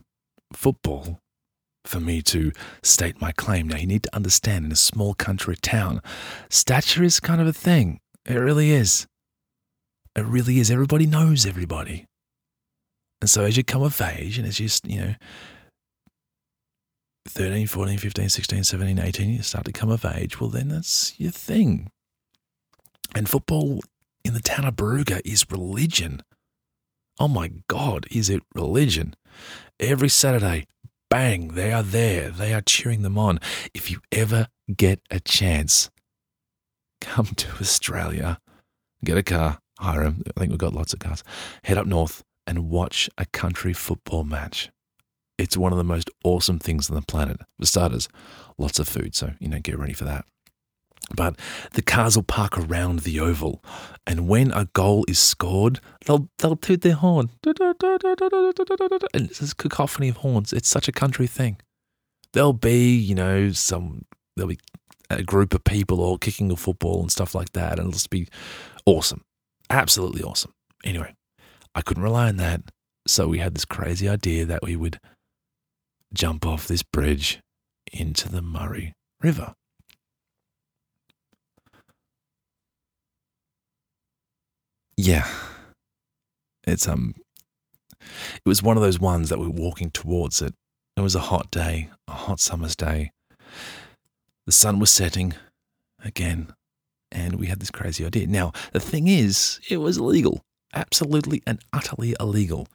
football 0.53 1.19
for 1.85 2.01
me 2.01 2.23
to 2.23 2.53
state 2.83 3.21
my 3.21 3.33
claim. 3.33 3.69
Now, 3.69 3.77
you 3.77 3.87
need 3.87 4.05
to 4.05 4.15
understand 4.15 4.65
in 4.65 4.73
a 4.73 4.77
small 4.77 5.15
country 5.15 5.57
town, 5.57 6.01
stature 6.49 7.03
is 7.03 7.21
kind 7.21 7.41
of 7.41 7.47
a 7.47 7.53
thing. 7.53 8.01
It 8.25 8.35
really 8.35 8.71
is. 8.71 9.07
It 10.17 10.25
really 10.25 10.59
is. 10.59 10.71
Everybody 10.71 11.07
knows 11.07 11.45
everybody. 11.45 12.07
And 13.25 13.31
so 13.31 13.45
as 13.45 13.57
you 13.57 13.65
come 13.65 13.83
of 13.83 13.99
age 14.03 14.37
and 14.37 14.47
as 14.47 14.61
you, 14.61 14.69
you 14.85 15.01
know, 15.01 15.15
13, 17.27 17.67
14, 17.67 17.97
15, 17.97 18.29
16, 18.29 18.65
17, 18.65 18.99
18, 18.99 19.31
you 19.31 19.41
start 19.41 19.65
to 19.65 19.73
come 19.73 19.89
of 19.89 20.05
age, 20.05 20.43
well, 20.43 20.51
then 20.51 20.69
that's 20.69 21.19
your 21.19 21.31
thing. 21.31 21.91
And 23.15 23.27
football 23.27 23.81
in 24.27 24.35
the 24.35 24.41
town 24.41 24.67
of 24.67 24.77
Barooga 24.77 25.23
is 25.25 25.51
religion. 25.51 26.23
Oh 27.19 27.29
my 27.29 27.51
God, 27.67 28.07
is 28.11 28.29
it 28.29 28.43
religion? 28.55 29.17
Every 29.81 30.11
Saturday, 30.11 30.67
bang, 31.09 31.55
they 31.55 31.73
are 31.73 31.83
there. 31.83 32.29
They 32.29 32.53
are 32.53 32.61
cheering 32.61 33.01
them 33.01 33.17
on. 33.17 33.41
If 33.73 33.91
you 33.91 34.01
ever 34.13 34.49
get 34.77 35.01
a 35.11 35.19
chance, 35.19 35.91
come 37.01 37.25
to 37.37 37.49
Australia, 37.59 38.39
get 39.03 39.17
a 39.17 39.23
car, 39.23 39.61
hire 39.79 40.05
them. 40.05 40.25
I 40.37 40.41
think 40.41 40.51
we've 40.51 40.59
got 40.59 40.75
lots 40.75 40.93
of 40.93 40.99
cars. 40.99 41.25
Head 41.63 41.79
up 41.79 41.87
north 41.87 42.23
and 42.47 42.71
watch 42.71 43.09
a 43.19 43.27
country 43.27 43.73
football 43.73 44.25
match. 44.25 44.71
It's 45.39 45.57
one 45.57 45.73
of 45.73 45.79
the 45.79 45.85
most 45.85 46.11
awesome 46.23 46.59
things 46.59 46.89
on 46.89 46.97
the 46.97 47.03
planet. 47.03 47.39
For 47.59 47.67
starters, 47.67 48.09
lots 48.59 48.79
of 48.79 48.89
food, 48.89 49.15
so 49.15 49.33
you 49.41 49.49
know, 49.49 49.59
get 49.59 49.79
ready 49.79 49.93
for 49.93 50.05
that. 50.05 50.25
But 51.15 51.39
the 51.73 51.83
cars 51.83 52.17
will 52.17 52.23
park 52.23 52.57
around 52.59 53.01
the 53.01 53.21
oval, 53.21 53.63
and 54.07 54.29
when 54.29 54.53
a 54.53 54.67
goal 54.73 55.05
is 55.09 55.19
scored, 55.19 55.81
they'll 56.07 56.29
they'll 56.39 56.57
toot 56.57 56.83
their 56.83 56.95
horn. 56.95 57.31
And 59.15 59.27
it's 59.27 59.39
this 59.39 59.55
cacophony 59.55 60.09
of 60.09 60.19
horns. 60.19 60.53
It's 60.53 60.69
such 60.69 60.89
a 60.89 60.93
country 60.93 61.27
thing. 61.27 61.59
There'll 62.33 62.53
be, 62.53 62.97
you 62.97 63.15
know, 63.15 63.53
some 63.53 64.07
there'll 64.37 64.49
be 64.49 64.59
a 65.11 65.23
group 65.23 65.55
of 65.55 65.63
people 65.65 66.01
all 66.01 66.19
kicking 66.19 66.51
a 66.51 66.57
football 66.57 67.01
and 67.01 67.13
stuff 67.13 67.35
like 67.35 67.53
that, 67.53 67.73
and 67.73 67.81
it'll 67.81 67.93
just 67.93 68.11
be 68.11 68.29
awesome, 68.87 69.25
absolutely 69.71 70.23
awesome. 70.23 70.53
Anyway, 70.85 71.15
I 71.75 71.83
couldn't 71.83 72.03
rely 72.03 72.29
on 72.29 72.37
that, 72.37 72.63
so 73.07 73.29
we 73.29 73.39
had 73.39 73.55
this 73.55 73.65
crazy 73.65 74.09
idea 74.09 74.45
that 74.47 74.63
we 74.63 74.77
would 74.77 75.01
jump 76.13 76.47
off 76.47 76.69
this 76.69 76.83
bridge 76.83 77.41
into 77.93 78.29
the 78.29 78.43
Murray 78.43 78.95
River. 79.21 79.55
Yeah. 84.97 85.27
It's 86.67 86.87
um 86.89 87.15
it 88.01 88.47
was 88.49 88.63
one 88.63 88.77
of 88.77 88.83
those 88.83 89.01
ones 89.01 89.29
that 89.29 89.39
we 89.39 89.47
were 89.47 89.53
walking 89.53 89.91
towards 89.91 90.41
it. 90.43 90.55
It 90.97 91.01
was 91.01 91.15
a 91.15 91.21
hot 91.21 91.51
day, 91.51 91.91
a 92.07 92.13
hot 92.13 92.39
summer's 92.39 92.77
day. 92.77 93.11
The 94.47 94.53
sun 94.53 94.79
was 94.79 94.91
setting 94.91 95.35
again, 96.05 96.53
and 97.11 97.37
we 97.37 97.47
had 97.47 97.61
this 97.61 97.71
crazy 97.71 98.05
idea. 98.05 98.27
Now, 98.27 98.53
the 98.73 98.81
thing 98.81 99.09
is, 99.09 99.59
it 99.71 99.79
was 99.79 99.97
illegal. 99.97 100.43
Absolutely 100.75 101.43
and 101.47 101.61
utterly 101.73 102.15
illegal. 102.19 102.67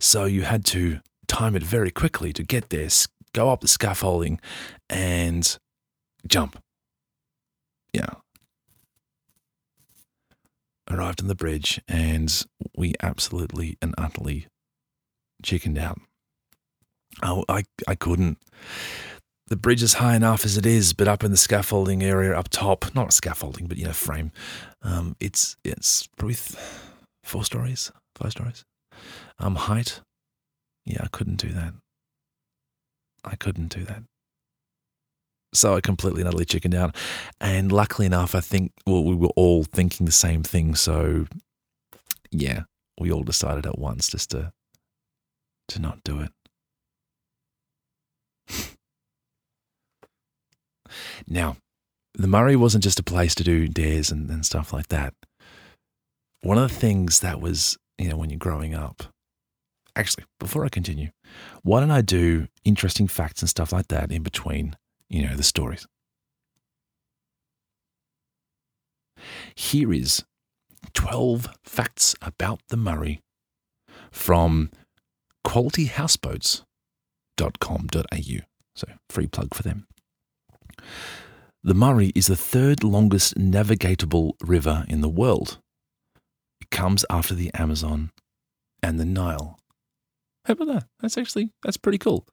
So 0.00 0.24
you 0.24 0.42
had 0.42 0.64
to 0.66 1.00
time 1.26 1.56
it 1.56 1.62
very 1.62 1.90
quickly 1.90 2.32
to 2.32 2.42
get 2.42 2.70
there, 2.70 2.88
go 3.32 3.50
up 3.50 3.60
the 3.60 3.68
scaffolding 3.68 4.40
and 4.90 5.56
jump. 6.26 6.58
Yeah, 7.92 8.14
arrived 10.90 11.22
on 11.22 11.28
the 11.28 11.34
bridge 11.34 11.80
and 11.88 12.44
we 12.76 12.94
absolutely 13.02 13.76
and 13.80 13.94
utterly 13.96 14.46
chickened 15.42 15.78
out. 15.78 16.00
Oh, 17.22 17.44
I, 17.48 17.64
I 17.86 17.94
couldn't. 17.94 18.38
The 19.46 19.56
bridge 19.56 19.82
is 19.82 19.94
high 19.94 20.16
enough 20.16 20.44
as 20.44 20.56
it 20.56 20.66
is, 20.66 20.92
but 20.94 21.06
up 21.06 21.22
in 21.22 21.30
the 21.30 21.36
scaffolding 21.36 22.02
area 22.02 22.36
up 22.36 22.48
top, 22.48 22.94
not 22.94 23.12
scaffolding, 23.12 23.66
but 23.66 23.76
you 23.76 23.84
know, 23.84 23.92
frame, 23.92 24.32
um, 24.82 25.16
it's 25.20 25.56
it's 25.62 26.08
probably 26.16 26.34
th- 26.34 26.58
four 27.34 27.44
stories, 27.44 27.90
five 28.14 28.30
stories. 28.30 28.64
Um, 29.40 29.56
height, 29.56 30.00
yeah, 30.86 31.00
I 31.02 31.08
couldn't 31.08 31.34
do 31.34 31.48
that. 31.48 31.74
I 33.24 33.34
couldn't 33.34 33.74
do 33.74 33.82
that. 33.86 34.04
So 35.52 35.74
I 35.74 35.80
completely 35.80 36.20
and 36.20 36.28
utterly 36.28 36.44
chickened 36.44 36.76
out. 36.76 36.94
And 37.40 37.72
luckily 37.72 38.06
enough, 38.06 38.36
I 38.36 38.40
think 38.40 38.70
well, 38.86 39.02
we 39.02 39.16
were 39.16 39.32
all 39.34 39.64
thinking 39.64 40.06
the 40.06 40.12
same 40.12 40.44
thing. 40.44 40.76
So 40.76 41.26
yeah, 42.30 42.62
we 43.00 43.10
all 43.10 43.24
decided 43.24 43.66
at 43.66 43.80
once 43.80 44.08
just 44.08 44.30
to 44.30 44.52
to 45.70 45.80
not 45.80 46.04
do 46.04 46.20
it. 46.20 46.30
now, 51.26 51.56
the 52.14 52.28
Murray 52.28 52.54
wasn't 52.54 52.84
just 52.84 53.00
a 53.00 53.02
place 53.02 53.34
to 53.34 53.42
do 53.42 53.66
dares 53.66 54.12
and, 54.12 54.30
and 54.30 54.46
stuff 54.46 54.72
like 54.72 54.86
that. 54.88 55.14
One 56.44 56.58
of 56.58 56.68
the 56.68 56.78
things 56.78 57.20
that 57.20 57.40
was, 57.40 57.78
you 57.96 58.10
know, 58.10 58.18
when 58.18 58.28
you're 58.28 58.38
growing 58.38 58.74
up, 58.74 59.04
actually, 59.96 60.24
before 60.38 60.66
I 60.66 60.68
continue, 60.68 61.08
why 61.62 61.80
don't 61.80 61.90
I 61.90 62.02
do 62.02 62.48
interesting 62.66 63.08
facts 63.08 63.40
and 63.40 63.48
stuff 63.48 63.72
like 63.72 63.88
that 63.88 64.12
in 64.12 64.22
between, 64.22 64.76
you 65.08 65.26
know, 65.26 65.36
the 65.36 65.42
stories? 65.42 65.86
Here 69.54 69.90
is 69.90 70.22
12 70.92 71.48
facts 71.64 72.14
about 72.20 72.60
the 72.68 72.76
Murray 72.76 73.22
from 74.10 74.70
qualityhouseboats.com.au. 75.46 78.38
So, 78.76 78.86
free 79.08 79.28
plug 79.28 79.54
for 79.54 79.62
them. 79.62 79.86
The 81.62 81.72
Murray 81.72 82.12
is 82.14 82.26
the 82.26 82.36
third 82.36 82.84
longest 82.84 83.38
navigatable 83.38 84.32
river 84.42 84.84
in 84.90 85.00
the 85.00 85.08
world. 85.08 85.56
Comes 86.74 87.04
after 87.08 87.36
the 87.36 87.52
Amazon 87.54 88.10
and 88.82 88.98
the 88.98 89.04
Nile. 89.04 89.60
How 90.44 90.54
about 90.54 90.66
that? 90.66 90.86
That's 91.00 91.16
actually 91.16 91.52
that's 91.62 91.76
pretty 91.76 91.98
cool. 91.98 92.26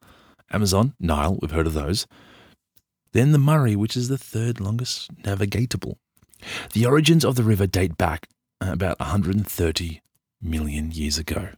Amazon, 0.52 0.96
Nile, 1.00 1.38
we've 1.40 1.52
heard 1.52 1.68
of 1.68 1.76
those. 1.76 2.08
Then 3.14 3.34
the 3.34 3.38
Murray, 3.38 3.76
which 3.76 3.96
is 3.96 4.08
the 4.10 4.18
third 4.18 4.60
longest 4.60 5.16
navigatable. 5.22 5.98
The 6.74 6.88
origins 6.88 7.24
of 7.24 7.36
the 7.36 7.44
river 7.44 7.68
date 7.68 7.98
back 7.98 8.30
uh, 8.60 8.72
about 8.72 9.00
130 9.00 10.02
million 10.42 10.90
years 10.90 11.20
ago. 11.20 11.50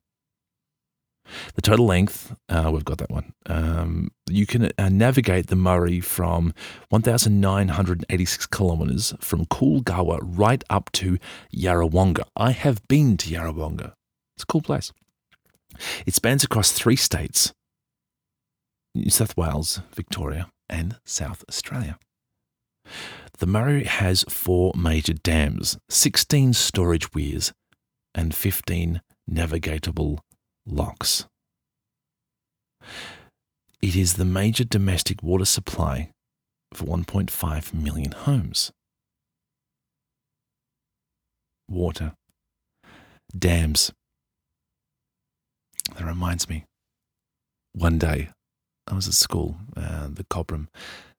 The 1.56 1.62
total 1.62 1.86
length, 1.86 2.36
uh, 2.50 2.70
we've 2.74 2.86
got 2.86 2.98
that 2.98 3.10
one. 3.10 3.34
Um, 3.46 4.12
you 4.30 4.46
can 4.46 4.72
uh, 4.78 4.90
navigate 4.90 5.48
the 5.48 5.56
Murray 5.56 6.00
from 6.00 6.54
1,986 6.90 8.46
kilometres 8.48 9.14
from 9.20 9.46
Goolwa 9.46 10.20
right 10.22 10.64
up 10.70 10.92
to 10.94 11.18
Yarrawonga. 11.56 12.24
I 12.36 12.52
have 12.52 12.86
been 12.88 13.18
to 13.18 13.30
Yarrawonga. 13.30 13.94
It's 14.36 14.44
a 14.44 14.48
cool 14.48 14.62
place. 14.62 14.92
It 16.06 16.14
spans 16.14 16.44
across 16.44 16.72
three 16.72 16.96
states 16.96 17.54
New 18.96 19.10
South 19.10 19.36
Wales, 19.36 19.82
Victoria, 19.94 20.50
and 20.70 20.98
South 21.06 21.44
Australia. 21.50 21.98
The 23.40 23.48
Murray 23.48 23.86
has 23.86 24.24
four 24.30 24.74
major 24.76 25.14
dams, 25.14 25.78
16 25.90 26.54
storage 26.54 27.14
weirs, 27.14 27.54
and 28.14 28.36
15 28.36 29.02
navigatable 29.30 30.20
locks. 30.66 31.26
It 33.82 33.96
is 33.96 34.14
the 34.14 34.26
major 34.26 34.64
domestic 34.64 35.22
water 35.22 35.46
supply 35.46 36.10
for 36.74 36.86
1.5 36.86 37.74
million 37.74 38.12
homes. 38.12 38.72
Water, 41.70 42.14
dams. 43.38 43.92
That 45.96 46.06
reminds 46.06 46.48
me. 46.48 46.66
One 47.74 47.98
day, 47.98 48.30
I 48.88 48.94
was 48.96 49.08
at 49.08 49.14
school, 49.14 49.58
uh, 49.76 50.08
the 50.12 50.24
Cobram 50.26 50.68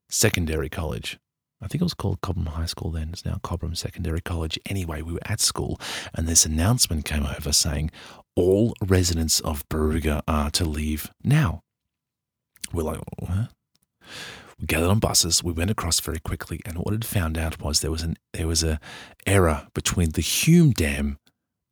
Secondary 0.09 0.68
College. 0.68 1.18
I 1.64 1.66
think 1.66 1.81
it 1.81 1.85
was 1.85 1.94
called 1.94 2.20
Cobram 2.20 2.48
High 2.48 2.66
School 2.66 2.90
then. 2.90 3.09
It's 3.12 3.24
now 3.24 3.40
Cobram 3.42 3.74
Secondary 3.74 4.20
College. 4.20 4.59
Anyway, 4.66 5.00
we 5.00 5.14
were 5.14 5.20
at 5.24 5.40
school, 5.40 5.81
and 6.12 6.29
this 6.29 6.44
announcement 6.44 7.07
came 7.07 7.24
over 7.24 7.53
saying 7.53 7.90
all 8.37 8.74
residents 8.83 9.40
of 9.40 9.66
Barooga 9.70 10.20
are 10.29 10.50
to 10.50 10.64
leave 10.64 11.11
now. 11.22 11.62
We're 12.72 12.83
like? 12.83 13.00
We 14.61 14.66
gathered 14.66 14.90
on 14.90 14.98
buses. 14.98 15.42
We 15.42 15.53
went 15.53 15.70
across 15.70 16.00
very 16.00 16.20
quickly, 16.20 16.61
and 16.66 16.77
what 16.79 16.92
had 16.92 17.05
found 17.05 17.38
out 17.38 17.61
was 17.61 17.81
there 17.81 17.90
was 17.90 18.03
an 18.03 18.16
there 18.35 18.46
was 18.46 18.62
a 18.62 18.79
error 19.27 19.66
between 19.74 20.11
the 20.11 20.20
Hume 20.20 20.72
Dam 20.72 21.18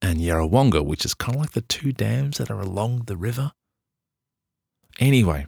and 0.01 0.21
Yarrawonga, 0.21 0.85
which 0.85 1.05
is 1.05 1.15
kind 1.15 1.37
of 1.37 1.41
like 1.43 1.53
the 1.53 1.61
two 1.61 1.93
dams 1.93 2.39
that 2.39 2.51
are 2.51 2.61
along 2.61 3.05
the 3.07 3.17
river. 3.17 3.53
Anyway, 4.99 5.47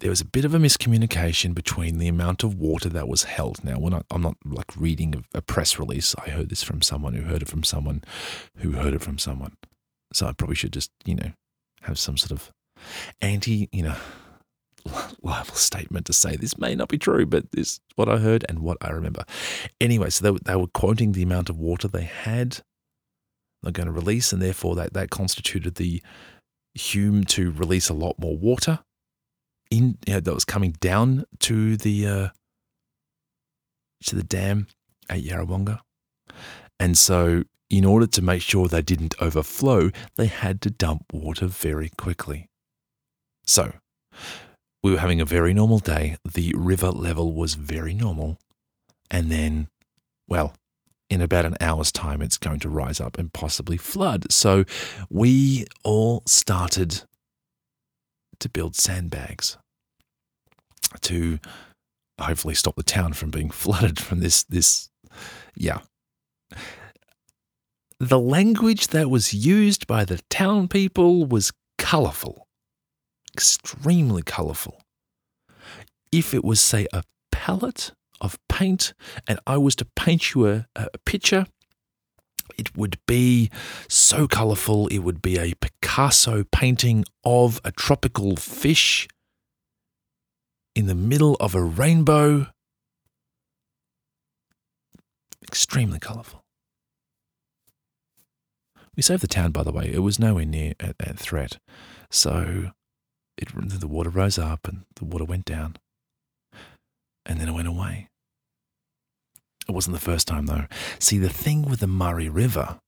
there 0.00 0.10
was 0.10 0.20
a 0.20 0.26
bit 0.26 0.44
of 0.44 0.54
a 0.54 0.58
miscommunication 0.58 1.54
between 1.54 1.98
the 1.98 2.08
amount 2.08 2.42
of 2.42 2.54
water 2.54 2.88
that 2.88 3.08
was 3.08 3.24
held. 3.24 3.62
Now, 3.62 3.76
I, 3.76 4.02
I'm 4.10 4.22
not 4.22 4.36
like 4.44 4.74
reading 4.76 5.14
a, 5.14 5.38
a 5.38 5.42
press 5.42 5.78
release, 5.78 6.14
I 6.18 6.30
heard 6.30 6.48
this 6.48 6.62
from 6.62 6.82
someone 6.82 7.14
who 7.14 7.22
heard 7.22 7.42
it 7.42 7.48
from 7.48 7.62
someone 7.62 8.02
who 8.56 8.72
heard 8.72 8.94
it 8.94 9.02
from 9.02 9.18
someone. 9.18 9.56
So 10.12 10.26
I 10.26 10.32
probably 10.32 10.56
should 10.56 10.72
just, 10.72 10.90
you 11.04 11.14
know, 11.14 11.32
have 11.82 11.98
some 11.98 12.16
sort 12.16 12.32
of 12.32 12.50
anti, 13.20 13.68
you 13.72 13.82
know, 13.82 13.96
libel 15.22 15.54
statement 15.54 16.06
to 16.06 16.12
say 16.14 16.34
this 16.34 16.58
may 16.58 16.74
not 16.74 16.88
be 16.88 16.98
true, 16.98 17.26
but 17.26 17.52
this 17.52 17.72
is 17.72 17.80
what 17.96 18.08
I 18.08 18.16
heard 18.16 18.44
and 18.48 18.60
what 18.60 18.78
I 18.80 18.90
remember. 18.90 19.24
Anyway, 19.80 20.08
so 20.10 20.32
they, 20.32 20.38
they 20.44 20.56
were 20.56 20.66
quoting 20.66 21.12
the 21.12 21.22
amount 21.22 21.50
of 21.50 21.58
water 21.58 21.88
they 21.88 22.04
had, 22.04 22.60
they're 23.62 23.72
going 23.72 23.86
to 23.86 23.92
release, 23.92 24.32
and 24.32 24.40
therefore 24.40 24.74
that, 24.76 24.94
that 24.94 25.10
constituted 25.10 25.74
the 25.74 26.02
Hume 26.74 27.24
to 27.24 27.50
release 27.50 27.88
a 27.88 27.94
lot 27.94 28.18
more 28.18 28.36
water 28.36 28.78
in 29.70 29.98
that 30.06 30.26
was 30.26 30.44
coming 30.44 30.72
down 30.80 31.24
to 31.40 31.76
the 31.76 32.06
uh, 32.06 32.28
to 34.04 34.16
the 34.16 34.22
dam 34.22 34.66
at 35.08 35.22
Yarrawonga, 35.22 35.80
and 36.78 36.96
so 36.96 37.44
in 37.68 37.84
order 37.84 38.06
to 38.06 38.22
make 38.22 38.42
sure 38.42 38.66
they 38.66 38.82
didn't 38.82 39.14
overflow, 39.20 39.90
they 40.16 40.26
had 40.26 40.60
to 40.60 40.70
dump 40.70 41.04
water 41.12 41.46
very 41.46 41.90
quickly. 41.96 42.48
So 43.46 43.74
we 44.82 44.90
were 44.90 44.98
having 44.98 45.20
a 45.20 45.24
very 45.24 45.54
normal 45.54 45.78
day. 45.78 46.16
The 46.24 46.52
river 46.56 46.90
level 46.90 47.32
was 47.32 47.54
very 47.54 47.94
normal, 47.94 48.38
and 49.10 49.30
then, 49.30 49.68
well, 50.28 50.54
in 51.08 51.20
about 51.20 51.44
an 51.44 51.56
hour's 51.60 51.90
time, 51.92 52.22
it's 52.22 52.38
going 52.38 52.60
to 52.60 52.68
rise 52.68 53.00
up 53.00 53.18
and 53.18 53.32
possibly 53.32 53.76
flood. 53.76 54.30
So 54.32 54.64
we 55.10 55.66
all 55.82 56.22
started 56.26 57.02
to 58.40 58.48
build 58.48 58.74
sandbags 58.74 59.56
to 61.02 61.38
hopefully 62.20 62.54
stop 62.54 62.76
the 62.76 62.82
town 62.82 63.12
from 63.12 63.30
being 63.30 63.50
flooded 63.62 63.98
from 63.98 64.20
this 64.20 64.42
this 64.44 64.88
yeah. 65.54 65.78
The 67.98 68.18
language 68.18 68.88
that 68.88 69.10
was 69.10 69.34
used 69.34 69.86
by 69.86 70.06
the 70.06 70.20
town 70.30 70.68
people 70.68 71.26
was 71.26 71.52
colourful, 71.76 72.46
extremely 73.34 74.22
colourful. 74.22 74.80
If 76.10 76.32
it 76.32 76.42
was, 76.42 76.60
say, 76.60 76.86
a 76.94 77.02
palette 77.30 77.92
of 78.20 78.38
paint 78.48 78.94
and 79.28 79.38
I 79.46 79.58
was 79.58 79.76
to 79.76 79.84
paint 79.84 80.34
you 80.34 80.46
a, 80.46 80.66
a 80.74 80.98
picture, 81.04 81.46
it 82.58 82.76
would 82.76 82.98
be 83.06 83.50
so 83.88 84.28
colourful. 84.28 84.88
It 84.88 84.98
would 84.98 85.22
be 85.22 85.38
a 85.38 85.54
Picasso 85.54 86.44
painting 86.52 87.04
of 87.24 87.60
a 87.64 87.72
tropical 87.72 88.36
fish 88.36 89.08
in 90.74 90.86
the 90.86 90.94
middle 90.94 91.36
of 91.40 91.54
a 91.54 91.62
rainbow. 91.62 92.48
Extremely 95.42 95.98
colourful. 95.98 96.44
We 98.94 99.02
saved 99.02 99.22
the 99.22 99.28
town, 99.28 99.52
by 99.52 99.62
the 99.62 99.72
way. 99.72 99.90
It 99.90 100.00
was 100.00 100.18
nowhere 100.18 100.44
near 100.44 100.74
a, 100.78 100.94
a 101.00 101.14
threat. 101.14 101.58
So 102.10 102.72
it, 103.38 103.48
the 103.54 103.88
water 103.88 104.10
rose 104.10 104.38
up 104.38 104.68
and 104.68 104.82
the 104.96 105.06
water 105.06 105.24
went 105.24 105.46
down. 105.46 105.76
And 107.24 107.40
then 107.40 107.48
it 107.48 107.52
went 107.52 107.68
away. 107.68 108.09
It 109.68 109.72
wasn't 109.72 109.94
the 109.94 110.00
first 110.00 110.26
time, 110.26 110.46
though. 110.46 110.66
See, 110.98 111.18
the 111.18 111.28
thing 111.28 111.62
with 111.62 111.80
the 111.80 111.86
Murray 111.86 112.28
River 112.28 112.78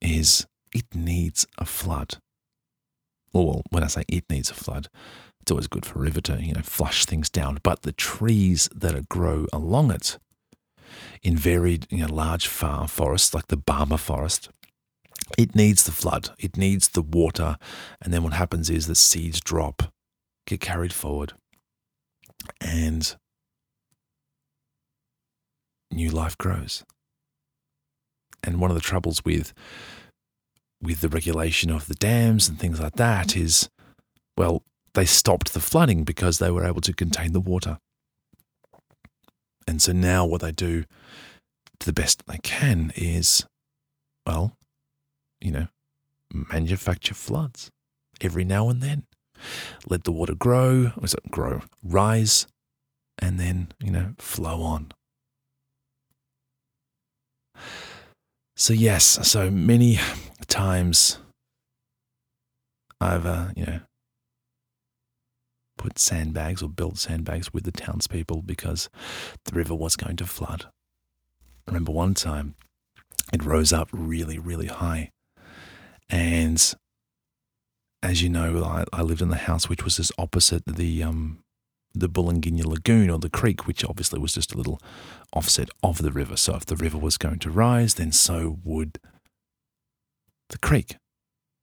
is 0.00 0.46
it 0.74 0.86
needs 0.94 1.46
a 1.58 1.64
flood. 1.64 2.16
Well, 3.32 3.62
when 3.70 3.84
I 3.84 3.88
say 3.88 4.04
it 4.08 4.24
needs 4.30 4.50
a 4.50 4.54
flood, 4.54 4.88
it's 5.40 5.50
always 5.50 5.68
good 5.68 5.86
for 5.86 5.98
a 5.98 6.02
river 6.02 6.20
to, 6.22 6.42
you 6.42 6.52
know, 6.52 6.62
flush 6.62 7.04
things 7.04 7.30
down. 7.30 7.58
But 7.62 7.82
the 7.82 7.92
trees 7.92 8.68
that 8.74 9.08
grow 9.08 9.46
along 9.52 9.92
it 9.92 10.18
in 11.22 11.36
varied, 11.36 11.86
you 11.90 11.98
know, 11.98 12.12
large 12.12 12.46
far 12.46 12.88
forests 12.88 13.34
like 13.34 13.46
the 13.48 13.56
Barmah 13.56 13.98
forest, 13.98 14.50
it 15.38 15.54
needs 15.54 15.84
the 15.84 15.92
flood. 15.92 16.30
It 16.38 16.56
needs 16.56 16.88
the 16.88 17.02
water. 17.02 17.58
And 18.02 18.12
then 18.12 18.22
what 18.22 18.32
happens 18.32 18.70
is 18.70 18.86
the 18.86 18.94
seeds 18.94 19.40
drop, 19.40 19.92
get 20.46 20.60
carried 20.60 20.92
forward, 20.92 21.34
and 22.60 23.16
new 25.90 26.10
life 26.10 26.36
grows. 26.38 26.84
And 28.42 28.60
one 28.60 28.70
of 28.70 28.74
the 28.74 28.80
troubles 28.80 29.24
with 29.24 29.52
with 30.82 31.00
the 31.00 31.08
regulation 31.08 31.70
of 31.70 31.86
the 31.86 31.94
dams 31.94 32.48
and 32.48 32.58
things 32.58 32.78
like 32.80 32.96
that 32.96 33.28
mm. 33.28 33.42
is, 33.42 33.68
well, 34.36 34.62
they 34.94 35.06
stopped 35.06 35.52
the 35.52 35.60
flooding 35.60 36.04
because 36.04 36.38
they 36.38 36.50
were 36.50 36.64
able 36.64 36.82
to 36.82 36.92
contain 36.92 37.32
the 37.32 37.40
water. 37.40 37.78
And 39.66 39.82
so 39.82 39.92
now 39.92 40.24
what 40.24 40.42
they 40.42 40.52
do 40.52 40.84
to 41.80 41.86
the 41.86 41.92
best 41.92 42.22
they 42.26 42.38
can 42.42 42.92
is, 42.94 43.44
well, 44.26 44.52
you 45.40 45.50
know, 45.50 45.68
manufacture 46.32 47.14
floods 47.14 47.70
every 48.20 48.44
now 48.44 48.68
and 48.68 48.82
then. 48.82 49.04
Let 49.86 50.04
the 50.04 50.12
water 50.12 50.34
grow, 50.34 50.92
or 50.96 51.04
is 51.04 51.14
it 51.14 51.30
grow, 51.30 51.62
rise, 51.82 52.46
and 53.18 53.38
then, 53.38 53.68
you 53.78 53.90
know, 53.90 54.14
flow 54.18 54.62
on. 54.62 54.92
So, 58.58 58.72
yes, 58.72 59.04
so 59.28 59.50
many 59.50 59.98
times 60.48 61.18
I've, 62.98 63.26
uh, 63.26 63.48
you 63.54 63.66
know, 63.66 63.80
put 65.76 65.98
sandbags 65.98 66.62
or 66.62 66.70
built 66.70 66.96
sandbags 66.96 67.52
with 67.52 67.64
the 67.64 67.70
townspeople 67.70 68.40
because 68.40 68.88
the 69.44 69.54
river 69.54 69.74
was 69.74 69.94
going 69.94 70.16
to 70.16 70.26
flood. 70.26 70.64
I 71.66 71.70
remember 71.70 71.92
one 71.92 72.14
time 72.14 72.54
it 73.30 73.44
rose 73.44 73.74
up 73.74 73.90
really, 73.92 74.38
really 74.38 74.68
high. 74.68 75.10
And 76.08 76.74
as 78.02 78.22
you 78.22 78.30
know, 78.30 78.64
I, 78.64 78.84
I 78.90 79.02
lived 79.02 79.20
in 79.20 79.28
the 79.28 79.36
house 79.36 79.68
which 79.68 79.84
was 79.84 79.96
just 79.96 80.12
opposite 80.16 80.62
the 80.64 81.02
um, 81.02 81.40
the 82.00 82.08
Bullanginia 82.08 82.64
Lagoon 82.64 83.10
or 83.10 83.18
the 83.18 83.30
creek, 83.30 83.66
which 83.66 83.84
obviously 83.84 84.18
was 84.18 84.34
just 84.34 84.54
a 84.54 84.56
little 84.56 84.80
offset 85.32 85.68
of 85.82 86.02
the 86.02 86.12
river. 86.12 86.36
So 86.36 86.54
if 86.54 86.66
the 86.66 86.76
river 86.76 86.98
was 86.98 87.18
going 87.18 87.38
to 87.40 87.50
rise, 87.50 87.94
then 87.94 88.12
so 88.12 88.58
would 88.64 88.98
the 90.50 90.58
creek 90.58 90.96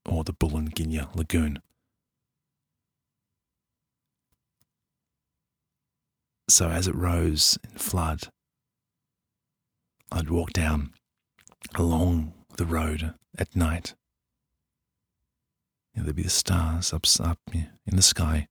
or 0.05 0.23
the 0.23 0.33
Bullanginia 0.33 1.15
Lagoon. 1.15 1.61
So 6.49 6.69
as 6.69 6.87
it 6.87 6.95
rose 6.95 7.57
in 7.63 7.77
flood, 7.77 8.27
I'd 10.11 10.29
walk 10.29 10.51
down 10.51 10.93
along 11.75 12.33
the 12.57 12.65
road 12.65 13.13
at 13.37 13.55
night. 13.55 13.95
You 15.93 16.01
know, 16.01 16.05
there'd 16.05 16.15
be 16.15 16.23
the 16.23 16.29
stars 16.29 16.91
up, 16.93 17.05
up 17.19 17.39
in 17.53 17.95
the 17.95 18.01
sky 18.01 18.47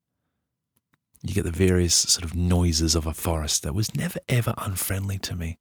you 1.23 1.35
get 1.35 1.45
the 1.45 1.51
various 1.51 1.95
sort 1.95 2.25
of 2.25 2.35
noises 2.35 2.95
of 2.95 3.07
a 3.07 3.15
forest 3.15 3.63
that 3.63 3.75
was 3.75 3.95
never 3.95 4.19
ever 4.29 4.55
unfriendly 4.59 5.19
to 5.19 5.37
me. 5.37 5.59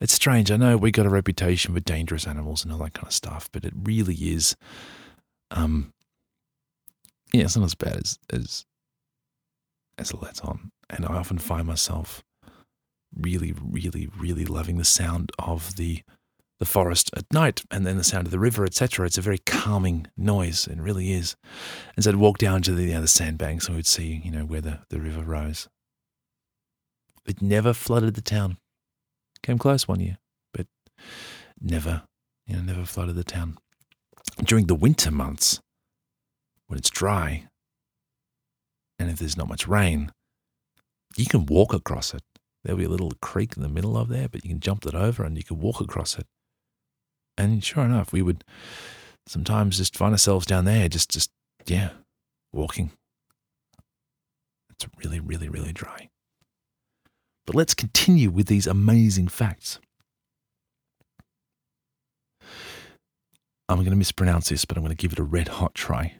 It's 0.00 0.12
strange. 0.12 0.50
I 0.50 0.56
know 0.56 0.76
we 0.76 0.90
got 0.90 1.06
a 1.06 1.10
reputation 1.10 1.72
for 1.72 1.80
dangerous 1.80 2.26
animals 2.26 2.64
and 2.64 2.72
all 2.72 2.80
that 2.80 2.94
kind 2.94 3.06
of 3.06 3.12
stuff, 3.12 3.48
but 3.52 3.64
it 3.64 3.72
really 3.74 4.16
is. 4.16 4.56
Um, 5.50 5.92
yeah, 7.32 7.44
it's 7.44 7.56
not 7.56 7.64
as 7.64 7.74
bad 7.74 7.96
as 7.96 8.18
as 8.30 8.66
as 9.98 10.10
it 10.10 10.22
lets 10.22 10.40
on, 10.40 10.72
and 10.90 11.06
I 11.06 11.14
often 11.14 11.38
find 11.38 11.66
myself 11.66 12.22
really, 13.16 13.54
really, 13.62 14.08
really 14.18 14.44
loving 14.44 14.78
the 14.78 14.84
sound 14.84 15.32
of 15.38 15.76
the 15.76 16.02
the 16.62 16.66
forest 16.66 17.10
at 17.16 17.24
night 17.32 17.64
and 17.72 17.84
then 17.84 17.96
the 17.96 18.04
sound 18.04 18.24
of 18.24 18.30
the 18.30 18.38
river, 18.38 18.64
etc. 18.64 19.04
It's 19.04 19.18
a 19.18 19.20
very 19.20 19.38
calming 19.38 20.06
noise. 20.16 20.68
It 20.68 20.78
really 20.78 21.12
is. 21.12 21.34
And 21.96 22.04
so 22.04 22.10
I'd 22.10 22.16
walk 22.16 22.38
down 22.38 22.62
to 22.62 22.72
the, 22.72 22.84
you 22.84 22.94
know, 22.94 23.04
sandbanks 23.04 23.66
and 23.66 23.74
we'd 23.74 23.84
see, 23.84 24.22
you 24.24 24.30
know, 24.30 24.44
where 24.44 24.60
the, 24.60 24.78
the 24.88 25.00
river 25.00 25.22
rose. 25.22 25.68
It 27.26 27.42
never 27.42 27.72
flooded 27.72 28.14
the 28.14 28.20
town. 28.20 28.58
Came 29.42 29.58
close 29.58 29.88
one 29.88 29.98
year, 29.98 30.18
but 30.54 30.68
never, 31.60 32.04
you 32.46 32.54
know, 32.54 32.62
never 32.62 32.84
flooded 32.84 33.16
the 33.16 33.24
town. 33.24 33.58
During 34.44 34.68
the 34.68 34.76
winter 34.76 35.10
months, 35.10 35.60
when 36.68 36.78
it's 36.78 36.90
dry, 36.90 37.48
and 39.00 39.10
if 39.10 39.18
there's 39.18 39.36
not 39.36 39.48
much 39.48 39.66
rain, 39.66 40.12
you 41.16 41.26
can 41.26 41.44
walk 41.44 41.74
across 41.74 42.14
it. 42.14 42.22
There'll 42.62 42.78
be 42.78 42.84
a 42.84 42.88
little 42.88 43.10
creek 43.20 43.56
in 43.56 43.64
the 43.64 43.68
middle 43.68 43.96
of 43.96 44.08
there, 44.08 44.28
but 44.28 44.44
you 44.44 44.50
can 44.50 44.60
jump 44.60 44.82
that 44.82 44.94
over 44.94 45.24
and 45.24 45.36
you 45.36 45.42
can 45.42 45.58
walk 45.58 45.80
across 45.80 46.16
it. 46.16 46.28
And 47.36 47.64
sure 47.64 47.84
enough, 47.84 48.12
we 48.12 48.22
would 48.22 48.44
sometimes 49.26 49.78
just 49.78 49.96
find 49.96 50.12
ourselves 50.12 50.46
down 50.46 50.64
there, 50.64 50.88
just, 50.88 51.10
just, 51.10 51.30
yeah, 51.66 51.90
walking. 52.52 52.92
It's 54.70 54.86
really, 55.02 55.20
really, 55.20 55.48
really 55.48 55.72
dry. 55.72 56.08
But 57.46 57.56
let's 57.56 57.74
continue 57.74 58.30
with 58.30 58.46
these 58.46 58.66
amazing 58.66 59.28
facts. 59.28 59.78
I'm 63.68 63.78
going 63.78 63.90
to 63.90 63.96
mispronounce 63.96 64.48
this, 64.50 64.64
but 64.64 64.76
I'm 64.76 64.82
going 64.82 64.94
to 64.94 65.00
give 65.00 65.12
it 65.12 65.18
a 65.18 65.24
red 65.24 65.48
hot 65.48 65.74
try. 65.74 66.16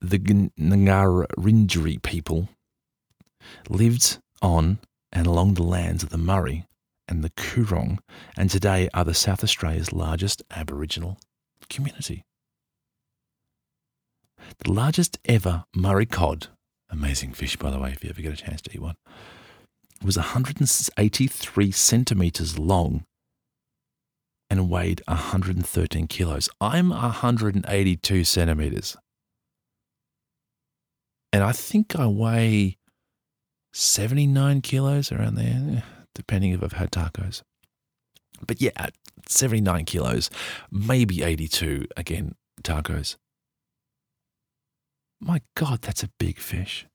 The 0.00 0.18
Ngarrindjeri 0.18 2.02
people 2.02 2.48
lived 3.68 4.18
on 4.40 4.78
and 5.12 5.26
along 5.26 5.54
the 5.54 5.62
lands 5.62 6.02
of 6.02 6.08
the 6.08 6.16
Murray 6.16 6.64
and 7.10 7.24
the 7.24 7.30
Coorong, 7.30 7.98
and 8.36 8.48
today 8.48 8.88
are 8.94 9.04
the 9.04 9.12
South 9.12 9.42
Australia's 9.42 9.92
largest 9.92 10.42
Aboriginal 10.50 11.18
community. 11.68 12.24
The 14.64 14.72
largest 14.72 15.18
ever 15.24 15.64
Murray 15.74 16.06
cod, 16.06 16.46
amazing 16.88 17.32
fish 17.32 17.56
by 17.56 17.70
the 17.70 17.78
way, 17.78 17.90
if 17.90 18.04
you 18.04 18.10
ever 18.10 18.22
get 18.22 18.32
a 18.32 18.36
chance 18.36 18.62
to 18.62 18.72
eat 18.72 18.80
one, 18.80 18.94
was 20.02 20.16
183 20.16 21.70
centimetres 21.72 22.58
long 22.58 23.04
and 24.48 24.70
weighed 24.70 25.02
113 25.06 26.06
kilos. 26.06 26.48
I'm 26.60 26.90
182 26.90 28.24
centimetres. 28.24 28.96
And 31.32 31.44
I 31.44 31.52
think 31.52 31.94
I 31.96 32.06
weigh 32.06 32.78
79 33.72 34.62
kilos 34.62 35.12
around 35.12 35.36
there 35.36 35.84
depending 36.14 36.52
if 36.52 36.62
I've 36.62 36.72
had 36.72 36.90
tacos. 36.90 37.42
But 38.46 38.60
yeah, 38.60 38.88
79 39.26 39.84
kilos, 39.84 40.30
maybe 40.70 41.22
82 41.22 41.86
again, 41.96 42.34
tacos. 42.62 43.16
My 45.20 45.42
God, 45.54 45.82
that's 45.82 46.02
a 46.02 46.10
big 46.18 46.38
fish. 46.38 46.86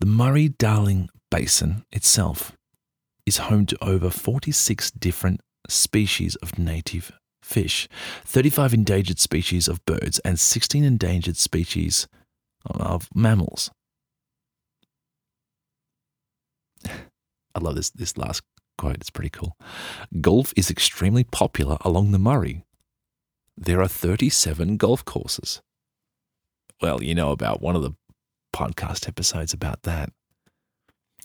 The 0.00 0.06
Murray 0.06 0.48
Darling 0.48 1.08
Basin 1.30 1.84
itself 1.92 2.52
is 3.24 3.38
home 3.38 3.64
to 3.66 3.82
over 3.82 4.10
46 4.10 4.90
different 4.92 5.40
species 5.68 6.36
of 6.36 6.58
native 6.58 7.12
fish, 7.42 7.88
35 8.24 8.74
endangered 8.74 9.18
species 9.18 9.68
of 9.68 9.84
birds, 9.84 10.18
and 10.20 10.38
16 10.38 10.82
endangered 10.82 11.36
species 11.36 12.08
of 12.66 13.08
mammals. 13.14 13.70
I 17.54 17.60
love 17.60 17.74
this 17.76 17.90
this 17.90 18.16
last 18.16 18.42
quote. 18.76 18.96
It's 18.96 19.10
pretty 19.10 19.30
cool. 19.30 19.56
Golf 20.20 20.52
is 20.56 20.70
extremely 20.70 21.24
popular 21.24 21.76
along 21.82 22.12
the 22.12 22.18
Murray. 22.18 22.64
There 23.56 23.80
are 23.80 23.88
37 23.88 24.76
golf 24.76 25.04
courses. 25.04 25.62
Well, 26.82 27.02
you 27.02 27.14
know 27.14 27.30
about 27.30 27.62
one 27.62 27.76
of 27.76 27.82
the 27.82 27.92
podcast 28.54 29.06
episodes 29.08 29.52
about 29.52 29.82
that. 29.82 30.12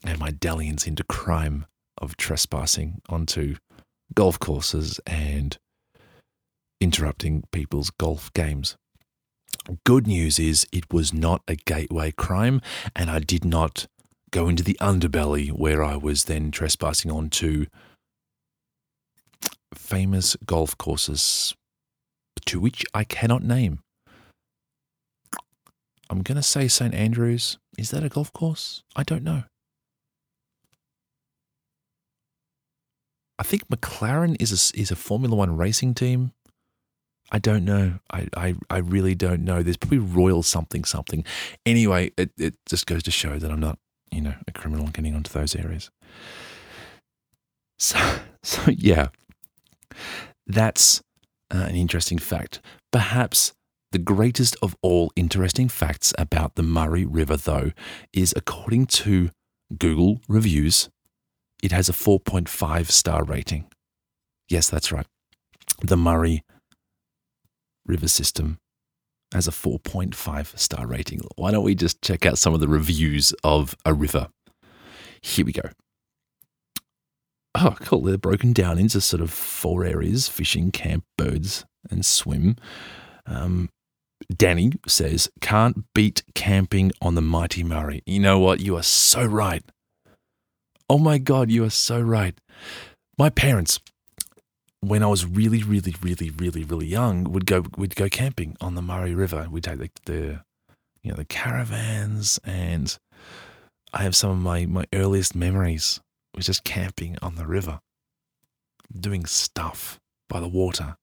And 0.03 0.19
my 0.19 0.31
dalliance 0.31 0.87
into 0.87 1.03
crime 1.03 1.65
of 1.97 2.15
trespassing 2.15 3.01
onto 3.09 3.55
golf 4.13 4.39
courses 4.39 4.99
and 5.05 5.57
interrupting 6.79 7.43
people's 7.51 7.89
golf 7.89 8.31
games. 8.33 8.77
Good 9.83 10.07
news 10.07 10.39
is 10.39 10.65
it 10.71 10.91
was 10.91 11.13
not 11.13 11.41
a 11.47 11.55
gateway 11.55 12.11
crime, 12.11 12.61
and 12.95 13.09
I 13.09 13.19
did 13.19 13.43
not 13.43 13.87
go 14.31 14.47
into 14.47 14.63
the 14.63 14.77
underbelly 14.79 15.51
where 15.51 15.83
I 15.83 15.95
was 15.95 16.25
then 16.25 16.51
trespassing 16.51 17.11
onto 17.11 17.65
famous 19.73 20.35
golf 20.45 20.77
courses 20.77 21.55
to 22.45 22.59
which 22.59 22.85
I 22.93 23.03
cannot 23.03 23.43
name. 23.43 23.79
I'm 26.09 26.23
going 26.23 26.37
to 26.37 26.43
say 26.43 26.67
St. 26.67 26.93
Andrews. 26.93 27.57
Is 27.77 27.91
that 27.91 28.03
a 28.03 28.09
golf 28.09 28.33
course? 28.33 28.83
I 28.95 29.03
don't 29.03 29.23
know. 29.23 29.43
I 33.37 33.43
think 33.43 33.67
McLaren 33.69 34.35
is 34.39 34.51
a, 34.51 34.79
is 34.79 34.91
a 34.91 34.95
Formula 34.95 35.35
One 35.35 35.55
racing 35.55 35.93
team. 35.93 36.33
I 37.31 37.39
don't 37.39 37.63
know. 37.63 37.99
I, 38.11 38.27
I, 38.35 38.55
I 38.69 38.77
really 38.79 39.13
don't 39.13 39.43
know. 39.43 39.61
There's 39.61 39.77
probably 39.77 39.99
Royal 39.99 40.41
something 40.41 40.83
something. 40.83 41.23
Anyway, 41.65 42.11
it, 42.17 42.31
it 42.37 42.55
just 42.67 42.87
goes 42.87 43.03
to 43.03 43.11
show 43.11 43.37
that 43.37 43.51
I'm 43.51 43.59
not, 43.59 43.77
you 44.11 44.21
know, 44.21 44.35
a 44.47 44.51
criminal 44.51 44.87
getting 44.87 45.15
onto 45.15 45.31
those 45.31 45.55
areas. 45.55 45.89
So, 47.77 47.97
so 48.43 48.71
yeah, 48.71 49.07
that's 50.47 51.01
uh, 51.51 51.65
an 51.69 51.75
interesting 51.75 52.17
fact. 52.17 52.59
Perhaps 52.91 53.53
the 53.91 53.99
greatest 53.99 54.55
of 54.61 54.75
all 54.81 55.11
interesting 55.15 55.67
facts 55.67 56.13
about 56.17 56.55
the 56.55 56.63
Murray 56.63 57.05
River, 57.05 57.37
though, 57.37 57.71
is 58.13 58.33
according 58.35 58.85
to 58.85 59.31
Google 59.77 60.21
reviews, 60.27 60.89
it 61.63 61.71
has 61.71 61.89
a 61.89 61.93
4.5 61.93 62.91
star 62.91 63.23
rating. 63.23 63.65
Yes, 64.47 64.69
that's 64.69 64.91
right. 64.91 65.07
The 65.81 65.97
Murray 65.97 66.43
River 67.85 68.07
system 68.07 68.59
has 69.31 69.47
a 69.47 69.51
4.5 69.51 70.57
star 70.57 70.87
rating. 70.87 71.21
Why 71.35 71.51
don't 71.51 71.63
we 71.63 71.75
just 71.75 72.01
check 72.01 72.25
out 72.25 72.37
some 72.37 72.53
of 72.53 72.59
the 72.59 72.67
reviews 72.67 73.33
of 73.43 73.75
a 73.85 73.93
river? 73.93 74.29
Here 75.21 75.45
we 75.45 75.51
go. 75.51 75.69
Oh, 77.55 77.75
cool. 77.81 78.01
They're 78.01 78.17
broken 78.17 78.53
down 78.53 78.77
into 78.77 79.01
sort 79.01 79.21
of 79.21 79.31
four 79.31 79.83
areas 79.83 80.27
fishing, 80.27 80.71
camp, 80.71 81.03
birds, 81.17 81.65
and 81.89 82.05
swim. 82.05 82.55
Um, 83.25 83.69
Danny 84.35 84.73
says, 84.87 85.29
can't 85.41 85.85
beat 85.93 86.23
camping 86.35 86.91
on 87.01 87.15
the 87.15 87.21
mighty 87.21 87.63
Murray. 87.63 88.03
You 88.05 88.19
know 88.19 88.39
what? 88.39 88.59
You 88.59 88.75
are 88.77 88.83
so 88.83 89.23
right. 89.23 89.63
Oh 90.89 90.97
my 90.97 91.17
God, 91.17 91.49
you 91.49 91.63
are 91.63 91.69
so 91.69 91.99
right. 91.99 92.35
My 93.17 93.29
parents, 93.29 93.79
when 94.81 95.03
I 95.03 95.07
was 95.07 95.25
really, 95.25 95.63
really, 95.63 95.95
really, 96.01 96.29
really, 96.29 96.63
really 96.63 96.87
young, 96.87 97.25
would 97.31 97.45
go 97.45 97.63
would 97.77 97.95
go 97.95 98.09
camping 98.09 98.55
on 98.61 98.75
the 98.75 98.81
Murray 98.81 99.13
River. 99.13 99.47
We'd 99.49 99.63
take 99.63 99.79
the, 99.79 99.89
the 100.05 100.41
you 101.03 101.11
know 101.11 101.17
the 101.17 101.25
caravans, 101.25 102.39
and 102.43 102.97
I 103.93 104.03
have 104.03 104.15
some 104.15 104.31
of 104.31 104.37
my 104.37 104.65
my 104.65 104.85
earliest 104.93 105.35
memories 105.35 105.99
was 106.35 106.45
just 106.45 106.63
camping 106.63 107.17
on 107.21 107.35
the 107.35 107.45
river, 107.45 107.79
doing 108.97 109.25
stuff 109.25 109.99
by 110.29 110.39
the 110.39 110.47
water. 110.47 110.95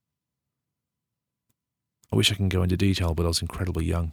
I 2.12 2.16
wish 2.16 2.31
I 2.31 2.37
can 2.37 2.49
go 2.49 2.62
into 2.62 2.77
detail, 2.77 3.14
but 3.14 3.24
I 3.24 3.29
was 3.29 3.43
incredibly 3.43 3.85
young. 3.85 4.12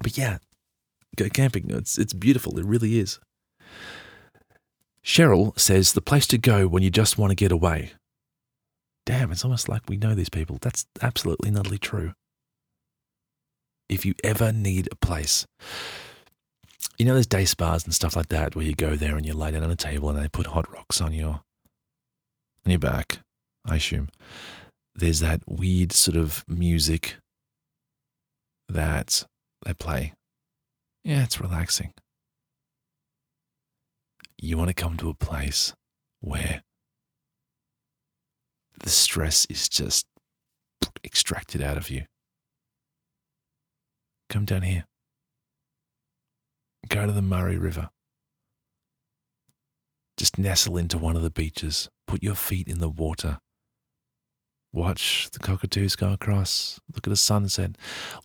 But 0.00 0.16
yeah, 0.16 0.38
go 1.16 1.28
camping. 1.28 1.70
It's 1.70 1.98
it's 1.98 2.12
beautiful. 2.12 2.58
It 2.58 2.64
really 2.64 2.98
is. 2.98 3.18
Cheryl 5.04 5.58
says 5.58 5.92
the 5.92 6.00
place 6.00 6.28
to 6.28 6.38
go 6.38 6.68
when 6.68 6.84
you 6.84 6.90
just 6.90 7.18
want 7.18 7.32
to 7.32 7.34
get 7.34 7.50
away. 7.50 7.92
Damn, 9.04 9.32
it's 9.32 9.44
almost 9.44 9.68
like 9.68 9.82
we 9.88 9.96
know 9.96 10.14
these 10.14 10.28
people. 10.28 10.58
That's 10.60 10.86
absolutely 11.00 11.50
nutty 11.50 11.78
true. 11.78 12.12
If 13.88 14.06
you 14.06 14.14
ever 14.22 14.52
need 14.52 14.88
a 14.90 14.96
place, 14.96 15.46
you 16.98 17.04
know, 17.04 17.14
there's 17.14 17.26
day 17.26 17.44
spas 17.44 17.84
and 17.84 17.94
stuff 17.94 18.16
like 18.16 18.28
that 18.28 18.54
where 18.54 18.64
you 18.64 18.74
go 18.74 18.94
there 18.96 19.16
and 19.16 19.26
you 19.26 19.34
lay 19.34 19.50
down 19.50 19.64
on 19.64 19.70
a 19.70 19.76
table 19.76 20.08
and 20.08 20.18
they 20.18 20.28
put 20.28 20.46
hot 20.46 20.72
rocks 20.72 21.00
on 21.00 21.12
your 21.12 21.42
on 22.64 22.70
your 22.70 22.78
back. 22.78 23.18
I 23.64 23.76
assume 23.76 24.08
there's 24.94 25.20
that 25.20 25.42
weird 25.46 25.92
sort 25.92 26.16
of 26.16 26.44
music 26.48 27.16
that 28.68 29.24
they 29.64 29.74
play. 29.74 30.12
Yeah, 31.04 31.24
it's 31.24 31.40
relaxing. 31.40 31.92
You 34.38 34.56
want 34.56 34.68
to 34.68 34.74
come 34.74 34.96
to 34.98 35.08
a 35.08 35.14
place 35.14 35.72
where 36.20 36.62
the 38.82 38.90
stress 38.90 39.46
is 39.46 39.68
just 39.68 40.06
extracted 41.04 41.62
out 41.62 41.76
of 41.76 41.90
you. 41.90 42.04
Come 44.28 44.44
down 44.44 44.62
here. 44.62 44.84
Go 46.88 47.06
to 47.06 47.12
the 47.12 47.22
Murray 47.22 47.58
River. 47.58 47.90
Just 50.16 50.38
nestle 50.38 50.76
into 50.76 50.98
one 50.98 51.16
of 51.16 51.22
the 51.22 51.30
beaches. 51.30 51.88
Put 52.06 52.22
your 52.22 52.34
feet 52.34 52.68
in 52.68 52.78
the 52.78 52.88
water. 52.88 53.38
Watch 54.72 55.28
the 55.30 55.38
cockatoos 55.38 55.96
go 55.96 56.12
across. 56.12 56.80
Look 56.94 57.06
at 57.06 57.12
a 57.12 57.16
sunset. 57.16 57.76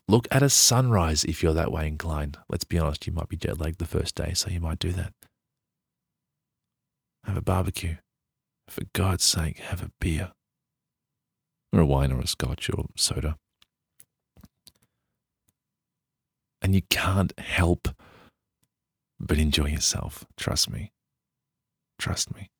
Look 0.08 0.26
at 0.30 0.42
a 0.42 0.48
sunrise 0.48 1.24
if 1.24 1.42
you're 1.42 1.52
that 1.52 1.70
way 1.70 1.86
inclined. 1.86 2.38
Let's 2.48 2.64
be 2.64 2.78
honest, 2.78 3.06
you 3.06 3.12
might 3.12 3.28
be 3.28 3.36
jet 3.36 3.60
lagged 3.60 3.78
the 3.78 3.86
first 3.86 4.14
day, 4.14 4.32
so 4.34 4.50
you 4.50 4.60
might 4.60 4.78
do 4.78 4.92
that. 4.92 5.12
Have 7.24 7.36
a 7.36 7.42
barbecue. 7.42 7.96
For 8.68 8.82
God's 8.94 9.24
sake, 9.24 9.58
have 9.58 9.82
a 9.82 9.90
beer. 10.00 10.32
Or 11.72 11.80
a 11.80 11.86
wine 11.86 12.12
or 12.12 12.20
a 12.20 12.26
scotch 12.26 12.70
or 12.70 12.86
soda. 12.96 13.36
And 16.62 16.74
you 16.74 16.82
can't 16.90 17.38
help 17.38 17.88
but 19.20 19.38
enjoy 19.38 19.66
yourself. 19.66 20.24
Trust 20.36 20.70
me. 20.70 20.92
Trust 21.98 22.34
me. 22.34 22.50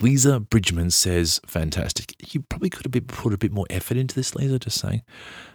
Lisa 0.00 0.40
Bridgman 0.40 0.90
says, 0.90 1.40
fantastic. 1.46 2.14
You 2.32 2.42
probably 2.42 2.68
could 2.68 2.94
have 2.94 3.06
put 3.06 3.32
a 3.32 3.38
bit 3.38 3.52
more 3.52 3.66
effort 3.70 3.96
into 3.96 4.14
this, 4.14 4.34
Lisa, 4.34 4.58
just 4.58 4.78
saying. 4.78 5.02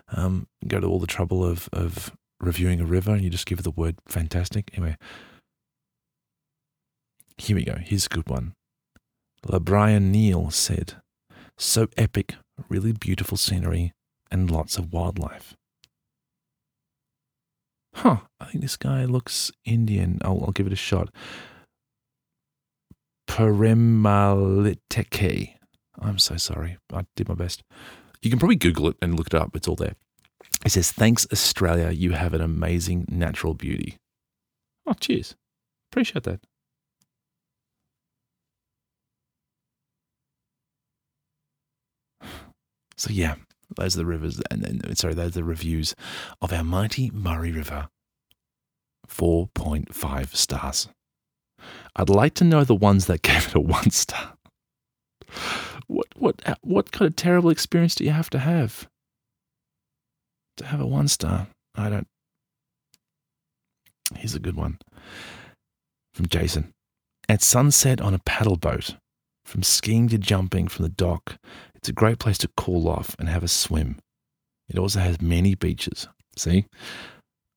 Um, 0.09 0.47
go 0.67 0.79
to 0.79 0.87
all 0.87 0.99
the 0.99 1.07
trouble 1.07 1.43
of, 1.43 1.69
of 1.71 2.11
reviewing 2.39 2.81
a 2.81 2.85
river 2.85 3.11
and 3.11 3.23
you 3.23 3.29
just 3.29 3.45
give 3.45 3.61
the 3.61 3.71
word 3.71 3.97
fantastic. 4.07 4.71
Anyway, 4.73 4.97
here 7.37 7.55
we 7.55 7.63
go. 7.63 7.75
Here's 7.75 8.07
a 8.07 8.09
good 8.09 8.27
one. 8.29 8.53
LeBrian 9.47 10.11
Neal 10.11 10.51
said, 10.51 10.95
so 11.57 11.87
epic, 11.97 12.35
really 12.69 12.91
beautiful 12.91 13.37
scenery 13.37 13.93
and 14.29 14.49
lots 14.49 14.77
of 14.77 14.93
wildlife. 14.93 15.55
Huh, 17.95 18.17
I 18.39 18.45
think 18.45 18.61
this 18.61 18.77
guy 18.77 19.03
looks 19.05 19.51
Indian. 19.65 20.19
I'll, 20.23 20.43
I'll 20.45 20.53
give 20.53 20.67
it 20.67 20.73
a 20.73 20.77
shot. 20.77 21.09
Paremaliteke. 23.27 25.55
I'm 25.99 26.19
so 26.19 26.37
sorry. 26.37 26.77
I 26.93 27.05
did 27.15 27.27
my 27.27 27.35
best. 27.35 27.63
You 28.21 28.29
can 28.29 28.39
probably 28.39 28.55
Google 28.55 28.87
it 28.87 28.95
and 29.01 29.17
look 29.17 29.27
it 29.27 29.35
up. 29.35 29.55
It's 29.55 29.67
all 29.67 29.75
there. 29.75 29.95
It 30.65 30.71
says, 30.71 30.91
Thanks, 30.91 31.27
Australia. 31.31 31.91
You 31.91 32.11
have 32.11 32.33
an 32.33 32.41
amazing 32.41 33.05
natural 33.09 33.53
beauty. 33.53 33.97
Oh, 34.87 34.93
cheers. 34.93 35.35
Appreciate 35.91 36.23
that. 36.23 36.39
So, 43.01 43.09
yeah, 43.11 43.33
those 43.75 43.95
are 43.95 43.97
the 43.97 44.05
rivers, 44.05 44.39
and 44.51 44.61
then, 44.61 44.95
sorry, 44.95 45.15
those 45.15 45.29
are 45.29 45.41
the 45.41 45.43
reviews 45.43 45.95
of 46.39 46.53
our 46.53 46.63
mighty 46.63 47.09
Murray 47.09 47.51
River. 47.51 47.89
4.5 49.07 50.35
stars. 50.35 50.87
I'd 51.95 52.09
like 52.09 52.35
to 52.35 52.43
know 52.43 52.63
the 52.63 52.75
ones 52.75 53.07
that 53.07 53.23
gave 53.23 53.47
it 53.47 53.55
a 53.55 53.59
one 53.59 53.89
star. 53.89 54.35
What 55.87 56.09
what 56.15 56.59
what 56.61 56.91
kind 56.91 57.09
of 57.09 57.15
terrible 57.15 57.49
experience 57.49 57.95
do 57.95 58.03
you 58.03 58.11
have 58.11 58.29
to 58.29 58.39
have 58.39 58.87
to 60.57 60.65
have 60.67 60.79
a 60.79 60.85
one 60.85 61.07
star? 61.07 61.47
I 61.73 61.89
don't. 61.89 62.07
Here's 64.15 64.35
a 64.35 64.39
good 64.39 64.55
one 64.55 64.77
from 66.13 66.27
Jason. 66.27 66.71
At 67.27 67.41
sunset 67.41 67.99
on 67.99 68.13
a 68.13 68.19
paddle 68.19 68.57
boat, 68.57 68.95
from 69.43 69.63
skiing 69.63 70.07
to 70.09 70.17
jumping 70.17 70.67
from 70.67 70.83
the 70.83 70.89
dock, 70.89 71.37
it's 71.81 71.89
a 71.89 71.93
great 71.93 72.19
place 72.19 72.37
to 72.39 72.49
cool 72.55 72.87
off 72.87 73.15
and 73.17 73.27
have 73.27 73.43
a 73.43 73.47
swim. 73.47 73.97
It 74.69 74.77
also 74.77 74.99
has 74.99 75.19
many 75.19 75.55
beaches. 75.55 76.07
See? 76.37 76.65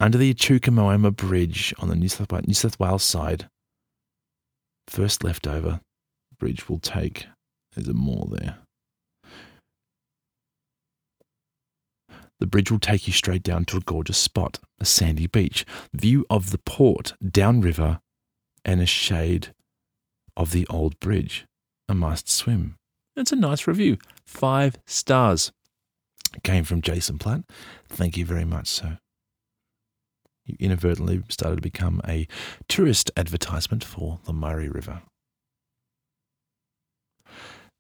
Under 0.01 0.19
the 0.19 0.31
Echuca 0.31 0.71
Bridge 1.11 1.75
on 1.79 1.89
the 1.89 1.95
New 1.95 2.09
South, 2.09 2.33
New 2.47 2.55
South 2.55 2.81
Wales 2.81 3.03
side, 3.03 3.49
first 4.89 5.23
left 5.23 5.47
over, 5.47 5.81
bridge 6.39 6.69
will 6.69 6.79
take. 6.79 7.27
There's 7.75 7.89
a 7.89 7.95
mall 7.95 8.29
there. 8.33 8.59
The 12.41 12.47
bridge 12.47 12.71
will 12.71 12.81
take 12.81 13.07
you 13.07 13.13
straight 13.13 13.43
down 13.43 13.65
to 13.67 13.77
a 13.77 13.81
gorgeous 13.81 14.19
spot, 14.19 14.59
a 14.81 14.85
sandy 14.85 15.27
beach, 15.27 15.65
view 15.93 16.27
of 16.29 16.51
the 16.51 16.59
port, 16.59 17.15
downriver, 17.25 18.01
and 18.65 18.81
a 18.81 18.87
shade 18.87 19.55
of 20.37 20.51
the 20.51 20.67
old 20.69 20.99
bridge. 20.99 21.45
A 21.89 21.95
must 21.95 22.31
swim. 22.31 22.77
It's 23.17 23.33
a 23.33 23.37
nice 23.37 23.67
review. 23.67 23.99
Five 24.27 24.77
stars. 24.87 25.53
Came 26.43 26.65
from 26.65 26.83
Jason 26.83 27.19
Platt. 27.19 27.43
Thank 27.89 28.17
you 28.17 28.27
very 28.27 28.45
much, 28.45 28.67
sir. 28.67 28.99
You 30.45 30.57
inadvertently 30.59 31.23
started 31.29 31.57
to 31.57 31.63
become 31.63 32.01
a 32.07 32.27
tourist 32.69 33.11
advertisement 33.17 33.85
for 33.85 34.19
the 34.25 34.33
Murray 34.33 34.69
River. 34.69 35.03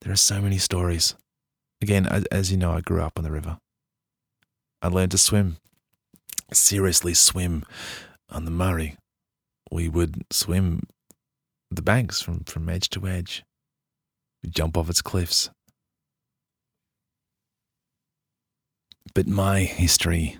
There 0.01 0.12
are 0.12 0.16
so 0.16 0.41
many 0.41 0.59
stories. 0.59 1.16
Again, 1.82 2.07
as, 2.07 2.24
as 2.26 2.51
you 2.53 2.57
know, 2.57 2.72
I 2.72 2.80
grew 2.80 3.03
up 3.03 3.14
on 3.18 3.24
the 3.24 3.32
river. 3.32 3.59
I 4.80 4.89
learned 4.89 5.11
to 5.12 5.18
swim, 5.18 5.57
seriously 6.53 7.12
swim 7.14 7.64
on 8.30 8.45
the 8.45 8.51
Murray. 8.51 8.97
We 9.70 9.89
would 9.89 10.24
swim 10.30 10.85
the 11.70 11.82
banks 11.82 12.22
from, 12.22 12.45
from 12.45 12.68
edge 12.68 12.89
to 12.91 13.07
edge. 13.09 13.43
Jump 14.51 14.76
off 14.76 14.90
its 14.90 15.03
cliffs. 15.03 15.51
But 19.14 19.26
my 19.26 19.61
history 19.61 20.38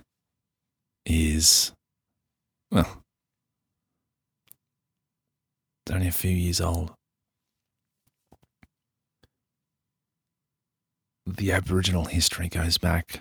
is, 1.07 1.73
well, 2.71 3.03
it's 5.87 5.95
only 5.95 6.09
a 6.09 6.13
few 6.13 6.31
years 6.31 6.61
old. 6.61 6.93
The 11.27 11.53
Aboriginal 11.53 12.05
history 12.05 12.49
goes 12.49 12.79
back 12.79 13.21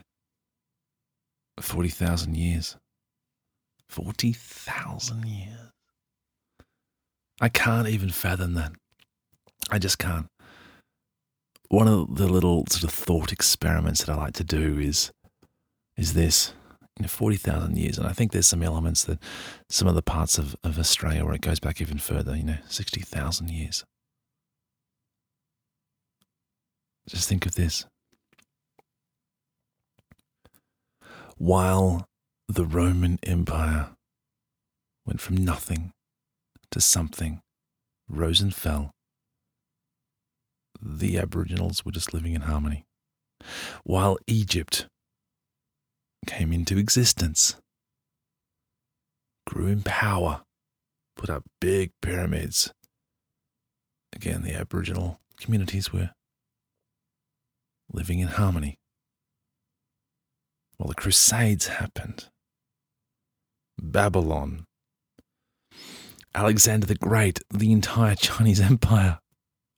40,000 1.60 2.36
years. 2.36 2.76
40,000 3.88 5.26
years. 5.26 5.72
I 7.40 7.50
can't 7.50 7.88
even 7.88 8.10
fathom 8.10 8.56
that. 8.56 8.74
I 9.70 9.80
just 9.80 9.98
can't. 10.00 10.28
One 11.70 11.88
of 11.88 12.18
the 12.18 12.28
little 12.28 12.66
sort 12.70 12.84
of 12.84 12.92
thought 12.92 13.32
experiments 13.32 14.04
that 14.04 14.12
I 14.12 14.16
like 14.16 14.34
to 14.36 14.44
do 14.44 14.78
is 14.80 15.12
is 15.98 16.14
this. 16.14 16.54
You 17.00 17.04
know, 17.04 17.10
40,000 17.10 17.76
years. 17.76 17.98
And 17.98 18.06
I 18.06 18.14
think 18.14 18.32
there's 18.32 18.48
some 18.48 18.62
elements 18.62 19.04
that 19.06 19.18
some 19.68 19.88
of 19.88 19.96
the 19.96 20.04
parts 20.04 20.38
of, 20.38 20.56
of 20.64 20.78
Australia 20.78 21.26
where 21.26 21.34
it 21.34 21.42
goes 21.42 21.60
back 21.60 21.82
even 21.82 21.98
further, 21.98 22.36
you 22.36 22.44
know, 22.44 22.58
60,000 22.68 23.50
years. 23.50 23.84
Just 27.08 27.28
think 27.28 27.48
of 27.48 27.56
this. 27.56 27.86
While 31.38 32.06
the 32.48 32.66
Roman 32.66 33.18
Empire 33.24 33.90
went 35.06 35.20
from 35.20 35.38
nothing 35.38 35.92
to 36.72 36.80
something, 36.80 37.42
rose 38.08 38.40
and 38.40 38.54
fell, 38.54 38.93
the 40.84 41.18
Aboriginals 41.18 41.86
were 41.86 41.92
just 41.92 42.14
living 42.14 42.34
in 42.34 42.42
harmony. 42.42 42.86
While 43.84 44.18
Egypt 44.28 44.88
came 46.26 46.52
into 46.52 46.78
existence, 46.78 47.56
grew 49.48 49.68
in 49.68 49.84
power, 49.84 50.42
put 51.16 51.30
up 51.30 51.44
big 51.62 51.92
pyramids. 52.02 52.72
Again, 54.14 54.44
the 54.44 54.54
Aboriginal 54.54 55.20
communities 55.40 55.92
were 55.92 56.12
living 57.92 58.20
in 58.20 58.28
harmony. 58.28 58.78
While 60.78 60.90
the 60.90 60.96
Crusades 60.96 61.68
happened, 61.68 62.30
Babylon, 63.82 64.66
Alexander 66.36 66.88
the 66.88 66.96
Great, 66.96 67.40
the 67.52 67.72
entire 67.72 68.16
Chinese 68.16 68.60
Empire, 68.60 69.20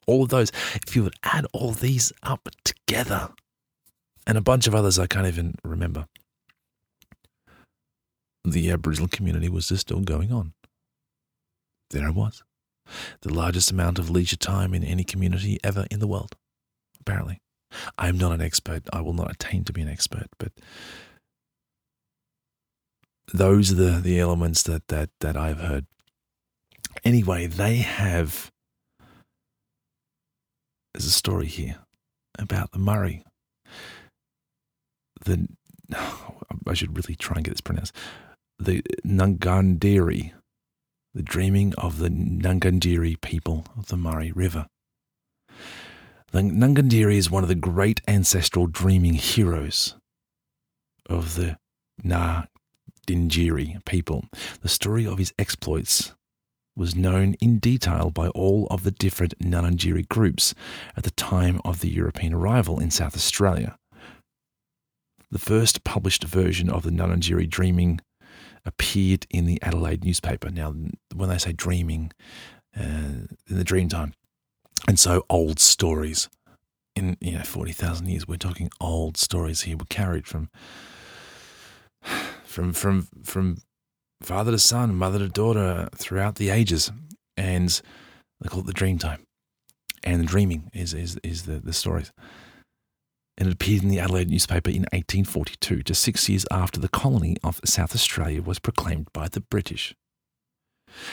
all 0.08 0.24
of 0.24 0.30
those, 0.30 0.52
if 0.88 0.96
you 0.96 1.04
would 1.04 1.16
add 1.24 1.46
all 1.54 1.72
these 1.72 2.12
up 2.24 2.50
together, 2.64 3.30
and 4.28 4.38
a 4.38 4.42
bunch 4.42 4.68
of 4.68 4.76
others 4.76 4.98
I 4.98 5.08
can't 5.08 5.28
even 5.28 5.56
remember, 5.64 6.08
the 8.44 8.72
Aboriginal 8.72 9.10
community 9.10 9.50
was 9.50 9.68
just 9.68 9.82
still 9.82 10.02
going 10.02 10.32
on. 10.32 10.54
There 11.90 12.08
it 12.08 12.16
was. 12.16 12.44
The 13.22 13.34
largest 13.34 13.72
amount 13.72 14.00
of 14.00 14.10
leisure 14.10 14.36
time 14.36 14.74
in 14.74 14.84
any 14.84 15.04
community 15.04 15.60
ever 15.64 15.88
in 15.90 16.00
the 16.00 16.08
world, 16.08 16.36
apparently. 17.00 17.42
I 17.98 18.08
am 18.08 18.18
not 18.18 18.32
an 18.32 18.42
expert. 18.42 18.84
I 18.94 19.02
will 19.02 19.14
not 19.14 19.32
attain 19.32 19.64
to 19.66 19.74
be 19.74 19.82
an 19.82 19.90
expert, 19.90 20.28
but 20.38 20.52
those 23.34 23.72
are 23.72 23.76
the, 23.76 24.00
the 24.02 24.20
elements 24.20 24.64
that, 24.64 24.88
that, 24.88 25.10
that 25.20 25.36
I've 25.36 25.60
heard. 25.60 25.86
Anyway, 27.04 27.48
they 27.48 27.78
have. 27.78 28.52
There's 30.96 31.08
a 31.08 31.12
story 31.12 31.48
here 31.48 31.80
about 32.40 32.72
the 32.72 32.80
Murray. 32.80 33.26
The 35.26 35.50
I 35.94 36.74
should 36.74 36.96
really 36.96 37.16
try 37.18 37.36
and 37.36 37.44
get 37.44 37.52
this 37.52 37.60
pronounced. 37.60 37.94
The 38.60 38.82
Ngurunderi, 39.06 40.32
the 41.14 41.22
dreaming 41.22 41.74
of 41.78 41.98
the 41.98 42.08
Ngurunderi 42.08 43.20
people 43.20 43.66
of 43.78 43.88
the 43.88 43.98
Murray 43.98 44.32
River. 44.32 44.68
The 46.32 46.40
Ngurunderi 46.40 47.18
is 47.18 47.30
one 47.30 47.44
of 47.44 47.50
the 47.50 47.56
great 47.56 48.00
ancestral 48.08 48.66
dreaming 48.66 49.16
heroes 49.16 49.96
of 51.10 51.36
the 51.36 51.58
Ngarrindjeri 52.06 53.84
people. 53.84 54.24
The 54.62 54.70
story 54.70 55.06
of 55.06 55.18
his 55.18 55.34
exploits 55.38 56.14
was 56.76 56.96
known 56.96 57.36
in 57.36 57.60
detail 57.60 58.10
by 58.10 58.28
all 58.30 58.68
of 58.70 58.84
the 58.84 58.92
different 58.92 59.38
Ngarrindjeri 59.40 60.08
groups 60.10 60.54
at 60.98 61.04
the 61.04 61.12
time 61.12 61.62
of 61.64 61.80
the 61.80 61.90
European 61.90 62.34
arrival 62.34 62.80
in 62.80 62.92
South 62.92 63.16
Australia. 63.16 63.78
The 65.32 65.40
first 65.40 65.84
published 65.84 66.24
version 66.24 66.70
of 66.70 66.84
the 66.84 66.92
Ngarrindjeri 66.92 67.50
dreaming 67.50 68.02
appeared 68.66 69.26
in 69.30 69.46
the 69.46 69.62
Adelaide 69.62 70.04
newspaper. 70.04 70.50
Now, 70.50 70.74
when 71.14 71.30
they 71.30 71.38
say 71.38 71.54
dreaming, 71.54 72.12
uh, 72.78 72.82
in 72.82 73.58
the 73.58 73.64
dream 73.64 73.90
time, 73.90 74.14
and 74.88 75.00
so 75.00 75.26
old 75.30 75.60
stories 75.60 76.30
in 76.96 77.18
you 77.20 77.34
know 77.34 77.44
40,000 77.44 78.08
years 78.08 78.28
we're 78.28 78.38
talking 78.38 78.70
old 78.80 79.18
stories 79.18 79.62
here 79.62 79.78
were 79.78 79.86
carried 79.86 80.28
from 80.28 80.50
from 82.44 82.74
from 82.74 83.08
from 83.24 83.58
father 84.26 84.52
to 84.52 84.60
son 84.60 84.96
mother 84.96 85.20
to 85.20 85.30
daughter 85.30 85.88
throughout 85.96 86.36
the 86.36 86.50
ages. 86.50 86.92
And 87.38 87.82
they 88.42 88.50
call 88.50 88.62
it 88.62 88.66
the 88.66 88.74
dream 88.74 88.98
time. 88.98 89.26
And 90.04 90.22
the 90.22 90.26
dreaming 90.26 90.72
is 90.74 90.94
is 90.94 91.18
is 91.24 91.44
the 91.44 91.60
the 91.60 91.74
stories. 91.74 92.12
And 93.38 93.50
it 93.50 93.54
appeared 93.54 93.84
in 93.84 93.90
the 93.90 94.00
Adelaide 94.00 94.30
newspaper 94.30 94.70
in 94.70 94.84
1842 94.94 95.84
just 95.84 96.02
6 96.04 96.30
years 96.30 96.46
after 96.52 96.80
the 96.80 96.88
colony 96.88 97.36
of 97.44 97.60
South 97.66 97.94
Australia 97.94 98.42
was 98.42 98.60
proclaimed 98.60 99.10
by 99.12 99.28
the 99.28 99.42
British. 99.42 99.94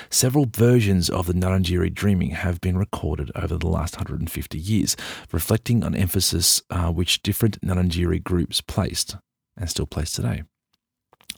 Several 0.08 0.46
versions 0.48 1.10
of 1.10 1.26
the 1.26 1.32
Ngarrindjeri 1.32 1.92
dreaming 1.92 2.30
have 2.30 2.60
been 2.60 2.78
recorded 2.78 3.32
over 3.34 3.58
the 3.58 3.66
last 3.66 3.96
150 3.96 4.56
years, 4.56 4.96
reflecting 5.32 5.82
on 5.82 5.96
emphasis 5.96 6.62
uh, 6.70 6.92
which 6.92 7.24
different 7.24 7.60
Ngarrindjeri 7.60 8.22
groups 8.22 8.60
placed 8.60 9.16
and 9.56 9.68
still 9.68 9.86
place 9.86 10.12
today 10.12 10.44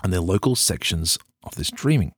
on 0.05 0.11
their 0.11 0.21
local 0.21 0.55
sections 0.55 1.19
of 1.45 1.55
this 1.55 1.71
dreaming. 1.71 2.13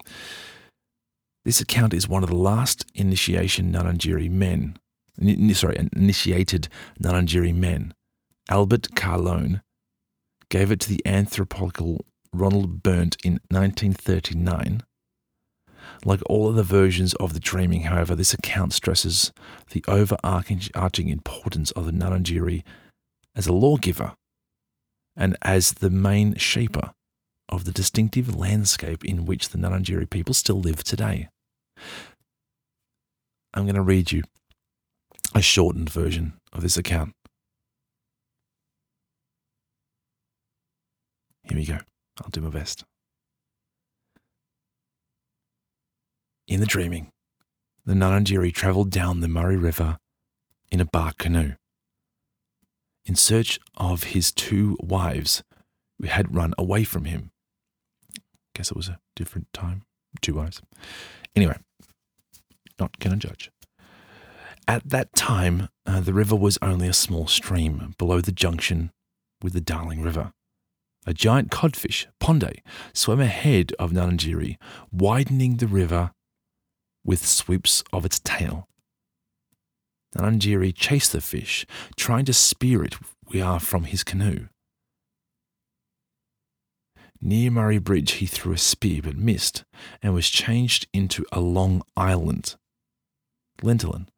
This 1.45 1.61
account 1.61 1.95
is 1.95 2.09
one 2.09 2.22
of 2.22 2.29
the 2.29 2.37
last 2.37 2.85
initiation 2.95 3.72
Ngarrindjeri 3.72 4.31
men, 4.31 4.79
sorry, 5.55 5.89
initiated 5.95 6.68
Ngarrindjeri 7.01 7.55
men. 7.55 7.95
Albert 8.49 8.89
Karloan 8.95 9.61
gave 10.51 10.70
it 10.70 10.81
to 10.81 10.89
the 10.89 11.05
anthropological 11.07 12.05
Ronald 12.33 12.83
Berndt 12.83 13.16
in 13.24 13.41
1939 13.51 14.83
like 16.05 16.20
all 16.27 16.49
other 16.49 16.62
versions 16.62 17.14
of 17.14 17.33
the 17.33 17.41
dreaming, 17.41 17.83
however, 17.83 18.14
this 18.14 18.35
account 18.35 18.72
stresses 18.72 19.33
the 19.70 19.85
overarching 19.89 21.09
importance 21.09 21.70
of 21.72 21.87
the 21.87 21.93
Ngarrindjeri 21.93 22.62
as 23.35 23.47
a 23.47 23.53
lawgiver 23.53 24.14
and 25.16 25.37
as 25.43 25.74
the 25.74 25.91
main 25.91 26.35
shaper 26.35 26.93
of 27.49 27.64
the 27.64 27.72
distinctive 27.72 28.34
landscape 28.34 29.05
in 29.05 29.24
which 29.24 29.51
the 29.51 29.59
Ngarrindjeri 29.59 30.11
people 30.11 30.34
still 30.34 30.61
live 30.61 30.82
today. 30.82 31.28
I'm 33.55 33.64
going 33.64 33.76
to 33.76 33.82
read 33.82 34.12
you 34.12 34.22
a 35.34 35.42
shortened 35.42 35.90
version 35.90 36.34
of 36.53 36.62
this 36.62 36.76
account. 36.76 37.12
Here 41.44 41.57
we 41.57 41.64
go. 41.64 41.78
I'll 42.20 42.30
do 42.30 42.40
my 42.40 42.51
best. 42.51 42.84
In 46.49 46.61
the 46.61 46.66
dreaming, 46.66 47.11
the 47.84 47.94
Ngarrindjeri 47.94 48.53
travelled 48.53 48.90
down 48.90 49.20
the 49.20 49.28
Murray 49.28 49.57
River 49.57 49.99
in 50.70 50.80
a 50.80 50.84
bark 50.84 51.18
canoe 51.18 51.53
in 53.05 53.14
search 53.14 53.59
of 53.76 54.05
his 54.05 54.32
two 54.32 54.76
wives 54.80 55.42
who 55.99 56.09
had 56.09 56.34
run 56.34 56.53
away 56.59 56.84
from 56.84 57.05
him. 57.05 57.30
Guess 58.57 58.70
it 58.70 58.76
was 58.76 58.88
a 58.88 58.98
different 59.14 59.52
time. 59.52 59.82
Two 60.22 60.32
wives. 60.32 60.62
Anyway, 61.34 61.59
not 62.80 62.98
to 62.98 63.16
judge. 63.16 63.50
At 64.66 64.88
that 64.88 65.14
time, 65.14 65.68
uh, 65.84 66.00
the 66.00 66.14
river 66.14 66.34
was 66.34 66.57
only 66.62 66.88
a 66.88 66.94
small 66.94 67.26
stream 67.26 67.94
below 67.98 68.22
the 68.22 68.32
junction 68.32 68.92
with 69.42 69.52
the 69.52 69.61
Darling 69.61 70.00
River. 70.00 70.32
A 71.07 71.12
giant 71.12 71.50
codfish, 71.50 72.07
Ponde, 72.18 72.62
swam 72.94 73.20
ahead 73.20 73.72
of 73.78 73.92
Ngarrindjeri, 73.92 74.57
widening 74.90 75.59
the 75.59 75.68
river 75.68 76.12
with 77.04 77.26
sweeps 77.26 77.84
of 77.92 78.07
its 78.07 78.20
tail. 78.20 78.66
Ngarrindjeri 80.16 80.74
chased 80.74 81.12
the 81.12 81.20
fish, 81.20 81.66
trying 81.94 82.24
to 82.24 82.32
spear 82.32 82.82
it 82.82 82.94
we 83.28 83.42
are 83.42 83.61
from 83.61 83.84
his 83.84 84.02
canoe. 84.02 84.46
Near 87.20 87.50
Murray 87.50 87.78
Bridge, 87.78 88.12
he 88.12 88.26
threw 88.26 88.52
a 88.52 88.58
spear 88.58 89.02
but 89.02 89.16
missed 89.16 89.64
and 90.02 90.14
was 90.14 90.28
changed 90.28 90.86
into 90.92 91.24
a 91.32 91.40
long 91.40 91.82
island. 91.96 92.56
Lentillin. 93.62 94.08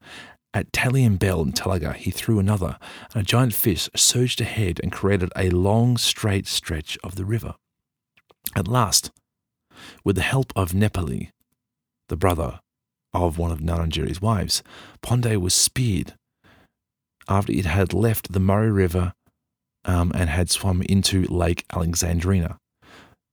At 0.54 0.72
Tailem 0.72 1.18
Bend 1.18 1.40
in 1.40 1.52
Talaga, 1.52 1.94
he 1.94 2.10
threw 2.10 2.38
another, 2.38 2.78
and 3.14 3.22
a 3.22 3.24
giant 3.26 3.54
fish 3.54 3.88
surged 3.94 4.40
ahead 4.40 4.80
and 4.82 4.90
created 4.90 5.30
a 5.36 5.50
long, 5.50 5.96
straight 5.96 6.46
stretch 6.46 6.98
of 7.04 7.14
the 7.16 7.24
river. 7.24 7.54
At 8.56 8.66
last, 8.66 9.10
with 10.04 10.16
the 10.16 10.22
help 10.22 10.52
of 10.56 10.72
Nepele, 10.72 11.28
the 12.08 12.16
brother 12.16 12.60
of 13.12 13.38
one 13.38 13.52
of 13.52 13.60
Ngarrindjeri's 13.60 14.22
wives, 14.22 14.62
Ponde 15.02 15.36
was 15.36 15.54
speared 15.54 16.14
after 17.28 17.52
it 17.52 17.66
had 17.66 17.92
left 17.92 18.32
the 18.32 18.40
Murray 18.40 18.70
River 18.70 19.12
um, 19.84 20.12
and 20.14 20.30
had 20.30 20.50
swum 20.50 20.82
into 20.82 21.24
Lake 21.24 21.64
Alexandrina. 21.72 22.58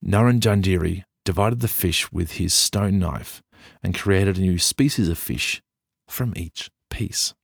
Ngarrindjeri 0.06 1.02
divided 1.24 1.60
the 1.60 1.68
fish 1.68 2.12
with 2.12 2.32
his 2.32 2.54
stone 2.54 2.98
knife 2.98 3.42
and 3.82 3.94
created 3.94 4.38
a 4.38 4.42
new 4.42 4.58
species 4.58 5.08
of 5.08 5.18
fish 5.18 5.60
from 6.08 6.32
each 6.36 6.70
piece. 6.90 7.34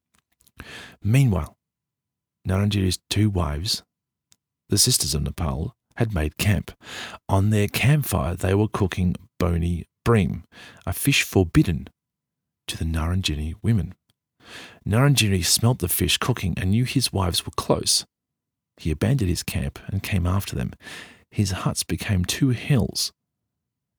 Meanwhile, 1.02 1.56
Ngarrindjeri's 2.48 3.00
two 3.10 3.30
wives, 3.30 3.82
the 4.68 4.78
sisters 4.78 5.14
of 5.14 5.22
Nepele, 5.22 5.72
had 5.96 6.14
made 6.14 6.38
camp. 6.38 6.72
On 7.28 7.50
their 7.50 7.68
campfire, 7.68 8.34
they 8.36 8.54
were 8.54 8.68
cooking 8.68 9.16
bony 9.38 9.86
bream, 10.04 10.44
a 10.86 10.92
fish 10.92 11.22
forbidden 11.22 11.88
to 12.68 12.76
the 12.76 12.84
Ngarrindjeri 12.84 13.54
women. 13.62 13.94
Ngarrindjeri 14.86 15.44
smelt 15.44 15.80
the 15.80 15.88
fish 15.88 16.16
cooking 16.16 16.54
and 16.56 16.70
knew 16.70 16.84
his 16.84 17.12
wives 17.12 17.44
were 17.44 17.52
close. 17.56 18.04
He 18.76 18.90
abandoned 18.90 19.30
his 19.30 19.42
camp 19.42 19.78
and 19.88 20.02
came 20.02 20.26
after 20.26 20.56
them. 20.56 20.72
His 21.33 21.53
huts 21.53 21.83
became 21.83 22.26
two 22.26 22.51
hills, 22.51 23.11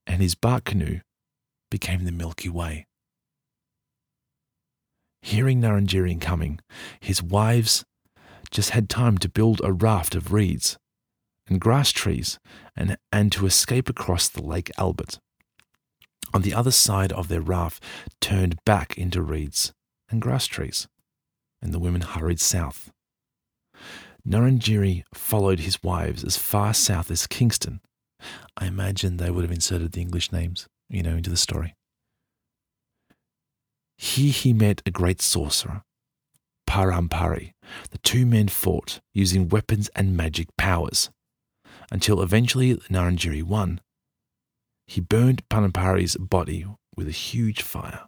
and 0.05 0.21
his 0.21 0.35
bark 0.35 0.65
canoe 0.65 0.99
became 1.71 2.05
the 2.05 2.11
Milky 2.11 2.47
Way. 2.47 2.85
Hearing 5.23 5.59
Ngarrindjeri 5.59 6.21
coming, 6.21 6.59
his 6.99 7.23
wives 7.23 7.83
just 8.51 8.69
had 8.69 8.87
time 8.87 9.17
to 9.17 9.27
build 9.27 9.61
a 9.63 9.73
raft 9.73 10.13
of 10.13 10.31
reeds 10.31 10.77
and 11.47 11.59
grass 11.59 11.91
trees 11.91 12.37
and, 12.75 12.97
and 13.11 13.31
to 13.31 13.47
escape 13.47 13.89
across 13.89 14.29
the 14.29 14.43
Lake 14.43 14.69
Albert. 14.77 15.17
On 16.35 16.43
the 16.43 16.53
other 16.53 16.69
side 16.69 17.11
of 17.13 17.29
their 17.29 17.41
raft 17.41 17.83
turned 18.21 18.63
back 18.63 18.95
into 18.95 19.23
reeds 19.23 19.73
and 20.07 20.21
grass 20.21 20.45
trees, 20.45 20.87
and 21.63 21.73
the 21.73 21.79
women 21.79 22.01
hurried 22.01 22.39
south. 22.39 22.92
Ngarrindjeri 24.27 25.03
followed 25.13 25.59
his 25.59 25.81
wives 25.83 26.23
as 26.23 26.37
far 26.37 26.73
south 26.73 27.11
as 27.11 27.27
Kingston. 27.27 27.81
I 28.57 28.67
imagine 28.67 29.17
they 29.17 29.29
would 29.29 29.43
have 29.43 29.51
inserted 29.51 29.91
the 29.91 30.01
English 30.01 30.31
names, 30.31 30.67
you 30.89 31.03
know, 31.03 31.15
into 31.15 31.29
the 31.29 31.37
story. 31.37 31.75
Here 33.97 34.31
he 34.31 34.53
met 34.53 34.81
a 34.85 34.91
great 34.91 35.21
sorcerer, 35.21 35.83
Parampari. 36.67 37.51
The 37.91 37.97
two 37.99 38.25
men 38.25 38.47
fought 38.47 39.01
using 39.13 39.49
weapons 39.49 39.89
and 39.95 40.17
magic 40.17 40.47
powers 40.57 41.09
until 41.91 42.21
eventually 42.21 42.75
Ngarrindjeri 42.75 43.43
won. 43.43 43.81
He 44.87 45.01
burned 45.01 45.47
Parampari's 45.49 46.17
body 46.17 46.65
with 46.95 47.07
a 47.07 47.11
huge 47.11 47.61
fire, 47.61 48.07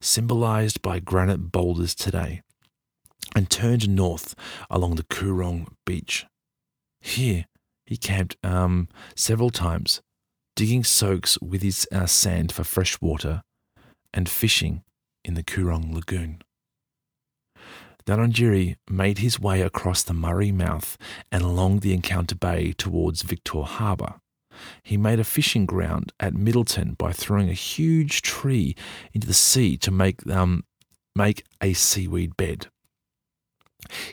symbolized 0.00 0.82
by 0.82 1.00
granite 1.00 1.50
boulders 1.52 1.94
today, 1.94 2.42
and 3.34 3.50
turned 3.50 3.88
north 3.88 4.34
along 4.70 4.96
the 4.96 5.04
Coorong 5.04 5.68
beach. 5.86 6.26
Here 7.00 7.46
he 7.86 7.96
camped 7.96 8.36
um, 8.42 8.88
several 9.14 9.50
times, 9.50 10.02
digging 10.56 10.84
soaks 10.84 11.40
with 11.40 11.62
his 11.62 11.86
uh, 11.92 12.06
sand 12.06 12.52
for 12.52 12.64
fresh 12.64 13.00
water 13.00 13.42
and 14.12 14.28
fishing 14.28 14.82
in 15.24 15.34
the 15.34 15.42
Coorong 15.42 15.94
Lagoon. 15.94 16.42
Ngarrindjeri 18.06 18.76
made 18.88 19.18
his 19.18 19.38
way 19.38 19.60
across 19.60 20.02
the 20.02 20.14
Murray 20.14 20.50
mouth 20.50 20.96
and 21.30 21.42
along 21.42 21.80
the 21.80 21.92
Encounter 21.92 22.34
Bay 22.34 22.72
towards 22.72 23.22
Victor 23.22 23.62
Harbour. 23.62 24.14
He 24.82 24.96
made 24.96 25.20
a 25.20 25.24
fishing 25.24 25.66
ground 25.66 26.12
at 26.18 26.34
Middleton 26.34 26.94
by 26.94 27.12
throwing 27.12 27.50
a 27.50 27.54
huge 27.54 28.22
tree 28.22 28.74
into 29.12 29.26
the 29.26 29.34
sea 29.34 29.76
to 29.76 29.90
make, 29.90 30.26
um, 30.26 30.64
make 31.14 31.44
a 31.62 31.74
seaweed 31.74 32.36
bed. 32.36 32.68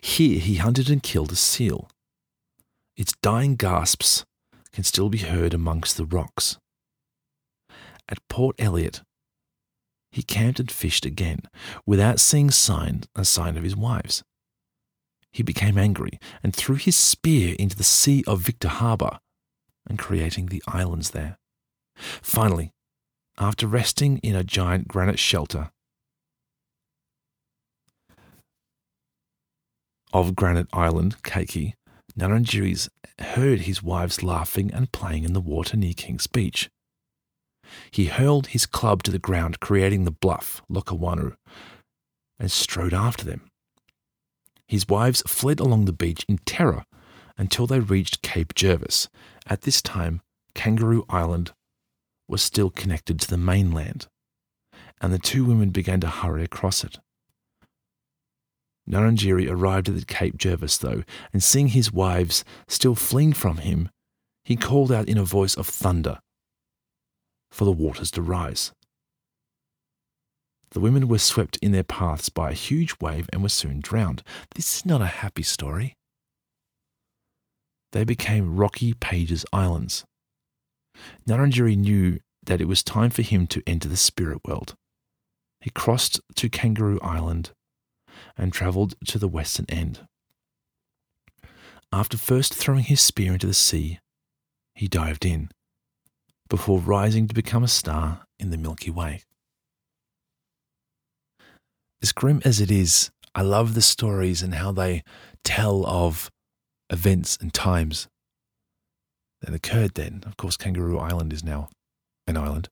Here 0.02 0.40
he 0.40 0.56
hunted 0.56 0.90
and 0.90 1.02
killed 1.02 1.32
a 1.32 1.36
seal. 1.36 1.90
Its 2.96 3.14
dying 3.22 3.56
gasps 3.56 4.26
can 4.72 4.84
still 4.84 5.10
be 5.10 5.18
heard 5.20 5.54
amongst 5.54 5.98
the 5.98 6.06
rocks. 6.06 6.58
At 8.08 8.26
Port 8.30 8.56
Elliot, 8.60 9.02
he 10.12 10.24
camped 10.24 10.60
and 10.60 10.72
fished 10.72 11.06
again, 11.06 11.42
without 11.86 12.20
seeing 12.20 12.52
sign, 12.52 13.04
a 13.16 13.26
sign 13.26 13.58
of 13.58 13.64
his 13.64 13.76
wives. 13.76 14.24
He 15.32 15.44
became 15.44 15.78
angry 15.78 16.20
and 16.42 16.56
threw 16.56 16.76
his 16.76 16.96
spear 16.96 17.56
into 17.60 17.76
the 17.76 17.84
sea 17.84 18.24
of 18.26 18.40
Victor 18.40 18.70
Harbour 18.70 19.20
and 19.86 20.00
creating 20.00 20.46
the 20.46 20.64
islands 20.68 21.12
there. 21.12 21.38
Finally, 21.96 22.72
after 23.38 23.68
resting 23.68 24.20
in 24.20 24.36
a 24.36 24.44
giant 24.44 24.88
granite 24.88 25.20
shelter 25.20 25.72
of 30.16 30.34
Granite 30.34 30.70
Island, 30.72 31.18
Keiki, 31.24 31.74
Ngarrindjeri's 32.18 32.88
heard 33.20 33.60
his 33.62 33.84
wives 33.84 34.24
laughing 34.24 34.74
and 34.74 34.94
playing 34.94 35.26
in 35.26 35.34
the 35.34 35.42
water 35.42 35.76
near 35.76 35.94
King's 35.94 36.26
Beach. 36.26 36.70
He 37.92 38.06
hurled 38.06 38.48
his 38.48 38.66
club 38.66 39.04
to 39.04 39.12
the 39.12 39.20
ground, 39.20 39.60
creating 39.60 40.06
the 40.06 40.12
bluff, 40.12 40.62
Lokawanu, 40.72 41.36
and 42.40 42.50
strode 42.50 42.94
after 42.94 43.26
them. 43.26 43.50
His 44.66 44.88
wives 44.88 45.22
fled 45.28 45.60
along 45.60 45.84
the 45.84 45.92
beach 45.92 46.26
in 46.30 46.38
terror 46.46 46.86
until 47.38 47.68
they 47.68 47.82
reached 47.82 48.22
Cape 48.22 48.56
Jervis. 48.56 49.10
At 49.48 49.64
this 49.64 49.82
time, 49.82 50.22
Kangaroo 50.54 51.04
Island 51.10 51.52
was 52.30 52.42
still 52.42 52.70
connected 52.70 53.20
to 53.20 53.30
the 53.30 53.38
mainland, 53.38 54.08
and 55.02 55.12
the 55.12 55.20
two 55.20 55.44
women 55.44 55.72
began 55.72 56.00
to 56.00 56.08
hurry 56.08 56.46
across 56.46 56.86
it. 56.86 57.00
Ngarrindjeri 58.90 59.50
arrived 59.50 59.90
at 59.90 59.96
the 59.96 60.06
Cape 60.06 60.38
Jervis, 60.38 60.78
though, 60.78 61.04
and 61.34 61.44
seeing 61.44 61.70
his 61.70 61.92
wives 61.92 62.44
still 62.68 62.96
fleeing 62.96 63.34
from 63.34 63.58
him, 63.58 63.90
he 64.44 64.56
called 64.56 64.92
out 64.92 65.08
in 65.08 65.18
a 65.18 65.24
voice 65.24 65.56
of 65.56 65.68
thunder 65.68 66.20
for 67.50 67.66
the 67.66 67.72
waters 67.72 68.12
to 68.12 68.22
rise. 68.22 68.72
The 70.72 70.80
women 70.80 71.08
were 71.08 71.20
swept 71.20 71.58
in 71.58 71.72
their 71.72 71.84
paths 71.84 72.30
by 72.30 72.52
a 72.52 72.54
huge 72.54 72.96
wave 73.00 73.30
and 73.32 73.42
were 73.42 73.50
soon 73.50 73.80
drowned. 73.80 74.24
This 74.54 74.78
is 74.78 74.86
not 74.86 75.02
a 75.02 75.06
happy 75.06 75.44
story 75.44 75.96
they 77.96 78.04
became 78.04 78.58
Rocky 78.58 78.94
Pages 78.94 79.46
Islands. 79.54 80.04
Ngarrindjeri 81.30 81.78
knew 81.78 82.20
that 82.46 82.60
it 82.60 82.68
was 82.68 82.84
time 82.84 83.10
for 83.10 83.22
him 83.22 83.48
to 83.48 83.64
enter 83.66 83.88
the 83.88 83.96
spirit 83.96 84.40
world. 84.46 84.76
He 85.62 85.70
crossed 85.70 86.20
to 86.36 86.50
Kangaroo 86.50 87.00
Island 87.02 87.52
and 88.38 88.52
travelled 88.52 88.96
to 89.06 89.20
the 89.20 89.28
western 89.28 89.66
end. 89.70 90.08
After 91.92 92.18
first 92.18 92.54
throwing 92.54 92.84
his 92.84 93.02
spear 93.02 93.34
into 93.34 93.48
the 93.48 93.54
sea, 93.54 94.00
he 94.74 94.88
dived 94.88 95.26
in, 95.26 95.50
before 96.50 96.80
rising 96.80 97.28
to 97.28 97.34
become 97.34 97.64
a 97.64 97.70
star 97.70 98.26
in 98.40 98.52
the 98.52 98.58
Milky 98.58 98.92
Way. 98.92 99.24
As 102.02 102.12
grim 102.12 102.42
as 102.46 102.60
it 102.60 102.70
is, 102.70 103.12
I 103.34 103.42
love 103.42 103.74
the 103.74 103.82
stories 103.82 104.42
and 104.42 104.56
how 104.56 104.72
they 104.72 105.04
tell 105.44 105.86
of 105.86 106.30
events 106.90 107.38
and 107.40 107.54
times 107.54 108.08
that 109.42 109.54
occurred 109.54 109.96
then. 109.96 110.24
Of 110.26 110.38
course, 110.38 110.58
Kangaroo 110.58 111.00
Island 111.00 111.34
is 111.34 111.44
now 111.44 111.70
an 112.28 112.38
island. 112.38 112.70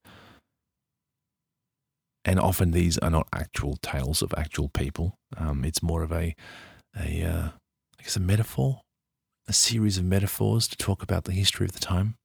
And 2.26 2.40
often 2.40 2.72
these 2.72 2.98
are 3.00 3.10
not 3.10 3.28
actual 3.34 3.78
tales 3.82 4.22
of 4.22 4.34
actual 4.38 4.70
people. 4.70 5.18
Um, 5.36 5.66
it's 5.66 5.84
more 5.84 6.04
of 6.04 6.12
a, 6.12 6.36
a 6.98 7.24
uh, 7.24 7.50
I 8.00 8.04
guess, 8.04 8.16
a 8.16 8.22
metaphor, 8.22 8.82
a 9.48 9.54
series 9.54 9.98
of 9.98 10.06
metaphors 10.06 10.68
to 10.70 10.78
talk 10.78 11.04
about 11.04 11.26
the 11.26 11.34
history 11.34 11.66
of 11.66 11.74
the 11.74 11.80
time. 11.80 12.16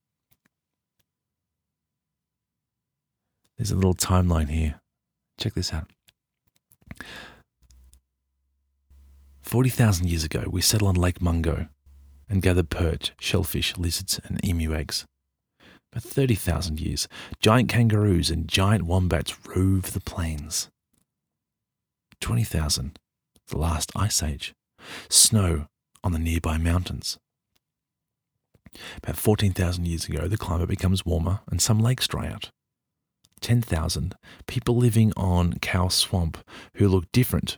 There's 3.56 3.72
a 3.72 3.76
little 3.76 3.94
timeline 3.94 4.50
here. 4.50 4.80
Check 5.36 5.54
this 5.54 5.72
out. 5.72 5.90
40,000 9.42 10.08
years 10.08 10.24
ago, 10.24 10.44
we 10.48 10.60
settled 10.60 10.90
on 10.90 10.94
Lake 10.94 11.20
Mungo 11.20 11.68
and 12.28 12.42
gathered 12.42 12.70
perch, 12.70 13.12
shellfish, 13.18 13.76
lizards, 13.76 14.20
and 14.24 14.44
emu 14.44 14.74
eggs. 14.74 15.06
For 15.92 16.00
30,000 16.00 16.80
years, 16.80 17.08
giant 17.40 17.68
kangaroos 17.68 18.30
and 18.30 18.46
giant 18.46 18.84
wombats 18.84 19.34
rove 19.48 19.92
the 19.92 20.00
plains. 20.00 20.68
20,000, 22.20 22.98
the 23.48 23.58
last 23.58 23.92
ice 23.96 24.22
age, 24.22 24.54
snow 25.08 25.66
on 26.04 26.12
the 26.12 26.18
nearby 26.18 26.58
mountains. 26.58 27.18
About 29.02 29.16
14,000 29.16 29.86
years 29.86 30.06
ago, 30.06 30.28
the 30.28 30.36
climate 30.36 30.68
becomes 30.68 31.06
warmer 31.06 31.40
and 31.50 31.60
some 31.60 31.80
lakes 31.80 32.06
dry 32.06 32.28
out. 32.28 32.50
10,000 33.40 34.14
people 34.46 34.76
living 34.76 35.12
on 35.16 35.54
Kow 35.54 35.88
Swamp 35.88 36.38
who 36.74 36.88
look 36.88 37.10
different 37.12 37.56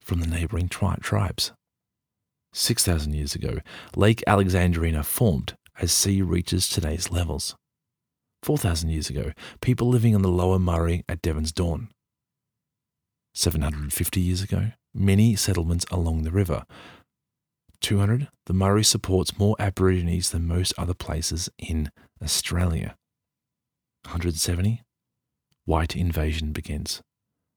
from 0.00 0.20
the 0.20 0.26
neighboring 0.26 0.68
tri- 0.68 0.96
tribes. 1.00 1.52
6,000 2.52 3.14
years 3.14 3.34
ago, 3.34 3.58
Lake 3.94 4.22
Alexandrina 4.26 5.04
formed 5.04 5.56
as 5.78 5.92
sea 5.92 6.22
reaches 6.22 6.68
today's 6.68 7.10
levels. 7.10 7.54
4,000 8.42 8.90
years 8.90 9.10
ago, 9.10 9.32
people 9.60 9.88
living 9.88 10.14
on 10.14 10.22
the 10.22 10.28
lower 10.28 10.58
Murray 10.58 11.04
at 11.08 11.22
Devon 11.22 11.46
Downs. 11.54 11.88
750 13.34 14.20
years 14.20 14.42
ago, 14.42 14.72
many 14.94 15.36
settlements 15.36 15.84
along 15.90 16.22
the 16.22 16.30
river. 16.30 16.64
200, 17.80 18.28
the 18.46 18.54
Murray 18.54 18.82
supports 18.82 19.38
more 19.38 19.56
Aborigines 19.58 20.30
than 20.30 20.46
most 20.46 20.72
other 20.78 20.94
places 20.94 21.50
in 21.58 21.90
Australia. 22.22 22.96
170, 24.04 24.82
white 25.66 25.94
invasion 25.94 26.52
begins. 26.52 27.02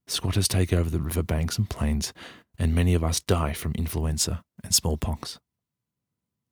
Squatters 0.08 0.48
take 0.48 0.74
over 0.74 0.90
the 0.90 1.00
river 1.00 1.24
banks 1.24 1.58
and 1.58 1.70
plains, 1.70 2.12
and 2.58 2.76
many 2.76 2.94
of 2.94 3.04
us 3.04 3.22
die 3.22 3.54
from 3.54 3.74
influenza 3.76 4.42
and 4.64 4.74
smallpox. 4.76 5.40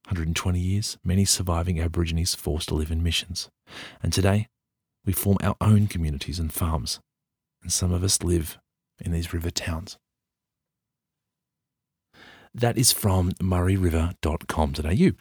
120 0.08 0.58
years, 0.58 0.98
many 1.04 1.26
surviving 1.26 1.82
Aborigines 1.82 2.34
forced 2.34 2.70
to 2.70 2.76
live 2.76 2.92
in 2.92 3.04
missions. 3.04 3.50
And 4.02 4.14
today, 4.14 4.48
we 5.06 5.12
form 5.12 5.38
our 5.44 5.58
own 5.60 5.88
communities 5.88 6.40
and 6.40 6.52
farms, 6.52 7.02
and 7.62 7.74
some 7.74 7.92
of 7.92 8.06
us 8.06 8.24
live 8.24 8.58
in 9.04 9.12
these 9.12 9.34
river 9.34 9.52
towns. 9.52 9.98
That 12.54 12.78
is 12.78 12.94
from 12.94 13.34
murrayriver.com.au. 13.34 15.12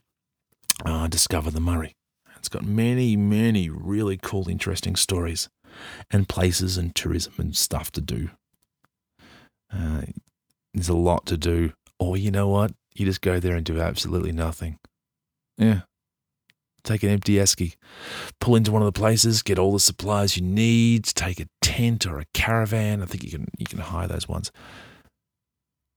Uh, 0.89 1.09
discover 1.09 1.51
the 1.51 1.61
Murray. 1.61 1.97
It's 2.37 2.49
got 2.49 2.65
many, 2.65 3.17
many 3.17 3.69
really 3.69 4.19
cool, 4.23 4.49
interesting 4.49 4.95
stories 4.95 5.49
and 6.13 6.29
places 6.29 6.77
and 6.77 6.95
tourism 6.95 7.35
and 7.39 7.57
stuff 7.57 7.91
to 7.93 8.01
do. 8.01 8.31
Uh, 9.73 10.03
there's 10.73 10.89
a 10.89 10.95
lot 10.95 11.27
to 11.27 11.37
do. 11.37 11.73
Or 11.99 12.17
you 12.17 12.31
know 12.31 12.49
what? 12.49 12.73
You 12.97 13.05
just 13.05 13.21
go 13.21 13.39
there 13.39 13.55
and 13.55 13.65
do 13.65 13.81
absolutely 13.81 14.33
nothing. 14.33 14.79
Yeah. 15.59 15.83
Take 16.83 17.03
an 17.03 17.11
empty 17.11 17.35
esky, 17.35 17.75
pull 18.41 18.57
into 18.57 18.73
one 18.73 18.81
of 18.81 18.87
the 18.87 18.99
places, 18.99 19.43
get 19.43 19.59
all 19.59 19.73
the 19.73 19.81
supplies 19.81 20.37
you 20.37 20.43
need, 20.43 21.05
take 21.05 21.41
a 21.41 21.49
tent 21.61 22.07
or 22.07 22.21
a 22.21 22.25
caravan. 22.33 23.03
I 23.03 23.07
think 23.07 23.25
you 23.25 23.31
can 23.31 23.49
you 23.59 23.67
can 23.67 23.81
hire 23.81 24.07
those 24.07 24.29
ones. 24.29 24.53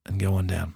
And 0.06 0.20
go 0.20 0.34
on 0.34 0.48
down. 0.48 0.76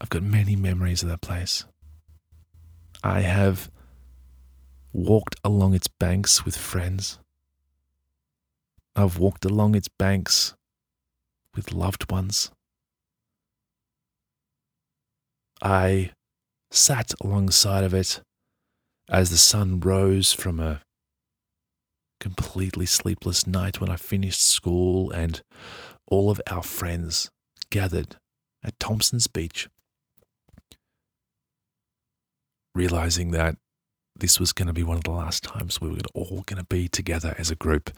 I've 0.00 0.10
got 0.10 0.22
many 0.22 0.56
memories 0.56 1.02
of 1.02 1.08
that 1.08 1.20
place. 1.20 1.64
I 3.04 3.20
have 3.20 3.70
walked 4.92 5.36
along 5.44 5.74
its 5.74 5.88
banks 5.88 6.44
with 6.44 6.56
friends. 6.56 7.18
I've 8.94 9.18
walked 9.18 9.44
along 9.44 9.74
its 9.74 9.88
banks 9.88 10.54
with 11.54 11.72
loved 11.72 12.10
ones. 12.10 12.50
I 15.62 16.12
sat 16.70 17.12
alongside 17.22 17.84
of 17.84 17.94
it 17.94 18.20
as 19.08 19.30
the 19.30 19.36
sun 19.36 19.80
rose 19.80 20.32
from 20.32 20.60
a 20.60 20.80
completely 22.20 22.86
sleepless 22.86 23.46
night 23.46 23.80
when 23.80 23.90
I 23.90 23.96
finished 23.96 24.42
school 24.42 25.10
and 25.10 25.42
all 26.06 26.30
of 26.30 26.40
our 26.48 26.62
friends 26.62 27.30
gathered 27.70 28.16
at 28.62 28.78
Thompson's 28.78 29.26
Beach, 29.26 29.68
realizing 32.74 33.30
that 33.32 33.56
this 34.16 34.38
was 34.38 34.52
going 34.52 34.66
to 34.68 34.72
be 34.72 34.82
one 34.82 34.96
of 34.96 35.04
the 35.04 35.10
last 35.10 35.42
times 35.42 35.80
we 35.80 35.88
were 35.88 35.98
all 36.14 36.42
going 36.46 36.58
to 36.58 36.64
be 36.64 36.88
together 36.88 37.34
as 37.38 37.50
a 37.50 37.56
group, 37.56 37.90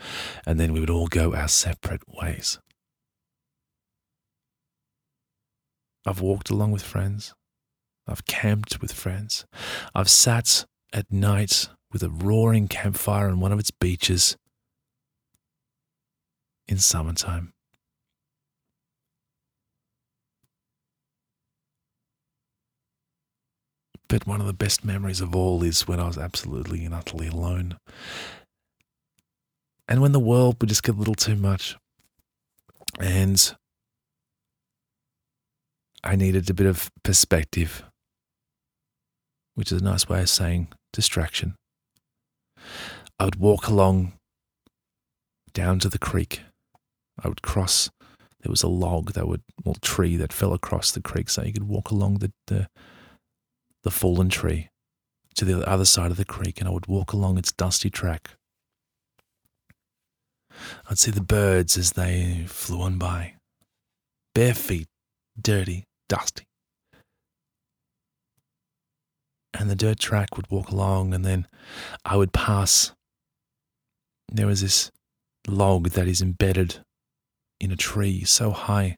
and 0.47 0.59
then 0.59 0.73
we 0.73 0.81
would 0.81 0.91
all 0.91 1.07
go 1.07 1.35
our 1.35 1.49
separate 1.49 2.03
ways. 2.09 2.59
I've 6.07 6.21
walked 6.21 6.51
along 6.51 6.73
with 6.73 6.83
friends. 6.83 7.35
I've 8.07 8.27
camped 8.27 8.81
with 8.83 8.93
friends. 8.93 9.47
I've 9.95 10.11
sat 10.11 10.67
at 10.93 11.11
night 11.11 11.71
with 11.93 12.03
a 12.03 12.11
roaring 12.11 12.69
campfire 12.69 13.29
on 13.29 13.41
one 13.41 13.53
of 13.53 13.59
its 13.59 13.71
beaches 13.71 14.37
in 16.69 16.79
summertime. 16.79 17.54
But 24.09 24.27
one 24.27 24.41
of 24.41 24.47
the 24.47 24.53
best 24.53 24.85
memories 24.85 25.21
of 25.21 25.35
all 25.35 25.63
is 25.63 25.89
when 25.89 25.99
I 25.99 26.07
was 26.07 26.19
absolutely 26.19 26.85
and 26.85 26.95
utterly 26.95 27.29
alone. 27.29 27.79
And 29.89 30.01
when 30.01 30.13
the 30.13 30.21
world 30.21 30.57
would 30.61 30.69
just 30.69 30.83
get 30.83 30.95
a 30.95 30.99
little 30.99 31.15
too 31.15 31.37
much. 31.37 31.77
And 33.01 33.55
I 36.03 36.17
needed 36.17 36.49
a 36.49 36.55
bit 36.55 36.67
of 36.67 36.91
perspective, 37.03 37.83
which 39.55 39.73
is 39.73 39.81
a 39.81 39.85
nice 39.85 40.09
way 40.09 40.21
of 40.21 40.29
saying 40.29 40.69
distraction. 40.93 41.55
I 43.19 43.25
would 43.25 43.37
walk 43.37 43.69
along 43.69 44.13
down 45.55 45.79
to 45.81 45.89
the 45.89 45.99
creek. 45.99 46.43
I 47.23 47.29
would 47.29 47.43
cross. 47.43 47.91
There 48.41 48.51
was 48.51 48.63
a 48.63 48.69
log 48.69 49.13
that 49.13 49.27
would, 49.27 49.43
well, 49.65 49.77
tree 49.81 50.17
that 50.17 50.33
fell 50.33 50.53
across 50.53 50.91
the 50.93 51.01
creek, 51.01 51.31
so 51.31 51.43
you 51.43 51.53
could 51.53 51.69
walk 51.69 51.91
along 51.91 52.19
the, 52.19 52.33
the 52.49 52.69
the 53.85 53.91
fallen 53.91 54.29
tree 54.29 54.69
to 55.37 55.45
the 55.45 55.69
other 55.69 55.85
side 55.85 56.11
of 56.11 56.17
the 56.17 56.25
creek, 56.25 56.61
and 56.61 56.69
I 56.69 56.73
would 56.73 56.87
walk 56.87 57.13
along 57.13 57.39
its 57.39 57.53
dusty 57.53 57.91
track. 57.91 58.31
I'd 60.89 60.99
see 60.99 61.11
the 61.11 61.21
birds 61.21 61.77
as 61.77 61.93
they 61.93 62.45
flew 62.49 62.81
on 62.81 62.99
by, 62.99 63.35
bare 64.35 64.55
feet, 64.55 64.89
dirty, 65.41 65.85
dusty. 66.09 66.45
And 69.53 69.71
the 69.71 69.77
dirt 69.77 70.01
track 70.01 70.37
would 70.37 70.51
walk 70.51 70.71
along, 70.71 71.15
and 71.15 71.25
then 71.25 71.47
I 72.05 72.17
would 72.17 72.33
pass. 72.33 72.93
There 74.33 74.47
was 74.47 74.63
this 74.63 74.91
log 75.47 75.91
that 75.91 76.09
is 76.09 76.23
embedded 76.23 76.79
in 77.61 77.71
a 77.71 77.77
tree 77.77 78.25
so 78.25 78.51
high 78.51 78.97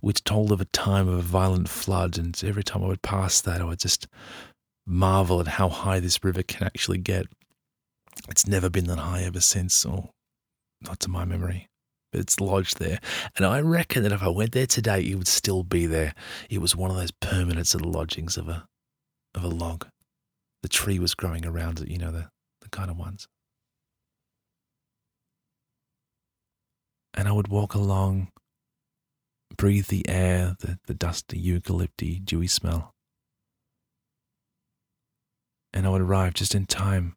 which 0.00 0.24
told 0.24 0.52
of 0.52 0.60
a 0.60 0.66
time 0.66 1.08
of 1.08 1.18
a 1.18 1.22
violent 1.22 1.68
flood. 1.68 2.18
And 2.18 2.40
every 2.44 2.62
time 2.62 2.82
I 2.82 2.88
would 2.88 3.02
pass 3.02 3.40
that, 3.40 3.60
I 3.60 3.64
would 3.64 3.80
just 3.80 4.06
marvel 4.86 5.40
at 5.40 5.48
how 5.48 5.68
high 5.68 6.00
this 6.00 6.22
river 6.24 6.42
can 6.42 6.66
actually 6.66 6.98
get. 6.98 7.26
It's 8.28 8.46
never 8.46 8.70
been 8.70 8.86
that 8.86 8.98
high 8.98 9.22
ever 9.22 9.40
since, 9.40 9.84
or 9.84 10.10
not 10.80 11.00
to 11.00 11.10
my 11.10 11.24
memory. 11.24 11.68
But 12.10 12.22
it's 12.22 12.40
lodged 12.40 12.78
there. 12.78 13.00
And 13.36 13.44
I 13.44 13.60
reckon 13.60 14.02
that 14.02 14.12
if 14.12 14.22
I 14.22 14.28
went 14.28 14.52
there 14.52 14.66
today, 14.66 15.02
it 15.02 15.16
would 15.16 15.28
still 15.28 15.62
be 15.62 15.86
there. 15.86 16.14
It 16.48 16.58
was 16.58 16.74
one 16.74 16.90
of 16.90 16.96
those 16.96 17.10
permanent 17.10 17.66
sort 17.66 17.84
of 17.84 17.90
lodgings 17.90 18.36
of 18.36 18.48
a 18.48 18.66
of 19.34 19.44
a 19.44 19.48
log. 19.48 19.86
The 20.62 20.68
tree 20.68 20.98
was 20.98 21.14
growing 21.14 21.44
around 21.44 21.80
it, 21.80 21.88
you 21.88 21.98
know, 21.98 22.10
the, 22.10 22.30
the 22.62 22.68
kind 22.70 22.90
of 22.90 22.96
ones. 22.96 23.28
And 27.14 27.28
I 27.28 27.32
would 27.32 27.48
walk 27.48 27.74
along 27.74 28.28
breathe 29.58 29.88
the 29.88 30.08
air, 30.08 30.56
the, 30.60 30.78
the 30.86 30.94
dusty 30.94 31.38
eucalypty, 31.38 32.24
dewy 32.24 32.46
smell. 32.46 32.94
And 35.74 35.86
I 35.86 35.90
would 35.90 36.00
arrive 36.00 36.32
just 36.32 36.54
in 36.54 36.64
time 36.64 37.16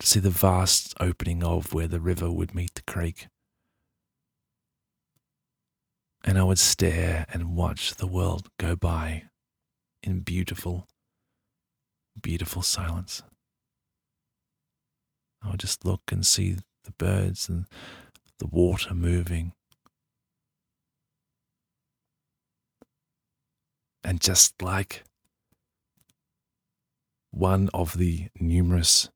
to 0.00 0.06
see 0.06 0.20
the 0.20 0.28
vast 0.28 0.94
opening 1.00 1.42
of 1.42 1.72
where 1.72 1.88
the 1.88 2.00
river 2.00 2.30
would 2.30 2.54
meet 2.54 2.74
the 2.74 2.82
creek. 2.82 3.28
And 6.24 6.38
I 6.38 6.42
would 6.42 6.58
stare 6.58 7.26
and 7.32 7.54
watch 7.54 7.94
the 7.94 8.06
world 8.06 8.48
go 8.58 8.76
by 8.76 9.24
in 10.02 10.20
beautiful, 10.20 10.86
beautiful 12.20 12.62
silence. 12.62 13.22
I 15.42 15.50
would 15.50 15.60
just 15.60 15.84
look 15.84 16.02
and 16.10 16.26
see 16.26 16.56
the 16.84 16.92
birds 16.92 17.48
and 17.48 17.66
the 18.38 18.46
water 18.46 18.94
moving. 18.94 19.52
And 24.04 24.20
just 24.20 24.60
like 24.60 25.02
one 27.30 27.70
of 27.72 27.96
the 27.96 28.28
numerous 28.38 29.08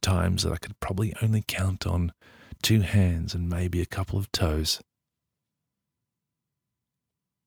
times 0.00 0.42
that 0.42 0.52
I 0.52 0.56
could 0.56 0.80
probably 0.80 1.14
only 1.22 1.44
count 1.46 1.86
on 1.86 2.12
two 2.62 2.80
hands 2.80 3.34
and 3.34 3.48
maybe 3.48 3.80
a 3.80 3.86
couple 3.86 4.18
of 4.18 4.32
toes, 4.32 4.80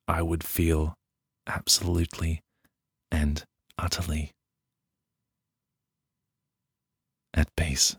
I 0.08 0.22
would 0.22 0.44
feel 0.44 0.94
absolutely 1.48 2.42
and 3.12 3.44
utterly 3.78 4.32
at 7.34 7.54
peace. 7.56 7.96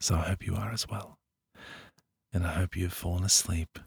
So 0.00 0.16
I 0.16 0.28
hope 0.28 0.44
you 0.44 0.56
are 0.56 0.72
as 0.72 0.86
well. 0.88 1.16
And 2.32 2.46
I 2.46 2.52
hope 2.52 2.76
you've 2.76 2.92
fallen 2.92 3.24
asleep. 3.24 3.78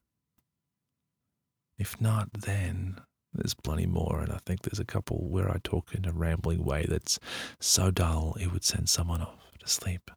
If 1.78 2.00
not, 2.00 2.32
then 2.32 3.02
there's 3.34 3.54
plenty 3.54 3.86
more, 3.86 4.22
and 4.22 4.32
I 4.32 4.40
think 4.46 4.62
there's 4.62 4.80
a 4.80 4.86
couple 4.86 5.28
where 5.28 5.50
I 5.50 5.58
talk 5.64 5.94
in 5.94 6.06
a 6.06 6.14
rambling 6.14 6.64
way 6.64 6.86
that's 6.88 7.20
so 7.60 7.92
dull 7.92 8.38
it 8.40 8.52
would 8.52 8.64
send 8.64 8.88
someone 8.88 9.22
off 9.22 9.58
to 9.60 9.68
sleep. 9.68 10.10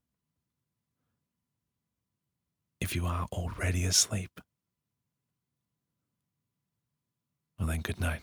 If 2.80 2.94
you 2.94 3.06
are 3.06 3.26
already 3.32 3.84
asleep, 3.84 4.40
well 7.58 7.66
then, 7.66 7.80
good 7.80 7.98
night. 7.98 8.22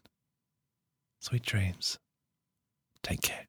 Sweet 1.20 1.44
dreams. 1.44 2.00
Take 3.04 3.22
care. 3.22 3.48